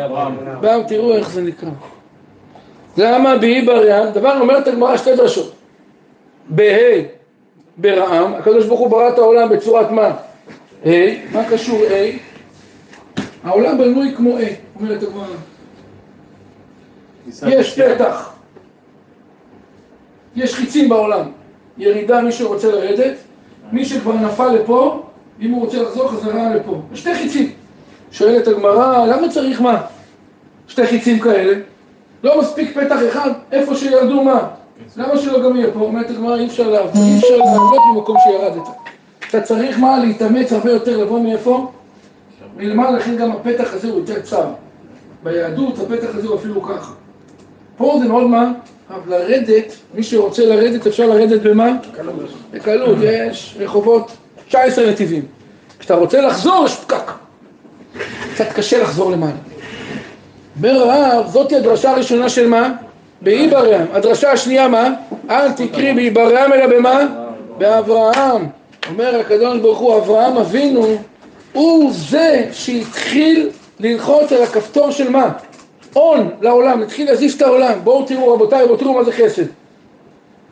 באם 0.62 0.84
תראו 0.88 1.14
איך 1.14 1.30
זה 1.30 1.42
נקרא. 1.42 1.70
למה 2.98 3.38
בהי 3.38 3.62
בראם? 3.62 4.12
דבר 4.14 4.38
אומרת 4.42 4.68
הגמרא 4.68 4.98
שתי 4.98 5.16
דרשות. 5.16 5.54
בה' 6.50 7.21
ברעם, 7.78 8.34
הקדוש 8.34 8.66
ברוך 8.66 8.80
הוא 8.80 8.90
ברא 8.90 9.10
את 9.10 9.18
העולם 9.18 9.50
בצורת 9.50 9.92
מה? 9.92 10.14
ה', 10.86 10.90
מה 11.34 11.44
קשור 11.50 11.82
ה'? 11.84 12.32
העולם 13.44 13.78
בנוי 13.78 14.14
כמו 14.16 14.38
ה', 14.38 14.42
אומרת 14.80 15.04
הגמרא. 15.04 15.26
יש 17.48 17.80
פתח, 17.80 18.32
יש 20.36 20.56
חיצים 20.56 20.90
בעולם, 20.90 21.32
ירידה 21.78 22.22
מי 22.22 22.32
שרוצה 22.32 22.72
לרדת, 22.72 23.14
מי 23.72 23.86
שכבר 23.86 24.14
נפל 24.14 24.48
לפה, 24.48 25.04
אם 25.42 25.52
הוא 25.52 25.62
רוצה 25.62 25.82
לחזור 25.82 26.08
חזרה 26.12 26.56
לפה. 26.56 26.82
שתי 26.94 27.16
חיצים. 27.16 27.52
שואלת 28.12 28.48
הגמרא, 28.48 29.06
למה 29.06 29.30
צריך 29.30 29.62
מה? 29.62 29.82
שתי 30.68 30.88
חיצים 30.88 31.20
כאלה? 31.20 31.54
לא 32.24 32.42
מספיק 32.42 32.78
פתח 32.78 33.00
אחד, 33.10 33.32
איפה 33.52 33.76
שירדו 33.76 34.24
מה? 34.24 34.48
למה 34.98 35.18
שלא 35.18 35.44
גם 35.44 35.56
יהיה 35.56 35.72
פה? 35.74 35.80
אומרת 35.80 36.10
הגמרא, 36.10 36.36
אי 36.38 36.48
אפשר 36.48 36.70
לעבוד, 36.70 37.04
אי 37.04 37.18
אפשר 37.18 37.38
לעבוד 37.38 37.80
במקום 37.96 38.18
שירדת. 38.24 38.68
אתה 39.30 39.42
צריך 39.42 39.80
מה? 39.80 40.00
להתאמץ 40.00 40.54
הרבה 40.54 40.72
יותר 40.72 40.98
לבוא 40.98 41.20
מאיפה? 41.20 41.72
מלמעלה, 42.58 42.98
לכן 42.98 43.16
גם 43.18 43.32
הפתח 43.32 43.74
הזה 43.74 43.90
הוא 43.90 44.00
יותר 44.00 44.22
צר. 44.22 44.46
ביהדות 45.24 45.80
הפתח 45.80 46.16
הזה 46.16 46.28
הוא 46.28 46.36
אפילו 46.36 46.62
ככה. 46.62 46.94
פה 47.78 47.98
זה 48.00 48.08
מאוד 48.08 48.28
מה? 48.28 48.52
אבל 48.90 49.18
לרדת, 49.18 49.76
מי 49.94 50.04
שרוצה 50.04 50.46
לרדת, 50.46 50.88
אפשר 50.88 51.08
לרדת 51.08 51.42
במה? 51.42 51.72
בקלות. 51.92 52.16
בקלות, 52.52 52.98
יש 53.02 53.58
רחובות 53.60 54.12
19 54.48 54.90
נתיבים. 54.90 55.26
כשאתה 55.80 55.96
רוצה 55.96 56.22
לחזור, 56.22 56.66
יש 56.66 56.76
פקק. 56.76 57.12
קצת 58.34 58.48
קשה 58.56 58.84
לחזור 58.84 59.12
למעלה. 59.12 59.34
הרב, 60.64 61.28
זאתי 61.28 61.56
הדרשה 61.56 61.92
הראשונה 61.92 62.30
של 62.30 62.48
מה? 62.48 62.74
באיברהם. 63.22 63.88
הדרשה 63.94 64.32
השנייה 64.32 64.68
מה? 64.68 64.94
אל 65.30 65.52
תקרי 65.52 65.94
באיברהם 65.94 66.54
אלא 66.54 66.68
במה? 66.68 67.08
באברהם. 67.58 68.48
אומר 68.90 69.20
הקדוש 69.20 69.60
ברוך 69.60 69.80
הוא, 69.80 69.98
אברהם 69.98 70.38
אבינו, 70.38 70.86
הוא 71.54 71.92
זה 71.94 72.50
שהתחיל 72.52 73.50
ללחוץ 73.80 74.32
על 74.32 74.44
הכפתור 74.44 74.92
של 74.92 75.10
מה? 75.10 75.32
הון 75.94 76.30
לעולם, 76.42 76.82
התחיל 76.82 77.08
להזיז 77.08 77.34
את 77.34 77.42
העולם. 77.42 77.80
בואו 77.84 78.06
תראו 78.06 78.34
רבותיי, 78.34 78.68
בואו 78.68 78.78
תראו 78.78 78.94
מה 78.94 79.04
זה 79.04 79.12
חסד. 79.12 79.46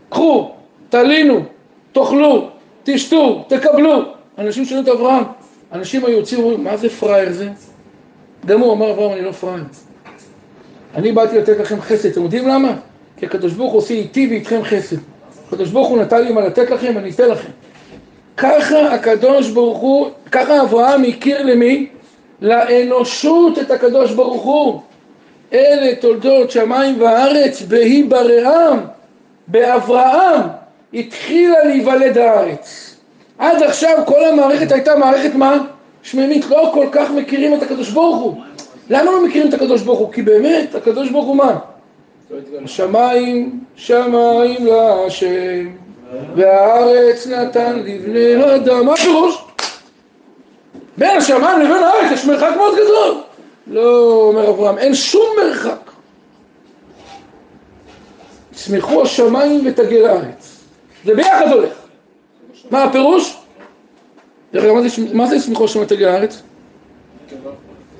קחו, 0.10 0.52
תלינו, 0.90 1.44
תאכלו, 1.92 2.50
תשתו, 2.84 3.46
תקבלו. 3.48 4.02
אנשים 4.38 4.66
שואלים 4.66 4.84
את 4.84 4.90
אברהם, 4.90 5.24
אנשים 5.72 6.06
היו 6.06 6.18
יוצאים 6.18 6.40
ואומרים, 6.40 6.64
מה 6.64 6.78
זה 6.78 6.90
פראייר 6.90 7.34
זה? 7.34 7.50
גם 8.46 8.60
הוא 8.60 8.74
אמר 8.74 8.92
אברהם, 8.92 9.12
אני 9.12 9.22
לא 9.22 9.32
פראייר. 9.32 9.64
אני 10.96 11.12
באתי 11.12 11.38
לתת 11.38 11.58
לכם 11.60 11.82
חסד, 11.82 12.10
אתם 12.10 12.24
יודעים 12.24 12.48
למה? 12.48 12.74
כי 13.18 13.26
הקדוש 13.26 13.54
ברוך 13.54 13.72
הוא 13.72 13.78
עושה 13.78 13.94
איתי 13.94 14.28
ואיתכם 14.30 14.64
חסד. 14.64 14.98
הקדוש 15.48 15.70
ברוך 15.70 15.88
הוא 15.88 15.98
נתן 15.98 16.24
לי 16.24 16.32
מה 16.32 16.42
לתת 16.42 16.70
לכם, 16.70 16.98
אני 16.98 17.12
אתן 17.12 17.30
לכם. 17.30 17.50
ככה 18.38 18.94
הקדוש 18.94 19.50
ברוך 19.50 19.78
הוא, 19.78 20.10
ככה 20.32 20.62
אברהם 20.62 21.04
הכיר 21.04 21.44
למי? 21.44 21.88
לאנושות 22.42 23.60
את 23.60 23.72
הקדוש 23.72 24.12
ברוך 24.12 24.44
הוא. 24.44 24.82
אלה 25.54 25.96
תולדות 25.96 26.52
שמיים 26.52 27.02
וארץ, 27.02 27.62
בהי 27.62 28.04
בראם, 28.04 28.80
באברהם, 29.48 30.42
התחילה 30.94 31.64
להיוולד 31.64 32.18
הארץ. 32.18 32.96
עד 33.38 33.64
עכשיו 33.64 34.04
כל 34.06 34.26
המערכת 34.26 34.72
הייתה 34.72 34.96
מערכת 34.96 35.36
מה? 35.36 35.58
שמינית, 36.04 36.46
לא 36.50 36.72
כל 36.74 36.88
כך 36.92 37.12
מכירים 37.12 37.54
את 37.54 37.64
הקדוש 37.64 37.90
ברוך 37.90 38.18
הוא. 38.18 38.42
למה 38.90 39.04
לא 39.04 39.26
מכירים 39.26 39.50
את 39.50 39.54
הקדוש 39.54 39.82
ברוך 39.82 40.00
הוא? 40.00 40.14
כי 40.14 40.22
באמת, 40.22 40.76
הקדוש 40.76 41.10
ברוך 41.10 41.26
הוא 41.26 41.36
מה? 41.36 41.60
השמיים, 42.64 43.64
שמיים 43.76 44.66
להשם, 44.66 45.70
והארץ 46.36 47.28
נתן 47.28 47.80
לבני 47.80 48.56
אדם. 48.56 48.86
מה 48.86 48.94
הפירוש? 48.94 49.44
בין 50.98 51.18
השמיים 51.18 51.60
לבין 51.60 51.84
הארץ 51.84 52.12
יש 52.12 52.26
מרחק 52.26 52.52
מאוד 52.58 52.74
גדול. 52.74 53.22
לא, 53.68 54.12
אומר 54.28 54.50
אברהם, 54.50 54.78
אין 54.78 54.96
שום 54.96 55.28
מרחק. 55.38 55.92
ישמחו 58.54 59.02
השמיים 59.02 59.62
ותגל 59.66 60.06
הארץ. 60.06 60.64
זה 61.06 61.16
ביחד 61.16 61.48
הולך. 61.52 61.74
מה 62.72 62.84
הפירוש? 62.84 63.38
דרך 64.54 64.64
אגב, 64.64 64.76
מה 65.14 65.28
זה 65.28 65.36
ישמחו 65.36 65.66
השמיים 65.66 65.86
ותגל 65.86 66.08
הארץ? 66.08 66.42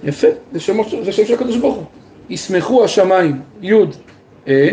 יפה, 0.04 0.28
זה 0.52 0.60
שם, 0.60 0.78
זה 1.04 1.12
שם 1.12 1.26
של 1.26 1.34
הקדוש 1.34 1.58
ברוך 1.58 1.76
הוא. 1.76 1.84
ישמחו 2.30 2.84
השמיים, 2.84 3.42
י' 3.62 3.74
אה, 4.48 4.70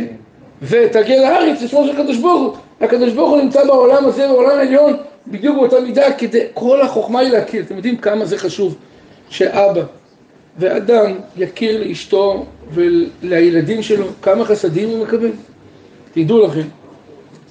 ותגל 0.63 1.25
הארץ, 1.25 1.61
זה 1.61 1.69
שמו 1.69 1.87
של 1.87 2.01
הקדוש 2.01 2.17
ברוך 2.17 2.43
הוא. 2.43 2.57
הקדוש 2.81 3.13
ברוך 3.13 3.31
הוא 3.31 3.43
נמצא 3.43 3.65
בעולם 3.65 4.05
הזה, 4.05 4.29
בעולם 4.29 4.59
העליון, 4.59 4.93
בדיוק 5.27 5.57
באותה 5.57 5.81
מידה, 5.81 6.13
כדי, 6.13 6.41
כל 6.55 6.81
החוכמה 6.81 7.21
היא 7.21 7.31
להכיר. 7.31 7.63
אתם 7.63 7.77
יודעים 7.77 7.97
כמה 7.97 8.25
זה 8.25 8.39
חשוב 8.39 8.77
שאבא 9.31 9.83
ואדם 10.59 11.13
יכיר 11.37 11.85
לאשתו 11.85 12.47
ולילדים 12.71 13.83
שלו, 13.83 14.07
כמה 14.23 14.45
חסדים 14.45 14.89
הוא 14.89 14.99
מקבל. 15.07 15.31
תדעו 16.13 16.47
לכם, 16.47 16.69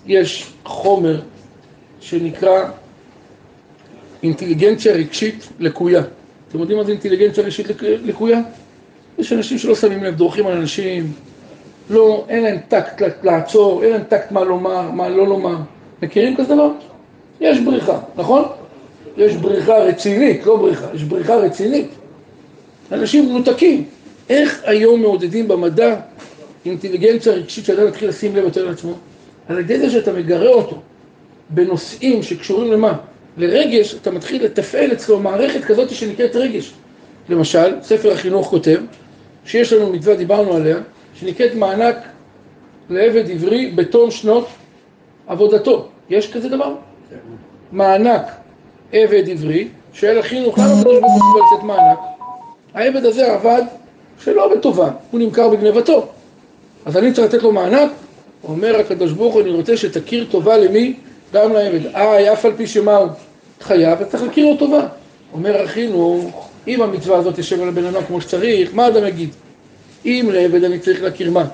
יש 0.05 0.51
חומר 0.65 1.21
שנקרא 1.99 2.65
אינטליגנציה 4.23 4.93
רגשית 4.93 5.47
לקויה. 5.59 6.01
אתם 6.49 6.59
יודעים 6.59 6.77
מה 6.77 6.83
זה 6.83 6.91
אינטליגנציה 6.91 7.43
רגשית 7.43 7.67
לק- 7.69 7.83
לקויה? 7.83 8.41
יש 9.17 9.33
אנשים 9.33 9.57
שלא 9.57 9.75
שמים 9.75 10.03
לב, 10.03 10.15
דורכים 10.15 10.47
על 10.47 10.57
אנשים, 10.57 11.11
לא, 11.89 12.25
אין 12.29 12.43
להם 12.43 12.57
טקט 12.67 13.23
לעצור, 13.23 13.83
אין 13.83 13.91
להם 13.91 14.03
טקט 14.03 14.31
מה 14.31 14.43
לומר, 14.43 14.91
מה 14.91 15.09
לא 15.09 15.27
לומר. 15.27 15.55
מכירים 16.03 16.35
כזה 16.37 16.53
דבר? 16.53 16.69
יש 17.41 17.59
בריחה, 17.59 17.99
נכון? 18.15 18.43
יש 19.17 19.35
בריחה 19.35 19.77
רצינית, 19.77 20.45
לא 20.45 20.55
בריחה, 20.57 20.87
יש 20.93 21.03
בריחה 21.03 21.35
רצינית. 21.35 21.87
אנשים 22.91 23.29
מנותקים. 23.29 23.83
איך 24.29 24.61
היום 24.65 25.01
מעודדים 25.01 25.47
במדע 25.47 25.95
אינטליגנציה 26.65 27.33
רגשית 27.33 27.65
שאדם 27.65 27.87
יתחיל 27.87 28.09
לשים 28.09 28.35
לב 28.35 28.43
יותר 28.43 28.65
לעצמו? 28.69 28.93
על 29.49 29.59
ידי 29.59 29.79
זה 29.79 29.89
שאתה 29.89 30.13
מגרה 30.13 30.47
אותו 30.49 30.81
בנושאים 31.49 32.23
שקשורים 32.23 32.71
למה? 32.71 32.93
לרגש, 33.37 33.95
אתה 33.95 34.11
מתחיל 34.11 34.45
לתפעל 34.45 34.91
אצלו 34.91 35.19
מערכת 35.19 35.63
כזאת 35.63 35.89
שנקראת 35.89 36.35
רגש. 36.35 36.73
למשל, 37.29 37.75
ספר 37.81 38.11
החינוך 38.11 38.47
כותב 38.47 38.81
שיש 39.45 39.73
לנו 39.73 39.93
מצווה, 39.93 40.15
דיברנו 40.15 40.53
עליה, 40.53 40.77
שנקראת 41.19 41.55
מענק 41.55 41.95
לעבד 42.89 43.29
עברי 43.29 43.71
בתום 43.71 44.11
שנות 44.11 44.47
עבודתו. 45.27 45.87
יש 46.09 46.33
כזה 46.33 46.49
דבר? 46.49 46.75
מענק 47.71 48.21
עבד 48.91 49.29
עברי, 49.29 49.67
של 49.93 50.19
החינוך, 50.19 50.57
למה 50.57 50.67
הקדוש 50.79 50.99
ברוך 50.99 51.23
הוא 51.33 51.41
לתת 51.41 51.63
מענק? 51.63 51.99
העבד 52.73 53.05
הזה 53.05 53.33
עבד 53.33 53.61
שלא 54.23 54.55
בטובה, 54.55 54.91
הוא 55.11 55.19
נמכר 55.19 55.49
בגנבתו. 55.49 56.07
אז 56.85 56.97
אני 56.97 57.13
צריך 57.13 57.33
לתת 57.33 57.43
לו 57.43 57.51
מענק? 57.51 57.91
אומר 58.43 58.79
הקדוש 58.79 59.11
ברוך 59.11 59.33
הוא, 59.33 59.41
אני 59.41 59.51
רוצה 59.51 59.77
שתכיר 59.77 60.27
טובה 60.31 60.57
למי? 60.57 60.93
גם 61.33 61.53
לעבד. 61.53 61.95
אה, 61.95 62.33
אף 62.33 62.45
על 62.45 62.51
פי 62.57 62.67
שמה 62.67 62.95
הוא 62.95 63.09
חייב, 63.61 64.01
אז 64.01 64.07
צריך 64.07 64.23
להכיר 64.23 64.45
לו 64.45 64.57
טובה. 64.57 64.87
אומר 65.33 65.61
החינוך, 65.61 66.49
אם 66.67 66.81
המצווה 66.81 67.17
הזאת 67.17 67.37
יושב 67.37 67.61
על 67.61 67.67
הבן 67.67 67.85
אדם 67.85 68.01
כמו 68.07 68.21
שצריך, 68.21 68.73
מה 68.73 68.87
אדם 68.87 69.07
יגיד? 69.07 69.29
אם 70.05 70.29
לעבד 70.33 70.63
אני 70.63 70.79
צריך 70.79 71.03
להכיר 71.03 71.31
מה? 71.31 71.45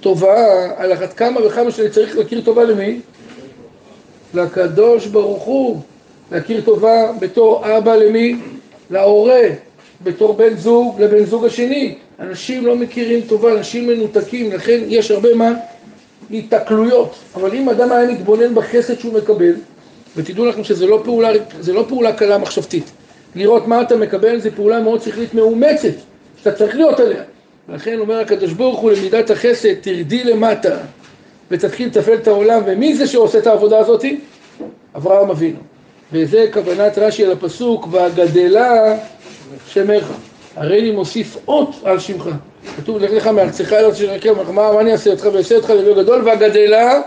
טובה, 0.00 0.66
על 0.76 0.92
אחת 0.92 1.12
כמה 1.12 1.46
וכמה 1.46 1.70
שאני 1.70 1.90
צריך 1.90 2.16
להכיר 2.16 2.40
טובה 2.40 2.64
למי? 2.64 3.00
לקדוש 4.34 5.06
ברוך 5.06 5.42
הוא. 5.42 5.80
להכיר 6.32 6.60
טובה 6.64 7.12
בתור 7.20 7.78
אבא 7.78 7.96
למי? 7.96 8.36
להורה. 8.90 9.42
בתור 10.02 10.32
בן 10.32 10.56
זוג 10.56 11.02
לבן 11.02 11.24
זוג 11.24 11.44
השני. 11.44 11.94
אנשים 12.20 12.66
לא 12.66 12.76
מכירים 12.76 13.20
טובה, 13.20 13.52
אנשים 13.52 13.86
מנותקים, 13.86 14.52
לכן 14.52 14.78
יש 14.86 15.10
הרבה 15.10 15.34
מה? 15.34 15.52
התקלויות. 16.30 17.14
אבל 17.34 17.54
אם 17.54 17.68
אדם 17.68 17.92
היה 17.92 18.12
מתבונן 18.12 18.54
בחסד 18.54 18.98
שהוא 18.98 19.14
מקבל, 19.14 19.54
ותדעו 20.16 20.46
לכם 20.46 20.64
שזה 20.64 20.86
לא 20.86 21.00
פעולה, 21.04 21.30
זה 21.60 21.72
לא 21.72 21.84
פעולה 21.88 22.12
קלה 22.12 22.38
מחשבתית. 22.38 22.90
לראות 23.34 23.68
מה 23.68 23.82
אתה 23.82 23.96
מקבל 23.96 24.40
זה 24.40 24.50
פעולה 24.50 24.80
מאוד 24.80 25.02
שכלית 25.02 25.34
מאומצת, 25.34 25.88
שאתה 26.38 26.52
צריך 26.52 26.76
להיות 26.76 27.00
עליה. 27.00 27.22
לכן 27.68 27.98
אומר 27.98 28.20
הקדוש 28.20 28.52
ברוך 28.52 28.80
הוא 28.80 28.90
למידת 28.90 29.30
החסד, 29.30 29.74
תרדי 29.74 30.24
למטה 30.24 30.76
ותתחיל 31.50 31.88
לתפעל 31.88 32.14
את 32.14 32.28
העולם, 32.28 32.62
ומי 32.66 32.94
זה 32.94 33.06
שעושה 33.06 33.38
את 33.38 33.46
העבודה 33.46 33.78
הזאת? 33.78 34.04
אברהם 34.96 35.30
אבינו. 35.30 35.58
וזה 36.12 36.46
כוונת 36.52 36.98
רש"י 36.98 37.24
על 37.24 37.32
הפסוק, 37.32 37.88
והגדלה 37.90 38.96
שמך. 39.66 40.12
הריני 40.56 40.90
מוסיף 40.90 41.36
אות 41.48 41.70
על 41.84 41.98
שמך. 41.98 42.28
כתוב, 42.76 42.98
לך 42.98 43.10
לך 43.10 43.26
מארצך 43.26 43.72
אל 43.72 43.84
ארץ 43.84 43.94
אשר 43.94 44.52
מה, 44.52 44.80
אני 44.80 44.92
אעשה 44.92 45.10
אותך 45.10 45.28
ואעשה 45.32 45.56
אותך 45.56 45.70
לוי 45.70 45.94
גדול, 45.94 46.22
והגדלה 46.24 47.00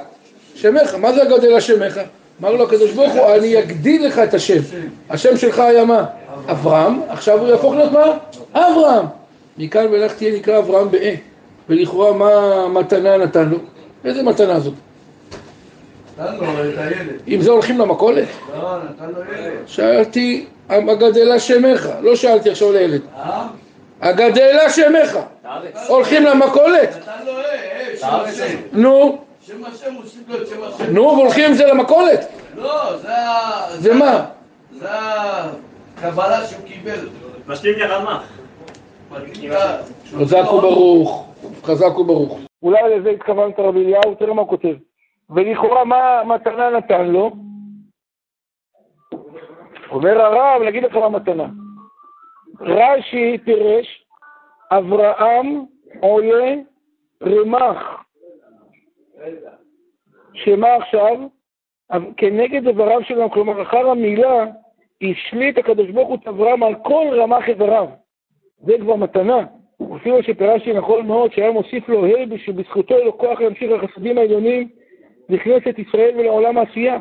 שמך. 0.55 0.95
מה 0.95 1.13
זה 1.13 1.21
הגדלה 1.21 1.61
שמך? 1.61 1.99
אמר 2.41 2.51
לו 2.51 2.63
הקדוש 2.63 2.91
ברוך 2.91 3.13
הוא, 3.13 3.35
אני 3.35 3.59
אגדיל 3.59 4.07
לך 4.07 4.19
את 4.19 4.33
השם. 4.33 4.59
השם 5.09 5.37
שלך 5.37 5.59
היה 5.59 5.85
מה? 5.85 6.05
אברהם, 6.51 7.01
עכשיו 7.09 7.39
הוא 7.39 7.47
יהפוך 7.47 7.73
להיות 7.73 7.91
מה? 7.91 8.17
אברהם. 8.53 9.05
מכאן 9.57 9.87
ואילך 9.91 10.13
תהיה 10.13 10.33
נקרא 10.35 10.57
אברהם 10.59 10.91
באה. 10.91 11.15
ולכאורה 11.69 12.13
מה 12.13 12.53
המתנה 12.65 13.17
נתן 13.17 13.49
לו? 13.49 13.57
איזה 14.05 14.23
מתנה 14.23 14.59
זאת? 14.59 14.73
נתן 16.19 16.35
לו 16.35 16.69
את 16.69 16.77
הילד. 16.77 17.21
עם 17.27 17.41
זה 17.41 17.51
הולכים 17.51 17.77
למכולת? 17.79 18.27
לא, 18.61 18.77
נתן 18.89 19.05
לו 19.05 19.21
ילד. 19.33 19.53
שאלתי, 19.67 20.45
הגדלה 20.69 21.39
שמך, 21.39 21.89
לא 22.01 22.15
שאלתי 22.15 22.49
עכשיו 22.49 22.71
לילד. 22.71 23.01
אה? 23.17 23.47
הגדלה 24.01 24.69
שמך, 24.69 25.19
הולכים 25.87 26.23
למכולת? 26.23 26.95
נתן 27.01 27.25
לו 27.25 27.31
אה, 27.31 27.43
אה, 27.43 27.97
שם 27.97 28.07
השם. 28.07 28.57
נו, 28.71 29.17
שם 29.51 29.65
השם, 29.65 29.93
הוא 29.93 30.03
את 30.41 30.47
שם 30.47 30.63
השם. 30.63 30.93
נו, 30.93 31.01
והולכים 31.01 31.45
עם 31.45 31.53
זה 31.53 31.65
למכולת? 31.65 32.19
לא, 32.55 32.97
זה 32.97 33.17
ה... 33.17 33.77
זה 33.77 33.93
מה? 33.93 34.25
זה 34.71 34.89
הקבלה 35.97 36.47
שהוא 36.47 36.65
קיבל. 36.65 37.09
משלים 37.47 37.75
כרמ"ח. 37.79 38.31
מדליקה. 39.11 39.77
חזק 40.19 40.53
וברוך, 40.53 41.27
חזק 41.63 41.99
וברוך. 41.99 42.39
אולי 42.63 42.97
לזה 42.97 43.09
התכוונת 43.09 43.59
רבי 43.59 43.85
אליהו, 43.85 44.15
תראה 44.15 44.33
מה 44.33 44.41
הוא 44.41 44.49
כותב. 44.49 44.75
ולכאורה 45.29 45.85
מה 45.85 46.23
מתנה 46.23 46.69
נתן 46.69 47.05
לו? 47.05 47.31
אומר 49.91 50.21
הרב, 50.21 50.61
נגיד 50.61 50.83
לך 50.83 50.95
מה 50.95 51.09
מתנה. 51.09 51.47
רש"י 52.61 53.37
פירש, 53.45 54.05
אברהם 54.71 55.65
עולה 55.99 56.53
רמ"ח. 57.23 58.00
שמה 60.33 60.75
עכשיו? 60.75 61.17
כנגד 62.17 62.69
דבריו 62.69 63.03
שלנו, 63.03 63.31
כלומר 63.31 63.61
אחר 63.61 63.89
המילה, 63.89 64.45
השליט 65.01 65.57
הקדוש 65.57 65.89
ברוך 65.89 66.09
הוא 66.09 66.17
את 66.21 66.27
אברהם 66.27 66.63
על 66.63 66.75
כל 66.83 67.07
רמ"ח 67.11 67.49
איבריו. 67.49 67.87
זה 68.65 68.73
כבר 68.81 68.95
מתנה. 68.95 69.45
אפילו 69.95 70.23
שפירשתי 70.23 70.73
נכון 70.73 71.07
מאוד, 71.07 71.33
שהיה 71.33 71.51
מוסיף 71.51 71.89
לו 71.89 72.05
ה' 72.05 72.37
שבזכותו 72.37 72.93
יהיה 72.93 73.05
לו 73.05 73.17
כוח 73.17 73.41
להמשיך 73.41 73.71
לחסדים 73.71 74.17
העליונים 74.17 74.69
לכנסת 75.29 75.79
ישראל 75.79 76.19
ולעולם 76.19 76.57
העשייה. 76.57 76.99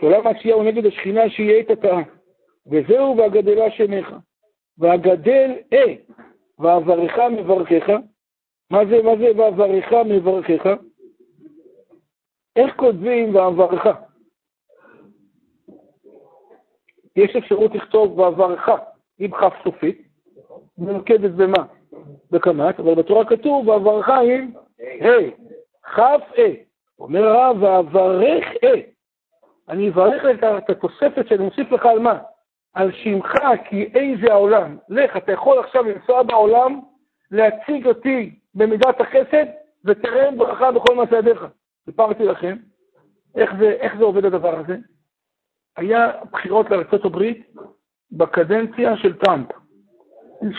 שעולם 0.00 0.26
העשייה 0.26 0.54
הוא 0.54 0.64
נגד 0.64 0.86
השכינה 0.86 1.30
שיהיה 1.30 1.60
את 1.60 1.70
התאה. 1.70 2.00
וזהו 2.66 3.16
והגדלה 3.16 3.70
שמך. 3.70 4.14
והגדל 4.78 5.50
אה, 5.72 5.94
ואברך 6.58 7.18
מברכך. 7.18 7.90
מה 8.70 8.86
זה, 8.86 9.02
מה 9.02 9.16
זה 9.16 9.30
ואברך 9.36 9.92
מברכך? 9.92 10.74
איך 12.56 12.76
כותבים 12.76 13.34
ואברך? 13.34 13.86
יש 17.16 17.36
אפשרות 17.36 17.74
לכתוב 17.74 18.18
ואברך 18.18 18.68
עם 19.18 19.30
כף 19.30 19.52
סופית, 19.64 20.02
ממוקדת 20.78 21.30
במה? 21.30 21.64
בקמ"ט, 22.30 22.80
אבל 22.80 22.94
בתורה 22.94 23.24
כתוב 23.24 23.68
ואברך 23.68 24.08
עם 24.08 24.50
ה', 24.80 25.30
כף 25.94 26.20
אה. 26.38 26.52
אומר 26.98 27.24
הרב, 27.24 27.62
ואברך 27.62 28.44
אה. 28.64 28.80
אני 29.68 29.88
אברך 29.88 30.24
לך 30.24 30.44
את 30.44 30.70
התוספת 30.70 31.28
שאני 31.28 31.44
מוסיף 31.44 31.72
לך 31.72 31.86
על 31.86 31.98
מה? 31.98 32.18
על 32.74 32.92
שמך 32.92 33.34
כי 33.68 33.90
איזה 33.94 34.32
העולם. 34.32 34.76
לך, 34.88 35.16
אתה 35.16 35.32
יכול 35.32 35.58
עכשיו 35.58 35.82
לנסוע 35.82 36.22
בעולם, 36.22 36.80
להציג 37.30 37.86
אותי 37.86 38.34
במידת 38.54 39.00
החסד, 39.00 39.46
ותראה 39.84 40.30
ברכה 40.30 40.72
בכל 40.72 40.94
מעשה 40.94 41.18
ידיך. 41.18 41.46
סיפרתי 41.84 42.24
לכם 42.24 42.56
איך 43.34 43.50
זה, 43.58 43.70
איך 43.70 43.96
זה 43.98 44.04
עובד 44.04 44.24
הדבר 44.24 44.58
הזה. 44.58 44.76
היה 45.76 46.12
בחירות 46.32 46.66
הברית, 47.04 47.54
בקדנציה 48.12 48.96
של 48.96 49.16
טראמפ. 49.16 49.48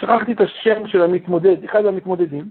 שכחתי 0.01 0.31
את 0.31 0.41
השם 0.41 0.87
של 0.87 1.01
המתמודד, 1.01 1.63
אחד 1.63 1.85
המתמודדים. 1.85 2.45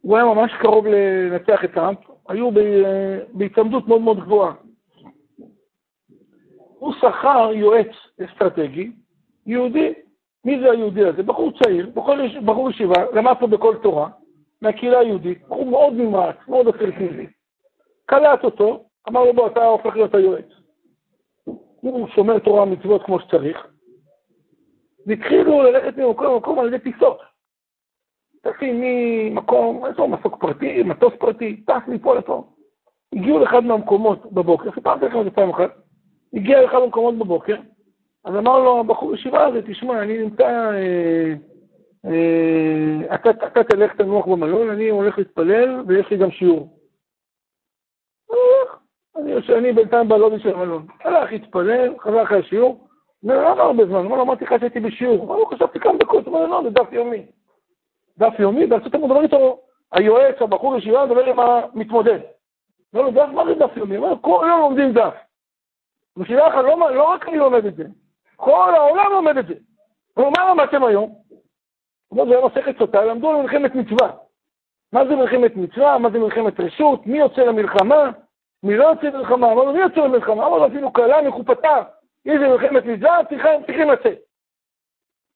הוא 0.00 0.16
היה 0.16 0.26
ממש 0.26 0.52
קרוב 0.60 0.86
לנצח 0.86 1.64
את 1.64 1.72
טראמפ, 1.74 1.98
היו 2.28 2.50
בהצמדות 3.32 3.88
מאוד 3.88 4.00
מאוד 4.00 4.20
גבוהה. 4.20 4.52
הוא 6.78 6.94
שכר 6.94 7.50
יועץ 7.54 7.90
אסטרטגי, 8.24 8.92
יהודי. 9.46 9.92
מי 10.44 10.60
זה 10.60 10.70
היהודי 10.70 11.04
הזה? 11.04 11.22
בחור 11.22 11.52
צעיר, 11.62 11.90
בחור 12.44 12.70
ישיבה, 12.70 13.04
למד 13.14 13.32
פה 13.40 13.46
בכל 13.46 13.76
תורה, 13.82 14.08
מהקהילה 14.62 14.98
היהודית, 14.98 15.42
בחור 15.42 15.66
מאוד 15.66 15.92
נמרץ, 15.92 16.36
מאוד 16.48 16.68
אסרטיבי. 16.68 17.26
קלט 18.06 18.44
אותו, 18.44 18.84
אמר 19.08 19.24
לו 19.24 19.32
בוא, 19.32 19.46
אתה 19.46 19.64
הופך 19.64 19.96
להיות 19.96 20.14
היועץ. 20.14 20.48
הוא 21.80 22.08
שומר 22.08 22.38
תורה 22.38 22.62
ומצוות 22.62 23.02
כמו 23.02 23.20
שצריך, 23.20 23.66
והתחילו 25.06 25.62
ללכת 25.62 25.96
ממקום 25.96 26.26
למקום 26.26 26.58
על 26.58 26.74
ידי 26.74 26.90
טיסות. 26.90 27.18
טסים 28.42 28.80
ממקום, 28.80 29.86
איפה 29.86 30.06
מסוק 30.06 30.40
פרטי, 30.40 30.82
מטוס 30.82 31.12
פרטי, 31.18 31.56
טס 31.56 31.88
מפה 31.88 32.14
לפה. 32.14 32.44
הגיעו 33.12 33.38
לאחד 33.38 33.64
מהמקומות 33.64 34.32
בבוקר, 34.32 34.70
סיפרתי 34.74 35.04
לכם 35.04 35.20
את 35.20 35.24
זה 35.24 35.30
פעם 35.30 35.50
אחת, 35.50 35.70
הגיע 36.34 36.62
לאחד 36.62 36.78
המקומות 36.82 37.18
בבוקר, 37.18 37.56
אז 38.24 38.36
אמר 38.36 38.58
לו 38.58 38.80
הבחור 38.80 39.14
ישיבה 39.14 39.46
הזה, 39.46 39.62
תשמע, 39.62 40.02
אני 40.02 40.18
נמצא, 40.18 40.72
אה, 40.72 41.34
אתה, 43.14 43.30
אתה 43.30 43.64
תלך 43.64 43.94
תנוח 43.96 44.26
במלון, 44.26 44.70
אני 44.70 44.88
הולך 44.88 45.18
להתפלל 45.18 45.82
ויש 45.86 46.10
לי 46.10 46.16
גם 46.16 46.30
שיעור. 46.30 46.78
אני, 49.16 49.32
אני 49.58 49.72
בינתיים 49.72 50.08
בלובי 50.08 50.38
של 50.38 50.54
המלון. 50.54 50.86
הלך, 51.04 51.32
התפלל, 51.32 51.94
חזר 51.98 52.22
אחרי 52.22 52.38
השיעור, 52.38 52.88
אומר, 53.24 53.50
למה 53.50 53.62
הרבה 53.62 53.86
זמן? 53.86 53.98
אמר 53.98 54.22
אמרתי 54.22 54.44
לך 54.44 54.54
שהייתי 54.60 54.80
בשיעור. 54.80 55.24
אמר 55.24 55.36
לו, 55.36 55.46
חשבתי 55.46 55.80
כמה 55.80 55.98
דקות. 55.98 56.28
אמר 56.28 56.46
לא, 56.46 56.62
זה 56.64 56.70
דף 56.70 56.92
יומי. 56.92 57.26
דף 58.18 58.34
יומי, 58.38 58.66
בארצות 58.66 58.94
הברית 58.94 59.10
מדבר 59.10 59.22
איתו 59.22 59.60
היועץ, 59.92 60.34
הבחור 60.40 60.76
ישיבה, 60.76 61.06
מדבר 61.06 61.24
עם 61.24 61.40
המתמודד. 61.40 62.18
אמר 62.94 63.02
לו, 63.02 63.10
דף, 63.10 63.28
מה 63.32 63.44
זה 63.46 63.54
דף 63.54 63.76
יומי? 63.76 63.96
אמר, 63.96 64.14
כל 64.20 64.46
יום 64.48 64.60
לומדים 64.60 64.92
דף. 64.92 65.14
בשבילה 66.16 66.48
אחת, 66.48 66.64
לא, 66.64 66.94
לא 66.94 67.04
רק 67.04 67.28
אני 67.28 67.36
לומד 67.36 67.66
את 67.66 67.76
זה, 67.76 67.84
כל 68.36 68.74
העולם 68.74 69.12
לומד 69.12 69.36
את 69.36 69.46
זה. 69.46 69.54
הוא 70.14 70.26
אומר, 70.26 70.44
מה 70.44 70.50
למדתם 70.50 70.84
היום? 70.84 71.14
אומר, 72.10 72.24
זה 72.24 72.46
מסכת 72.46 72.78
סוטה, 72.78 73.04
למדו 73.04 73.30
על 73.30 73.42
מלחמת 73.42 73.74
מצווה. 73.74 74.10
מה 74.92 75.04
זה 75.06 75.16
מלחמת 75.16 75.56
מצווה? 75.56 75.98
מה 75.98 76.10
זה 76.10 76.18
מלחמת 76.18 76.60
רשות? 76.60 77.06
מי 77.06 77.18
יוצא 77.18 77.40
למלחמה? 77.40 78.10
מי 78.62 78.76
לא 78.76 78.84
יוצא 78.84 79.06
למלחמה? 79.06 79.52
אמר 79.52 79.64
לו, 79.64 79.72
מי 79.72 79.78
יוצא 79.78 80.00
למלחמה? 80.00 80.46
אמר 80.46 80.58
לו, 80.58 80.66
אפילו 80.66 80.92
כלה 80.92 81.22
מחופתה, 81.22 81.82
איזה 82.26 82.48
מלחמת 82.48 82.84
מצווה, 82.84 83.18
צריכים 83.66 83.90
לצאת. 83.90 84.18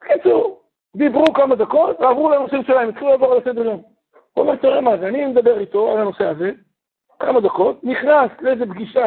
בקיצור, 0.00 0.62
דיברו 0.96 1.32
כמה 1.34 1.54
דקות, 1.54 2.00
ועברו 2.00 2.30
לנושאים 2.30 2.64
שלהם, 2.64 2.88
התחילו 2.88 3.10
לעבור 3.10 3.32
על 3.32 3.38
הסדר 3.38 3.64
יום. 3.64 3.82
הוא 4.32 4.44
אומר, 4.44 4.56
תראה 4.56 4.80
מה 4.80 4.96
זה, 4.96 5.08
אני 5.08 5.26
מדבר 5.26 5.58
איתו 5.58 5.92
על 5.92 5.98
הנושא 5.98 6.24
הזה, 6.24 6.50
כמה 7.18 7.40
דקות, 7.40 7.84
נכנס 7.84 8.30
לאיזה 8.40 8.66
פגישה 8.66 9.06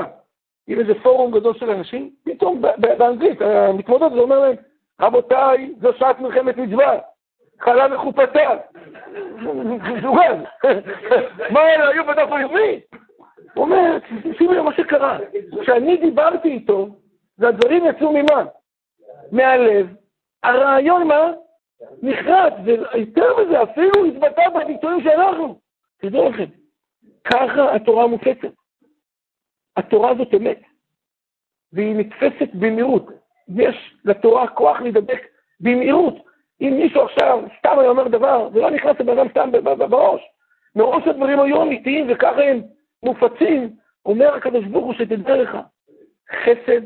עם 0.67 0.79
איזה 0.79 0.93
פורום 1.03 1.31
גדול 1.31 1.53
של 1.53 1.69
אנשים, 1.69 2.11
פתאום 2.23 2.61
באנגלית, 2.97 3.41
המתמודד 3.41 4.11
הזה 4.11 4.19
אומר 4.19 4.39
להם, 4.39 4.55
רבותיי, 5.01 5.73
זו 5.81 5.93
שעת 5.93 6.19
מלחמת 6.19 6.57
מצווה, 6.57 6.99
חלה 7.61 7.87
מחופתה. 7.87 8.49
זוגל. 10.01 10.35
מה 11.49 11.69
אלה 11.69 11.89
היו 11.89 12.05
בדף 12.05 12.31
היומי? 12.31 12.79
הוא 13.53 13.65
אומר, 13.65 13.97
שימו 14.37 14.53
לב 14.53 14.61
מה 14.61 14.73
שקרה, 14.73 15.17
כשאני 15.61 15.97
דיברתי 15.97 16.47
איתו, 16.47 16.87
והדברים 17.37 17.85
יצאו 17.85 18.13
ממה? 18.13 18.43
מהלב. 19.31 19.87
הרעיון 20.43 21.07
מה? 21.07 21.31
נחרט, 22.01 22.53
ויותר 22.65 23.37
מזה, 23.37 23.63
אפילו 23.63 24.05
התבטא 24.05 24.49
בביטויים 24.49 25.03
שאנחנו. 25.03 25.59
תדעו 25.97 26.29
לכם, 26.29 26.45
ככה 27.23 27.75
התורה 27.75 28.07
מופצת. 28.07 28.53
התורה 29.77 30.15
זאת 30.15 30.33
אמת, 30.33 30.61
והיא 31.73 31.95
נתפסת 31.95 32.49
במהירות. 32.53 33.07
יש 33.55 33.95
לתורה 34.05 34.47
כוח 34.47 34.81
להידבק 34.81 35.21
במהירות. 35.59 36.30
אם 36.61 36.73
מישהו 36.79 37.01
עכשיו 37.01 37.43
סתם 37.59 37.79
היה 37.79 37.89
אומר 37.89 38.07
דבר, 38.07 38.49
זה 38.53 38.59
לא 38.59 38.71
נכנס 38.71 38.99
לבן 38.99 39.17
אדם 39.17 39.29
סתם 39.29 39.51
בראש. 39.89 40.21
מראש 40.75 41.07
הדברים 41.07 41.39
היו 41.39 41.61
אמיתיים 41.61 42.07
וככה 42.09 42.41
הם 42.41 42.61
מופצים, 43.03 43.75
אומר 44.05 44.35
הקדוש 44.35 44.65
ברוך 44.65 44.85
הוא 44.85 44.93
שתדע 44.93 45.37
לך, 45.37 45.57
חסד 46.31 46.81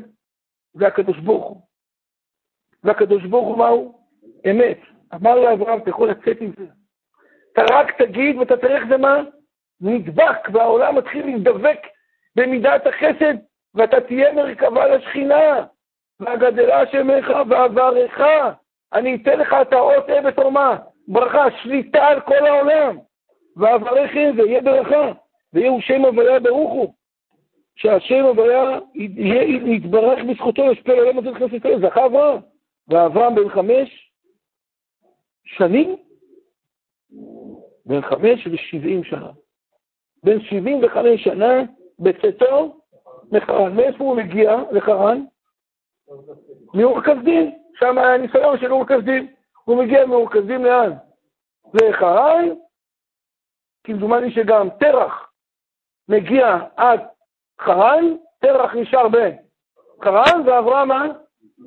זה 0.73 0.87
הקדוש 0.87 1.17
ברוך 1.17 1.45
הוא. 1.45 1.61
והקדוש 2.83 3.23
ברוך 3.23 3.47
הוא 3.47 3.57
מהו? 3.57 3.99
אמת. 4.51 4.77
אמר 5.15 5.35
לאברהם, 5.35 5.79
אתה 5.79 5.89
יכול 5.89 6.09
לצאת 6.09 6.41
עם 6.41 6.51
זה. 6.57 6.65
אתה 7.53 7.61
רק 7.71 8.01
תגיד 8.01 8.37
ואתה 8.37 8.57
תראה 8.57 8.75
איך 8.75 8.87
זה 8.89 8.97
מה? 8.97 9.21
נדבק, 9.81 10.49
והעולם 10.53 10.95
מתחיל 10.95 11.25
להידבק 11.25 11.79
במידת 12.35 12.87
החסד, 12.87 13.33
ואתה 13.75 14.01
תהיה 14.01 14.33
מרכבה 14.33 14.87
לשכינה, 14.87 15.65
והגדלה 16.19 16.87
שמך 16.91 17.31
ואברך. 17.49 18.19
אני 18.93 19.15
אתן 19.15 19.39
לך 19.39 19.55
את 19.61 19.73
האות 19.73 20.09
ה' 20.09 20.21
בתור 20.21 20.51
מה? 20.51 20.77
ברכה, 21.07 21.45
שליטה 21.61 22.07
על 22.07 22.21
כל 22.21 22.45
העולם. 22.47 22.97
ואברך 23.57 24.11
זה 24.35 24.41
יהיה 24.41 24.61
ברכה, 24.61 25.11
ויהיו 25.53 25.81
שם 25.81 26.05
הוויה 26.05 26.39
ברוך 26.39 26.71
הוא. 26.71 26.93
שהשם 27.75 28.23
הוויה 28.23 28.79
יתברך 29.65 30.19
בזכותו, 30.29 30.71
ישפיע 30.71 30.93
על 30.93 30.99
העולם 30.99 31.17
הזה 31.17 31.31
לכנסת 31.31 31.53
ישראל. 31.53 31.81
זכה 31.81 32.05
אברהם. 32.05 32.39
ואברהם 32.87 33.35
בן 33.35 33.49
חמש 33.49 34.11
שנים, 35.45 35.95
בן 37.85 38.01
חמש 38.01 38.47
ושבעים 38.47 39.03
שנה. 39.03 39.31
בן 40.23 40.41
שבעים 40.41 40.83
וחמש 40.83 41.23
שנה 41.23 41.63
בצאתו 41.99 42.79
לחרן. 43.31 43.75
מאיפה 43.75 44.03
הוא 44.03 44.17
מגיע 44.17 44.55
לחרן? 44.71 45.25
מאור 46.73 47.01
כסדין. 47.01 47.64
שם 47.79 47.97
היה 47.97 48.17
ניסיון 48.17 48.57
של 48.59 48.73
אור 48.73 48.85
כסדין. 48.87 49.27
הוא 49.63 49.83
מגיע 49.83 50.05
מאור 50.05 50.29
כסדין 50.31 50.61
לאן? 50.61 50.91
לחרן, 51.73 52.49
כמדומני 53.83 54.31
שגם 54.31 54.69
תרח 54.79 55.31
מגיע 56.09 56.57
עד 56.75 56.99
חרן, 57.61 58.15
תרח 58.39 58.75
נשאר 58.75 59.07
בחרן, 59.07 60.41
ואברהם 60.45 60.89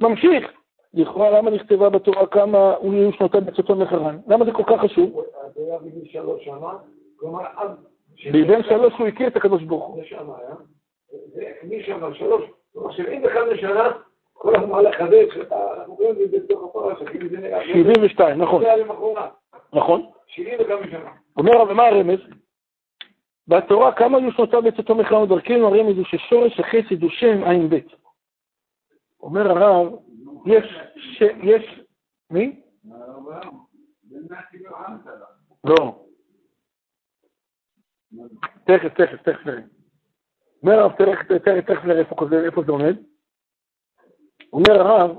ממשיך. 0.00 0.52
לכאורה 0.94 1.30
למה 1.30 1.50
נכתבה 1.50 1.90
בתורה 1.90 2.26
כמה 2.26 2.74
הוא 2.74 2.94
יהיו 2.94 3.12
שנותיו 3.12 3.40
בצאתו 3.40 3.76
מחרן? 3.76 4.18
למה 4.26 4.44
זה 4.44 4.52
כל 4.52 4.62
כך 4.66 4.80
חשוב? 4.80 5.24
בבן 8.32 8.62
שלוש 8.62 8.92
הוא 8.98 9.06
הכיר 9.06 9.26
את 9.26 9.36
הקדוש 9.36 9.62
ברוך 9.62 9.86
הוא. 9.86 10.02
משם 11.64 12.14
שלוש, 12.14 12.44
שבעים 12.90 13.22
וחמש 13.24 13.60
שנה, 13.60 13.92
כל 14.38 14.56
הזמן 14.56 14.84
לחדש, 14.84 15.36
אנחנו 15.78 15.94
רואים 15.94 16.10
את 16.24 16.30
זה 16.30 16.38
בתוך 16.38 16.64
הפרשה, 16.64 17.04
כאילו 17.10 17.28
זה 17.28 17.36
נראה... 17.36 17.64
שבעים 17.64 18.04
ושתיים, 18.04 18.42
נכון. 18.42 18.62
זה 18.62 18.72
היה 18.72 18.76
למחרת. 18.76 19.32
נכון. 19.72 20.10
שבעים 20.26 20.60
וחמש 20.60 20.90
שנה. 20.90 21.10
אומר 21.36 21.70
ומה 21.70 21.86
הרמז? 21.86 22.18
בתורה 23.48 23.92
כמה 23.92 24.18
היו 24.18 24.32
שנותיו 24.32 24.62
בצאתו 24.62 24.94
מחרן 24.94 25.22
ודרכנו 25.22 25.66
הרמז 25.66 25.96
הוא 25.96 26.04
ששורש 26.04 26.60
החסד 26.60 27.02
הוא 27.02 27.10
שם 27.10 27.44
עין 27.44 27.68
בית. 27.68 27.86
אומר 29.20 29.50
הרב, 29.50 29.92
יש, 30.46 30.78
ש... 30.96 31.22
יש, 31.42 31.80
מי? 32.30 32.60
לא. 35.64 36.04
תכף, 38.64 38.94
תכף, 38.94 39.22
תכף 39.22 39.46
נראה. 39.46 39.60
אומר 40.62 40.78
הרב, 40.78 40.92
תכף 41.66 41.84
נראה 41.84 42.00
איפה 42.44 42.62
זה 42.66 42.72
עומד. 42.72 42.96
אומר 44.52 44.80
הרב, 44.80 45.16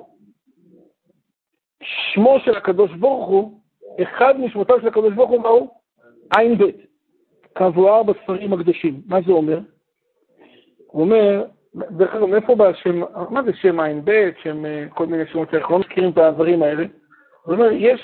שמו 1.84 2.40
של 2.40 2.58
הקדוש 2.58 2.92
ברוך 2.92 3.28
הוא, 3.28 3.60
אחד 4.04 4.40
משמותיו 4.40 4.82
של 4.82 4.88
הקדוש 4.88 5.14
ברוך 5.14 5.30
הוא, 5.30 5.42
מהו? 5.42 5.70
עין 6.38 6.58
בית, 6.58 6.76
כמבואר 7.56 8.04
בספרים 8.04 8.54
הקדושים. 8.54 9.02
מה 9.06 9.22
זה 9.22 9.32
אומר? 9.32 9.60
הוא 10.88 11.02
אומר, 11.02 11.46
דרך 11.76 12.16
אגב, 12.16 12.26
מאיפה 12.26 12.56
בא 12.56 12.68
השם, 12.68 13.00
מה 13.30 13.44
זה 13.44 13.54
שם 13.54 13.80
עין 13.80 14.06
בית, 14.06 14.36
שם 14.44 14.66
אה, 14.66 14.86
כל 14.90 15.06
מיני 15.06 15.28
שמות 15.28 15.52
שאנחנו 15.52 15.74
לא 15.74 15.80
מכירים 15.80 16.10
את 16.10 16.18
הדברים 16.18 16.64
האלה? 16.64 16.86
הוא 17.44 17.54
אומר, 17.54 17.72
יש 17.72 18.02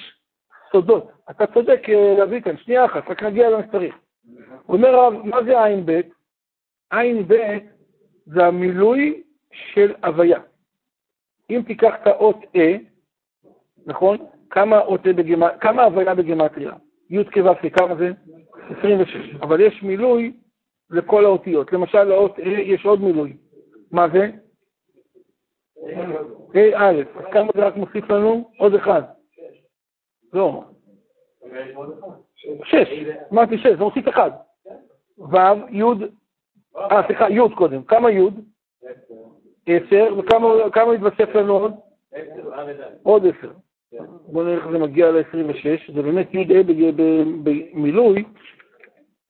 סודות. 0.72 1.12
אתה 1.30 1.48
צודק 1.48 1.82
אה, 1.90 2.16
להביא 2.18 2.42
כאן, 2.42 2.58
שנייה 2.58 2.86
אחת, 2.86 3.10
רק 3.10 3.24
נגיע 3.24 3.50
למה 3.50 3.64
שצריך. 3.68 3.96
הוא 4.66 4.78
אומר, 4.78 5.10
מה 5.10 5.44
זה 5.44 5.64
עין 5.64 5.86
בית? 5.86 6.10
עין 6.92 7.28
בית 7.28 7.64
זה 8.26 8.46
המילוי 8.46 9.24
של 9.52 9.94
הוויה. 10.04 10.40
אם 11.50 11.62
תיקח 11.68 11.94
את 12.02 12.08
האות 12.08 12.38
אה, 12.56 12.76
נכון? 13.86 14.18
כמה 14.50 14.80
אות 14.80 15.08
אה 15.08 15.14
בגימטריה, 15.14 15.58
כמה 15.58 15.84
הוויה 15.84 16.16
בגימטריה? 16.16 16.72
י' 17.10 17.24
כו' 17.24 17.70
כמה 17.74 17.96
זה? 17.96 18.12
26. 18.78 19.36
אבל 19.42 19.62
יש 19.62 19.84
מילוי 19.84 20.34
לכל 20.90 21.26
האותיות. 21.26 21.74
למשל, 21.74 22.04
לאות 22.04 22.40
אה 22.40 22.46
יש 22.46 22.86
עוד 22.86 23.02
מילוי. 23.02 23.38
מה 23.92 24.08
זה? 24.14 24.32
ה' 26.54 26.76
א', 26.76 27.02
אז 27.16 27.26
כמה 27.32 27.52
זה 27.56 27.66
רק 27.66 27.76
מוסיף 27.76 28.10
לנו? 28.10 28.52
עוד 28.58 28.74
אחד. 28.74 29.02
לא. 30.34 30.64
שש, 32.64 32.88
אמרתי 33.34 33.58
שש, 33.58 33.68
זה 33.68 33.84
מוסיף 33.84 34.10
אחד. 34.10 34.32
ו', 35.18 35.38
י', 35.72 35.84
אה, 36.76 37.02
סליחה, 37.08 37.30
י' 37.30 37.56
קודם. 37.56 37.84
כמה 37.84 38.12
י'? 38.12 38.30
עשר, 39.68 40.16
וכמה 40.18 40.94
התווסף 40.94 41.36
לנו 41.36 41.54
עוד? 41.54 41.74
עוד 43.04 43.26
עשר. 43.26 43.52
בואו 44.28 44.46
נראה 44.46 44.56
איך 44.56 44.68
זה 44.72 44.78
מגיע 44.78 45.12
ל-26, 45.12 45.94
זה 45.94 46.02
באמת 46.02 46.34
י' 46.34 46.62
במילוי, 47.44 48.24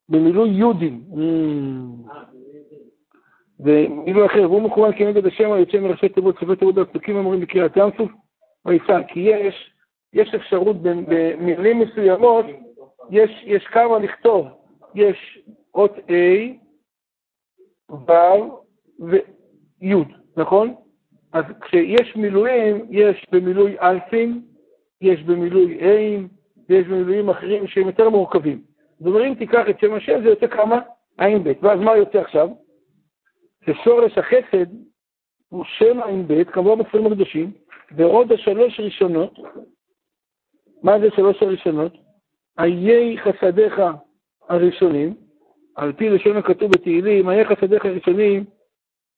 במילוי 0.09 0.49
יודים. 0.49 1.01
ומילוי 3.59 4.25
אחר, 4.25 4.41
והוא 4.41 4.61
מכוון 4.61 4.91
כנגד 4.97 5.25
השם 5.25 5.51
היוצא 5.51 5.79
מראשי 5.79 6.09
תיבות, 6.09 6.39
סופי 6.39 6.55
תיבות 6.55 6.77
והפסוקים 6.77 7.15
אומרים 7.15 7.39
בקריאת 7.39 7.77
ים 7.77 7.89
סוף 7.97 8.11
ויסע, 8.65 9.03
כי 9.07 9.19
יש, 9.19 9.73
יש 10.13 10.33
אפשרות 10.35 10.75
במילים 10.81 11.79
מסוימות, 11.79 12.45
יש, 13.09 13.43
יש 13.45 13.63
כמה 13.63 13.99
לכתוב, 13.99 14.47
יש 14.95 15.39
אות 15.75 15.97
A, 15.97 16.11
ו' 17.91 18.11
וי', 18.99 20.03
נכון? 20.37 20.75
אז 21.33 21.43
כשיש 21.61 22.15
מילואים, 22.15 22.85
יש 22.89 23.25
במילוי 23.31 23.79
אלפים, 23.81 24.41
יש 25.01 25.23
במילוי 25.23 25.77
איים, 25.79 26.27
ויש 26.69 26.87
במילואים 26.87 27.29
אחרים 27.29 27.67
שהם 27.67 27.87
יותר 27.87 28.09
מורכבים. 28.09 28.61
זאת 28.99 29.07
אומרת, 29.07 29.25
אם 29.27 29.33
תיקח 29.33 29.69
את 29.69 29.79
שם 29.79 29.93
השם, 29.93 30.21
זה 30.23 30.29
יוצא 30.29 30.47
כמה? 30.47 30.79
עין 31.17 31.43
ב', 31.43 31.51
ואז 31.61 31.79
מה 31.79 31.97
יוצא 31.97 32.19
עכשיו? 32.19 32.49
ששורש 33.65 34.17
החסד 34.17 34.65
הוא 35.49 35.63
שם 35.65 36.01
עין 36.03 36.27
ב', 36.27 36.43
כמובן 36.43 36.83
בספרים 36.83 37.05
הקדושים, 37.05 37.51
ועוד 37.91 38.31
השלוש 38.31 38.79
ראשונות, 38.79 39.39
מה 40.83 40.99
זה 40.99 41.07
שלוש 41.15 41.43
הראשונות? 41.43 41.93
איי 42.59 43.17
חסדיך 43.17 43.81
הראשונים, 44.49 45.13
על 45.75 45.93
פי 45.93 46.09
לשון 46.09 46.37
הכתוב 46.37 46.71
בתהילים, 46.71 47.29
איי 47.29 47.45
חסדיך 47.45 47.85
הראשונים, 47.85 48.43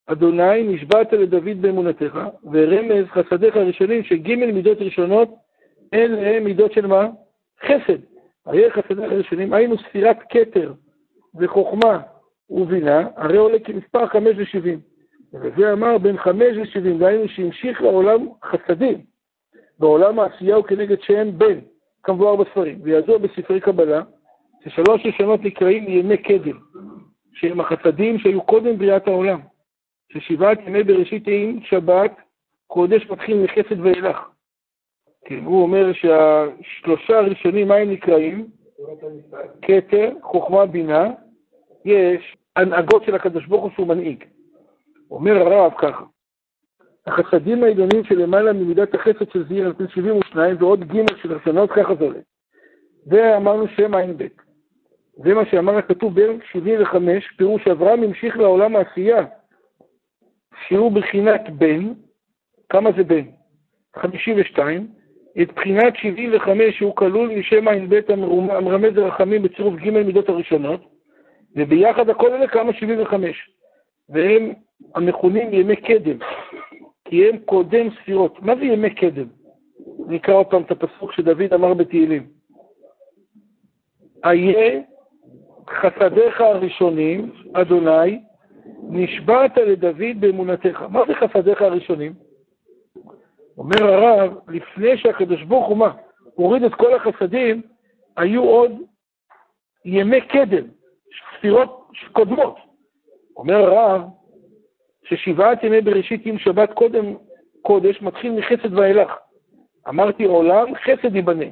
אדוני 0.07 0.63
נשבעת 0.63 1.13
לדוד 1.13 1.61
באמונתך, 1.61 2.19
ורמז 2.51 3.05
חסדיך 3.07 3.55
הראשונים, 3.55 4.03
שג' 4.03 4.35
מידות 4.35 4.77
ראשונות, 4.81 5.35
אלה 5.93 6.39
מידות 6.39 6.73
של 6.73 6.87
מה? 6.87 7.07
חסד. 7.65 7.99
איי 8.47 8.71
חסדיך 8.71 9.11
הראשונים, 9.11 9.53
היינו 9.53 9.77
ספירת 9.77 10.17
כתר 10.29 10.73
וחוכמה 11.35 11.99
ובינה, 12.49 13.07
הרי 13.15 13.37
עולה 13.37 13.59
כמספר 13.59 14.07
חמש 14.07 14.35
ושבעים. 14.37 14.79
וזה 15.33 15.73
אמר 15.73 15.97
בין 15.97 16.17
חמש 16.17 16.57
ושבעים, 16.61 16.97
דהיינו 16.97 17.27
שהמשיך 17.27 17.81
לעולם 17.81 18.27
חסדים. 18.43 19.01
בעולם 19.79 20.19
העשייה 20.19 20.55
הוא 20.55 20.65
כנגד 20.65 21.01
שם 21.01 21.37
בן, 21.37 21.59
כמבואר 22.03 22.35
בספרים. 22.35 22.79
וידוע 22.83 23.17
בספרי 23.17 23.59
קבלה, 23.59 24.01
ששלוש 24.63 25.05
ראשונות 25.05 25.43
נקראים 25.43 25.85
ימי 25.87 26.17
קדם, 26.17 26.57
שהם 27.33 27.59
החסדים 27.59 28.19
שהיו 28.19 28.41
קודם 28.41 28.77
בריאת 28.77 29.07
העולם. 29.07 29.39
ששבעת 30.13 30.59
ימי 30.67 30.83
בראשית 30.83 31.23
עם 31.27 31.59
שבת, 31.63 32.15
קודש 32.67 33.09
מתחיל 33.09 33.43
מחסד 33.43 33.79
ואילך. 33.79 34.17
כן, 35.25 35.43
הוא 35.45 35.61
אומר 35.61 35.93
שהשלושה 35.93 37.17
הראשונים, 37.17 37.67
מה 37.67 37.75
הם 37.75 37.91
נקראים? 37.91 38.47
כתר, 39.61 40.11
חוכמה, 40.21 40.65
בינה, 40.65 41.07
יש 41.85 42.37
הנהגות 42.55 43.03
של 43.03 43.15
הקדוש 43.15 43.45
ברוך 43.45 43.63
הוא 43.63 43.71
שהוא 43.71 43.87
מנהיג. 43.87 44.23
אומר 45.11 45.37
הרב 45.37 45.73
ככה, 45.77 46.03
החסדים 47.07 47.63
העליונים 47.63 48.03
שלמעלה 48.03 48.53
ממידת 48.53 48.93
החסד 48.95 49.31
של 49.31 49.47
זעיר 49.47 49.65
על 49.65 49.87
72 49.87 50.55
ועוד 50.59 50.83
ג' 50.83 51.17
של 51.21 51.33
רצונות, 51.33 51.71
ככה 51.71 51.95
זה 51.95 52.03
עולה. 52.03 52.19
ואמרנו 53.07 53.67
שם 53.67 53.95
עין 53.95 54.17
ב'. 54.17 54.27
זה 55.23 55.33
מה 55.33 55.45
שאמר 55.45 55.77
הכתוב 55.77 56.15
בערך 56.15 56.45
75, 56.51 57.31
פירוש 57.37 57.67
אברהם 57.67 58.03
המשיך 58.03 58.37
לעולם 58.37 58.75
העשייה, 58.75 59.25
שהוא 60.67 60.91
בחינת 60.91 61.49
בן, 61.49 61.93
כמה 62.69 62.89
זה 62.97 63.03
בן? 63.03 63.23
52, 63.95 64.87
את 65.41 65.53
בחינת 65.53 65.95
75 65.95 66.77
שהוא 66.77 66.95
כלול 66.95 67.29
משם 67.29 67.67
עין 67.67 67.89
ב' 67.89 67.99
המרמז 68.49 68.97
לרחמים 68.97 69.41
בצירוף 69.41 69.75
ג' 69.75 69.89
מידות 69.89 70.29
הראשונות, 70.29 70.81
וביחד 71.55 72.09
הכל 72.09 72.33
אלה 72.33 72.47
כמה 72.47 72.73
75, 72.73 73.49
והם 74.09 74.53
המכונים 74.95 75.53
ימי 75.53 75.75
קדם, 75.75 76.17
כי 77.05 77.29
הם 77.29 77.37
קודם 77.37 77.87
ספירות. 78.01 78.41
מה 78.41 78.55
זה 78.55 78.65
ימי 78.65 78.89
קדם? 78.89 79.27
נקרא 80.07 80.33
עוד 80.33 80.45
פעם 80.45 80.61
את 80.61 80.71
הפסוק 80.71 81.11
שדוד 81.11 81.53
אמר 81.53 81.73
בתהילים. 81.73 82.27
איה 84.25 84.81
חסדיך 85.69 86.41
הראשונים, 86.41 87.31
אדוני, 87.53 88.19
נשבעת 88.89 89.57
לדוד 89.57 90.19
באמונתך. 90.19 90.81
מה 90.89 91.01
זה 91.07 91.13
חסדיך 91.15 91.61
הראשונים? 91.61 92.13
אומר 93.57 93.83
הרב, 93.83 94.37
לפני 94.47 94.97
שהקדוש 94.97 95.43
ברוך 95.43 95.67
הוא 95.67 95.77
מה? 95.77 95.93
הוריד 96.35 96.63
את 96.63 96.73
כל 96.73 96.93
החסדים, 96.93 97.61
היו 98.17 98.43
עוד 98.43 98.71
ימי 99.85 100.21
קדם, 100.21 100.67
ספירות 101.37 101.91
קודמות. 102.11 102.57
אומר 103.37 103.55
הרב, 103.55 104.01
ששבעת 105.03 105.63
ימי 105.63 105.81
בראשית 105.81 106.25
עם 106.25 106.37
שבת 106.37 106.73
קודם 106.73 107.15
קודש 107.61 108.01
מתחיל 108.01 108.31
מחסד 108.31 108.73
ואילך. 108.73 109.11
אמרתי 109.89 110.23
עולם, 110.23 110.75
חסד 110.75 111.15
ייבנה. 111.15 111.45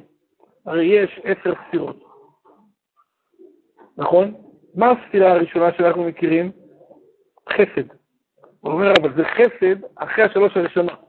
הרי 0.66 0.84
יש 0.84 1.20
עשר 1.24 1.52
ספירות. 1.68 2.04
נכון? 3.96 4.34
מה 4.74 4.90
הספירה 4.90 5.32
הראשונה 5.32 5.72
שאנחנו 5.72 6.04
מכירים? 6.04 6.50
חסד. 7.48 7.88
הוא 8.60 8.72
אומר, 8.72 8.92
אבל 9.00 9.14
זה 9.16 9.24
חסד 9.24 9.86
אחרי 9.96 10.24
השלוש 10.24 10.56
הראשונות. 10.56 11.06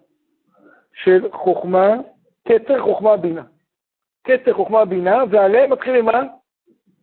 של 1.03 1.31
חוכמה, 1.31 1.95
כתר 2.47 2.81
חוכמה 2.81 3.17
בינה. 3.17 3.43
כתר 4.23 4.53
חוכמה 4.53 4.85
בינה, 4.85 5.23
ועליהם 5.29 5.71
מתחילים 5.71 6.05
מה? 6.05 6.23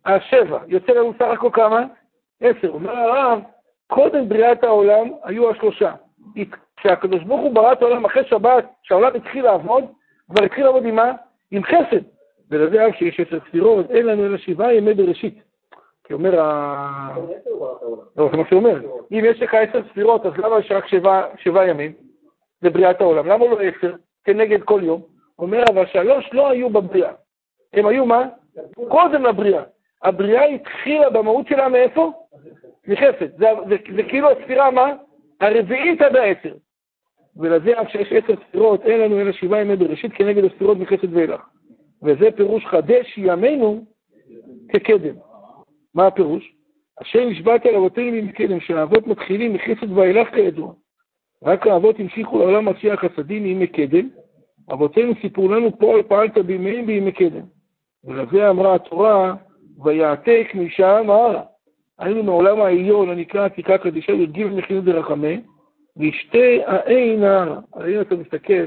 השבע. 0.05 0.59
יוצא 0.67 0.91
לנו 0.91 1.13
סך 1.19 1.27
הכל 1.33 1.49
כמה? 1.53 1.85
עשר. 2.41 2.69
אומר 2.69 2.91
הרב, 2.91 3.41
קודם 3.87 4.29
בריאת 4.29 4.63
העולם 4.63 5.11
היו 5.23 5.51
השלושה. 5.51 5.93
כשהקדוש 6.77 7.23
ברוך 7.23 7.41
הוא 7.41 7.53
ברא 7.53 7.73
את 7.73 7.81
העולם 7.81 8.05
אחרי 8.05 8.25
שבת, 8.25 8.65
כשהעולם 8.83 9.15
התחיל 9.15 9.43
לעבוד, 9.43 9.83
כבר 10.31 10.43
התחיל 10.43 10.65
לעבוד 10.65 10.85
עם 10.85 10.95
מה? 10.95 11.11
עם 11.51 11.63
חסד. 11.63 12.01
ולזה 12.49 12.85
אב 12.85 12.91
שיש 12.93 13.19
עשר 13.19 13.39
ספירות, 13.49 13.91
אין 13.91 14.05
לנו 14.05 14.25
אלא 14.25 14.37
שבעה 14.37 14.73
ימי 14.73 14.93
בראשית. 14.93 15.44
כי 16.05 16.13
אומר 16.13 16.41
ה... 16.41 17.17
לא, 18.17 18.29
זה 18.31 18.37
מה 18.37 18.43
שהוא 18.49 18.59
אומר. 18.59 18.81
אם 19.11 19.21
יש 19.25 19.41
לך 19.41 19.53
עשר 19.53 19.81
ספירות, 19.91 20.25
אז 20.25 20.33
למה 20.37 20.59
יש 20.59 20.71
רק 20.71 20.85
שבעה 21.37 21.67
ימים 21.67 21.91
לבריאת 22.61 23.01
העולם? 23.01 23.27
למה 23.27 23.45
לא 23.45 23.59
עשר? 23.61 23.93
כנגד 24.23 24.61
כל 24.63 24.81
יום. 24.83 25.01
אומר, 25.39 25.63
אבל 25.69 25.85
שלוש 25.85 26.29
לא 26.33 26.49
היו 26.49 26.69
בבריאה. 26.69 27.11
הם 27.73 27.85
היו 27.85 28.05
מה? 28.05 28.27
קודם 28.87 29.23
לבריאה. 29.23 29.63
הבריאה 30.03 30.43
התחילה 30.43 31.09
במהות 31.09 31.47
שלה 31.47 31.69
מאיפה? 31.69 32.11
מחסד. 32.87 33.37
זה, 33.37 33.47
זה, 33.69 33.75
זה 33.95 34.03
כאילו 34.03 34.31
הספירה 34.31 34.71
מה? 34.71 34.93
הרביעית 35.41 36.01
עד 36.01 36.15
העשר. 36.15 36.53
ולזה 37.37 37.81
אף 37.81 37.89
שיש 37.89 38.13
עשר 38.13 38.33
ספירות, 38.49 38.85
אין 38.85 38.99
לנו 38.99 39.21
אלא 39.21 39.31
שבעה 39.31 39.61
ימי 39.61 39.75
בראשית 39.75 40.11
כנגד 40.13 40.43
הספירות 40.43 40.77
מחסד 40.77 41.13
ואילך. 41.13 41.41
וזה 42.03 42.31
פירוש 42.35 42.65
חדש 42.65 43.17
ימינו 43.17 43.85
כקדם. 44.69 45.15
מה 45.95 46.07
הפירוש? 46.07 46.53
אשר 47.01 47.25
נשבעתי 47.25 47.69
על 47.69 47.75
אבותינו 47.75 48.17
ממקדם, 48.17 48.59
שהאבות 48.59 49.07
מתחילים 49.07 49.53
מחסד 49.53 49.91
ואילך 49.91 50.29
כידוע. 50.35 50.73
רק 51.43 51.67
האבות 51.67 51.99
המשיכו 51.99 52.39
לעולם 52.39 52.67
עשי 52.67 52.91
החסדים 52.91 53.43
מימי 53.43 53.67
קדם, 53.67 54.09
אבותינו 54.71 55.13
סיפרו 55.21 55.47
לנו 55.47 55.77
פועל 55.79 56.03
פעלת 56.03 56.37
בימיהם 56.37 56.85
בימי 56.85 57.11
קדם. 57.11 57.45
ולזה 58.03 58.49
אמרה 58.49 58.75
התורה, 58.75 59.35
ויעתק 59.83 60.47
משם 60.55 61.09
הלאה. 61.09 61.41
היינו 61.99 62.23
מעולם 62.23 62.61
העליון 62.61 63.09
הנקרא 63.09 63.45
עתיקה 63.45 63.77
קדישה 63.77 64.11
י"ג 64.11 64.43
מכינות 64.43 64.83
דרחמי, 64.85 65.41
וישתי 65.97 66.63
העין 66.65 67.19
נהר. 67.19 67.59
אם 67.87 68.01
אתה 68.01 68.15
מסתכל, 68.15 68.65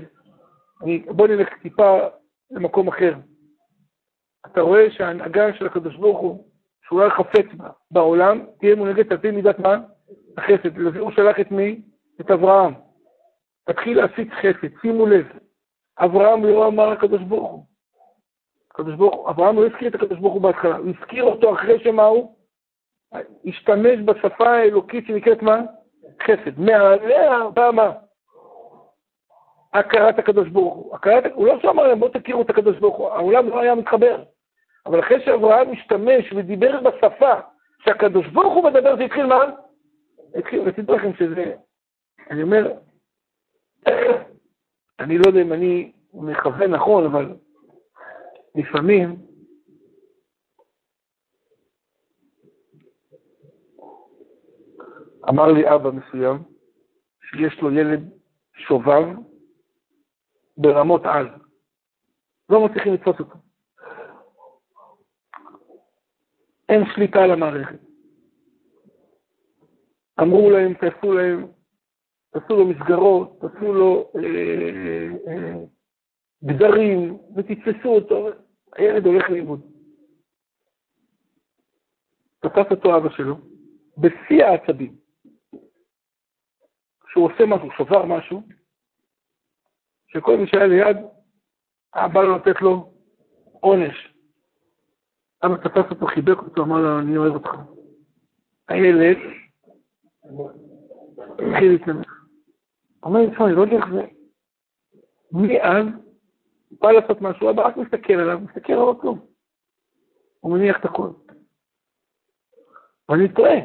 אני, 0.82 0.98
בוא 0.98 1.28
נלך 1.28 1.48
טיפה 1.62 1.98
למקום 2.50 2.88
אחר. 2.88 3.14
אתה 4.46 4.60
רואה 4.60 4.90
שההנהגה 4.90 5.54
של 5.54 5.66
הקדוש 5.66 5.96
ברוך 5.96 6.18
הוא, 6.18 6.47
שהוא 6.88 7.00
היה 7.00 7.10
חפץ 7.10 7.46
בה, 7.56 7.68
בעולם, 7.90 8.46
תהיה 8.60 8.76
מונהגת 8.76 9.12
על 9.12 9.18
פי 9.18 9.30
מידת 9.30 9.58
מה? 9.58 9.76
החסד. 10.38 10.78
לזה 10.78 10.98
הוא 10.98 11.10
שלח 11.10 11.40
את 11.40 11.50
מי? 11.50 11.82
את 12.20 12.30
אברהם. 12.30 12.74
תתחיל 13.64 13.96
להפיץ 13.98 14.28
חסד, 14.32 14.80
שימו 14.80 15.06
לב. 15.06 15.26
אברהם 15.98 16.44
לא 16.44 16.66
אמר 16.66 16.88
הקדוש 16.88 17.22
ברוך 17.22 17.50
הוא. 17.50 17.64
הקדוש 18.70 18.94
ברוך 18.94 19.14
הוא, 19.14 19.30
אברהם 19.30 19.56
לא 19.56 19.66
הזכיר 19.66 19.88
את 19.88 19.94
הקדוש 19.94 20.18
ברוך 20.18 20.34
הוא 20.34 20.42
בהתחלה, 20.42 20.76
הוא 20.76 20.92
הזכיר 20.98 21.24
אותו 21.24 21.54
אחרי 21.54 21.84
שמה 21.84 22.04
הוא? 22.04 22.36
השתמש 23.44 23.98
בשפה 24.04 24.50
האלוקית 24.50 25.06
שנקראת 25.06 25.42
מה? 25.42 25.60
חסד. 26.22 26.60
מעליה 26.60 27.50
בא 27.54 27.70
מה? 27.72 27.92
הכרת 29.72 30.18
הקדוש 30.18 30.48
ברוך 30.48 30.74
הוא. 30.74 30.94
הכרת, 30.94 31.32
הוא 31.34 31.46
לא 31.46 31.60
שאמר 31.60 31.88
להם 31.88 32.00
בואו 32.00 32.10
תכירו 32.10 32.42
את 32.42 32.50
הקדוש 32.50 32.78
ברוך 32.78 32.96
הוא, 32.96 33.08
העולם 33.08 33.48
לא 33.48 33.60
היה 33.60 33.74
מתחבר. 33.74 34.22
אבל 34.86 35.00
אחרי 35.00 35.24
שאברהם 35.24 35.72
השתמש 35.72 36.32
ודיבר 36.32 36.80
בשפה 36.80 37.34
שהקדוש 37.84 38.26
ברוך 38.26 38.54
הוא 38.54 38.70
מדבר, 38.70 38.96
זה 38.96 39.02
התחיל 39.02 39.26
מה? 39.26 39.44
התחיל, 40.34 40.60
רציתי 40.60 40.92
לכם 40.92 41.14
שזה, 41.14 41.54
אני 42.30 42.42
אומר, 42.42 42.72
אני 45.00 45.18
לא 45.18 45.26
יודע 45.26 45.42
אם 45.42 45.52
אני 45.52 45.92
מכוון 46.14 46.70
נכון, 46.70 47.06
אבל 47.06 47.34
לפעמים 48.54 49.16
אמר 55.28 55.52
לי 55.52 55.74
אבא 55.74 55.90
מסוים 55.90 56.42
שיש 57.30 57.60
לו 57.60 57.70
ילד 57.70 58.10
שובב 58.56 59.04
ברמות 60.56 61.06
על. 61.06 61.28
לא 62.50 62.66
מצליחים 62.66 62.94
לתפוס 62.94 63.20
אותו. 63.20 63.47
אין 66.68 66.82
שליטה 66.94 67.18
על 67.24 67.30
המערכת. 67.30 67.78
אמרו 70.20 70.50
להם, 70.50 70.74
תעשו 70.74 71.12
להם, 71.12 71.46
תעשו 72.30 72.56
לו 72.56 72.66
מסגרות, 72.66 73.40
תעשו 73.40 73.72
לו 73.72 74.12
אה, 74.16 75.32
אה, 75.32 75.54
גדרים, 76.44 77.18
ותתפסו 77.36 77.88
אותו, 77.88 78.28
הילד 78.76 79.06
הולך 79.06 79.30
לאיבוד. 79.30 79.60
תפס 82.40 82.70
אותו 82.70 82.96
אבא 82.96 83.08
שלו, 83.08 83.36
בשיא 83.98 84.44
העצבים. 84.44 84.96
שהוא 87.08 87.30
עושה 87.32 87.46
משהו, 87.46 87.68
שבר 87.78 88.04
משהו, 88.04 88.42
שכל 90.08 90.36
מי 90.36 90.46
שהיה 90.46 90.66
ליד, 90.66 90.96
היה 91.94 92.08
בא 92.08 92.22
לו 92.22 92.36
לתת 92.36 92.62
לו 92.62 92.92
עונש. 93.60 94.17
אבא 95.44 95.56
תפס 95.56 95.90
אותו, 95.90 96.06
חיבק 96.06 96.38
אותו, 96.38 96.62
אמר 96.62 96.78
לו, 96.78 96.98
אני 96.98 97.16
אוהב 97.16 97.34
אותך. 97.34 97.50
הילד 98.68 99.16
התחיל 101.32 101.72
להתנמך. 101.72 102.24
אומר 103.02 103.20
לי, 103.20 103.26
אני 103.26 103.56
לא 103.56 103.60
יודע 103.60 103.76
איך 103.76 103.84
זה. 103.92 104.02
מאז, 105.32 105.86
בא 106.80 106.90
לעשות 106.90 107.20
משהו, 107.20 107.50
אבא 107.50 107.66
רק 107.66 107.76
מסתכל 107.76 108.12
עליו, 108.12 108.38
מסתכל 108.40 108.72
עליו 108.72 108.98
כלום. 108.98 109.26
הוא 110.40 110.52
מניח 110.52 110.80
את 110.80 110.84
הכל. 110.84 111.10
ואני 113.08 113.28
טועה. 113.34 113.56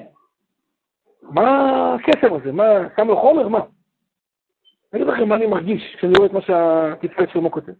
מה 1.21 1.95
הקסם 1.95 2.33
הזה? 2.33 2.51
מה, 2.51 2.63
שם 2.97 3.07
לו 3.07 3.17
חומר? 3.17 3.47
מה? 3.47 3.59
אני 4.93 5.03
אגיד 5.03 5.13
לכם 5.13 5.29
מה 5.29 5.35
אני 5.35 5.47
מרגיש 5.47 5.95
כשאני 5.95 6.13
רואה 6.17 6.27
את 6.27 6.33
מה 6.33 6.41
שהתפקד 6.41 7.29
שלמה 7.33 7.49
כותב. 7.49 7.73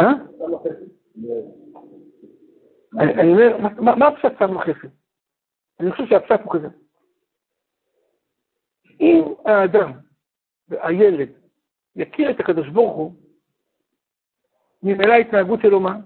אה? 0.00 0.12
אני 3.00 3.32
אומר, 3.32 3.56
מה 3.80 4.06
הפשט 4.08 4.32
שם 4.38 4.54
לחסד? 4.54 4.88
אני 5.80 5.92
חושב 5.92 6.06
שהפשט 6.06 6.40
הוא 6.44 6.52
כזה. 6.52 6.68
אם 9.00 9.22
האדם, 9.44 9.92
הילד, 10.70 11.28
יכיר 11.96 12.30
את 12.30 12.40
הקדוש 12.40 12.68
ברוך 12.68 12.96
הוא, 12.96 13.12
ממילא 14.82 15.12
ההתנהגות 15.12 15.60
שלו 15.62 15.80
מה? 15.80 15.98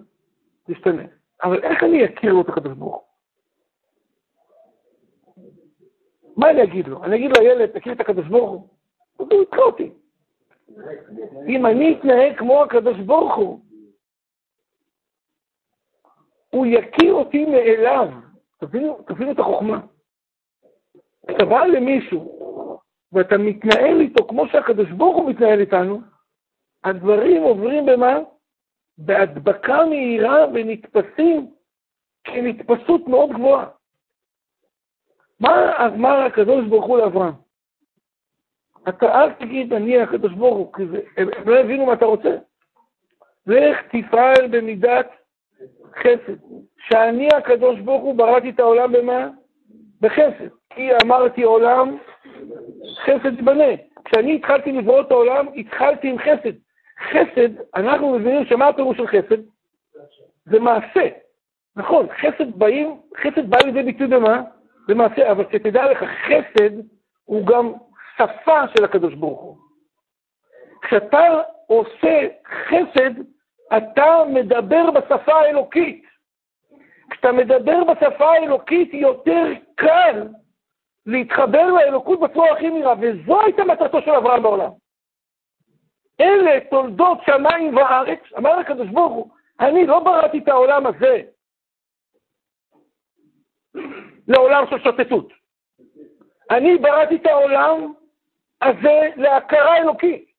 תשתנה. 0.65 1.03
אבל 1.43 1.63
איך 1.63 1.83
אני 1.83 2.05
אכיר 2.05 2.33
לו 2.33 2.41
את 2.41 2.49
הקדוש 2.49 2.73
ברוך 2.73 2.97
הוא? 2.97 3.05
מה 6.37 6.51
אני 6.51 6.63
אגיד 6.63 6.89
לו? 6.89 7.05
אני 7.05 7.17
אגיד 7.17 7.31
לילד, 7.37 7.79
תכיר 7.79 7.93
את 7.93 8.01
הקדוש 8.01 8.27
ברוך 8.27 8.51
הוא? 8.51 8.69
אז 9.19 9.27
הוא 9.31 9.43
יקרא 9.43 9.63
אותי. 9.63 9.91
אם 11.49 11.67
אני 11.67 11.99
אתנהג 11.99 12.39
כמו 12.39 12.63
הקדוש 12.63 12.99
ברוך 12.99 13.35
הוא, 13.37 13.61
הוא 16.55 16.67
יכיר 16.67 17.13
אותי 17.13 17.45
מאליו. 17.45 18.09
תבינו, 18.59 18.99
תבינו 19.07 19.33
את 19.33 19.39
החוכמה. 19.39 19.81
אתה 21.31 21.45
בא 21.45 21.65
למישהו 21.65 22.81
ואתה 23.13 23.39
מתנהל 23.39 24.01
איתו 24.01 24.29
כמו 24.29 24.49
שהקדוש 24.49 24.91
ברוך 24.91 25.17
הוא 25.17 25.31
מתנהל 25.31 25.61
איתנו, 25.61 26.01
הדברים 26.85 27.43
עוברים 27.43 27.87
במה? 27.87 28.19
בהדבקה 28.99 29.87
מהירה 29.87 30.47
ונתפסים 30.55 31.51
כנתפסות 32.25 33.09
מאוד 33.09 33.31
גבוהה. 33.31 33.67
מה 35.41 35.87
אמר 35.87 36.17
הקדוש 36.17 36.67
ברוך 36.69 36.87
הוא 36.87 36.99
לאברהם? 36.99 37.35
אתה 38.89 39.07
אל 39.07 39.33
תגיד 39.33 39.73
אני 39.73 40.03
הקדוש 40.03 40.33
ברוך 40.33 40.57
הוא, 40.57 40.73
כי 40.73 40.87
זה, 40.87 41.01
הם, 41.17 41.29
הם 41.37 41.49
לא 41.49 41.57
הבינו 41.57 41.87
מה 41.87 41.93
אתה 41.93 42.05
רוצה. 42.05 42.37
לך 43.47 43.79
תפעל 43.91 44.49
במידת 44.51 45.24
חסד. 45.99 46.37
שאני 46.89 47.29
הקדוש 47.29 47.81
ברוך 47.81 48.03
הוא 48.03 48.15
בראתי 48.15 48.51
את 48.51 48.61
העולם 48.61 48.93
במה? 48.93 49.29
בחסד. 50.01 50.49
כי 50.71 50.91
אמרתי 51.05 51.43
עולם 51.43 51.97
חסד 53.05 53.37
ייבנה. 53.37 53.75
כשאני 54.05 54.37
התחלתי 54.37 54.73
לברוא 54.73 55.01
את 55.01 55.11
העולם, 55.11 55.47
התחלתי 55.57 56.09
עם 56.09 56.19
חסד. 56.19 56.53
חסד, 57.11 57.49
אנחנו 57.77 58.19
מבינים 58.19 58.45
שמה 58.45 58.69
הפירוש 58.69 58.97
של 58.97 59.07
חסד? 59.07 59.43
זה 60.45 60.61
מעשה. 60.61 61.09
נכון, 61.77 62.07
חסד 62.21 62.59
באים, 62.59 63.01
חסד 63.21 63.51
בא 63.51 63.59
לידי 63.65 63.83
ביטוי 63.83 64.07
במה? 64.07 64.43
במעשה, 64.89 65.33
אבל 65.33 65.45
שתדע 65.53 65.91
לך, 65.91 66.05
חסד 66.27 66.71
הוא 67.25 67.47
גם 67.47 67.73
שפה 68.17 68.61
של 68.77 68.85
הקדוש 68.85 69.15
ברוך 69.15 69.41
הוא. 69.41 69.57
כשאתה 70.83 71.23
עושה 71.67 72.27
חסד, 72.69 73.11
אתה 73.77 74.25
מדבר 74.29 74.91
בשפה 74.91 75.35
האלוקית. 75.35 76.05
כשאתה 77.11 77.33
מדבר 77.33 77.85
בשפה 77.85 78.33
האלוקית, 78.33 78.95
יותר 78.95 79.45
קל 79.75 80.29
להתחבר 81.07 81.67
לאלוקות 81.67 82.21
בצורה 82.21 82.53
הכי 82.53 82.71
מהירה, 82.71 82.95
וזו 83.01 83.41
הייתה 83.41 83.65
מטרתו 83.65 84.03
של 84.03 84.11
אברהם 84.11 84.43
בעולם. 84.43 84.71
אלה 86.21 86.61
תולדות 86.71 87.19
שמיים 87.27 87.77
וארץ, 87.77 88.21
אמר 88.39 88.51
הקדוש 88.51 88.89
ברוך 88.89 89.13
הוא, 89.13 89.31
אני 89.61 89.87
לא 89.87 89.99
בראתי 89.99 90.39
את 90.39 90.49
העולם 90.49 90.87
הזה 90.87 91.23
לעולם 94.29 94.65
של 94.71 94.79
שוטטות. 94.79 95.33
אני 96.51 96.79
בראתי 96.79 97.17
את 97.17 97.27
העולם 97.27 97.93
הזה 98.63 99.11
להכרה 99.17 99.77
אלוקית. 99.77 100.34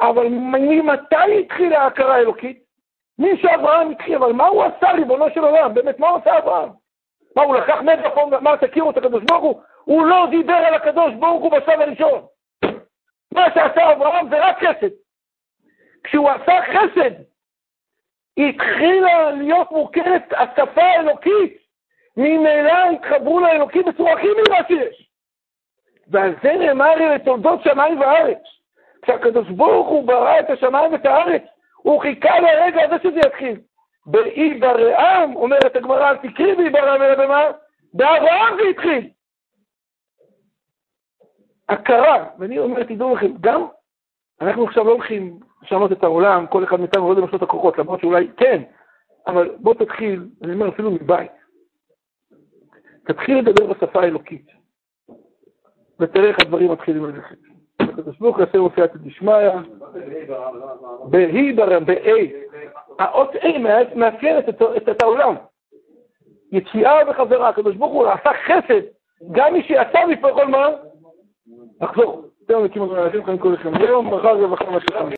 אבל 0.00 0.26
ממתי 0.28 1.40
התחילה 1.40 1.82
ההכרה 1.82 2.14
האלוקית? 2.14 2.62
מי 3.18 3.36
שאברהם 3.36 3.90
התחיל, 3.90 4.14
אבל 4.14 4.32
מה 4.32 4.46
הוא 4.46 4.64
עשה, 4.64 4.92
ריבונו 4.92 5.26
של 5.34 5.40
עולם? 5.40 5.74
באמת, 5.74 5.98
מה 5.98 6.08
עשה 6.16 6.38
אברהם? 6.38 6.68
מה, 7.36 7.42
הוא 7.42 7.56
לקח 7.56 7.78
מגפון 7.82 8.34
ואמר, 8.34 8.56
תכירו 8.56 8.90
את 8.90 8.96
הקדוש 8.96 9.22
ברוך 9.22 9.42
הוא? 9.42 9.62
הוא 9.84 10.06
לא 10.06 10.26
דיבר 10.30 10.54
על 10.54 10.74
הקדוש 10.74 11.14
ברוך 11.14 11.42
הוא 11.42 11.50
בשלב 11.52 11.80
הראשון. 11.80 12.22
מה 13.34 13.46
שעשה 13.54 13.92
אברהם 13.92 14.28
זה 14.30 14.46
רק 14.46 14.58
חסד. 14.58 14.90
כשהוא 16.04 16.30
עשה 16.30 16.58
חסד, 16.72 17.10
התחילה 18.38 19.30
להיות 19.30 19.70
מוכרת 19.70 20.32
השפה 20.32 20.82
האלוקית. 20.82 21.58
ממילא 22.16 22.90
התחברו 22.92 23.40
לאלוקים 23.40 23.82
בצורה 23.82 24.12
הכי 24.12 24.26
מהירה 24.26 24.66
שיש. 24.68 25.10
ועל 26.08 26.34
זה 26.42 26.52
נאמר 26.52 27.14
לתולדות 27.14 27.62
שמיים 27.62 28.00
וארץ. 28.00 28.42
כשהקדוש 29.02 29.48
ברוך 29.48 29.88
הוא 29.88 30.06
ברא 30.06 30.40
את 30.40 30.50
השמיים 30.50 30.92
ואת 30.92 31.06
הארץ, 31.06 31.42
הוא 31.76 32.00
חיכה 32.00 32.40
לרגע 32.40 32.82
הזה 32.84 32.96
שזה 33.02 33.20
יתחיל. 33.26 33.60
באי 34.06 34.58
ברעם, 34.58 35.36
אומרת 35.36 35.76
הגמרא, 35.76 36.10
אל 36.10 36.16
תקרי 36.16 36.54
באי 36.54 36.70
ברעם, 36.70 37.02
אלא 37.02 37.24
במה? 37.24 37.44
באברהם 37.94 38.56
זה 38.56 38.68
התחיל. 38.70 39.10
הכרה, 41.68 42.26
ואני 42.38 42.58
אומר, 42.58 42.82
תדעו 42.82 43.14
לכם, 43.14 43.32
גם 43.40 43.66
אנחנו 44.40 44.64
עכשיו 44.64 44.84
לא 44.84 44.90
הולכים 44.92 45.40
לשנות 45.62 45.92
את 45.92 46.04
העולם, 46.04 46.46
כל 46.46 46.64
אחד 46.64 46.80
מאיתנו 46.80 47.06
לא 47.06 47.10
יודע 47.12 47.26
לעשות 47.26 47.42
הכוחות, 47.42 47.78
למרות 47.78 48.00
שאולי 48.00 48.28
כן, 48.36 48.62
אבל 49.26 49.56
בוא 49.56 49.74
תתחיל, 49.74 50.28
אני 50.42 50.52
אומר 50.52 50.68
אפילו 50.68 50.90
מבית, 50.90 51.30
תתחיל 53.06 53.38
לדבר 53.38 53.66
בשפה 53.66 54.00
האלוקית, 54.00 54.46
ותראה 56.00 56.28
איך 56.28 56.36
הדברים 56.40 56.72
מתחילים 56.72 57.04
ללכת. 57.04 57.47
הקדוש 57.80 58.18
ברוך 58.18 58.36
הוא 58.36 58.44
יעשה 58.44 58.58
מופיעתא 58.58 58.98
דשמיא, 58.98 59.50
בהי 61.04 61.52
ברם, 61.52 61.84
ב-A. 61.84 62.10
האות 62.98 63.34
A 63.34 63.58
מאפיינת 63.94 64.48
את 64.88 65.02
העולם. 65.02 65.34
יציאה 66.52 66.98
וחזרה, 67.10 67.48
הקדוש 67.48 67.76
ברוך 67.76 67.92
הוא 67.92 68.06
עשה 68.06 68.30
חסד, 68.46 68.80
גם 69.32 69.52
מי 69.52 69.62
שיצא 69.62 70.06
מפה 70.06 70.28
יכול 70.30 70.44
מה? 70.44 70.68
לחזור. 71.80 72.22
זהו, 72.48 72.64
נקים 72.64 72.82
אותנו, 72.82 73.04
לכם 73.04 73.38
כל 73.38 73.48
לכם. 73.48 73.74
היום, 73.74 74.14
מחר, 74.14 74.36
רווחה, 74.36 74.70
מה. 74.70 74.78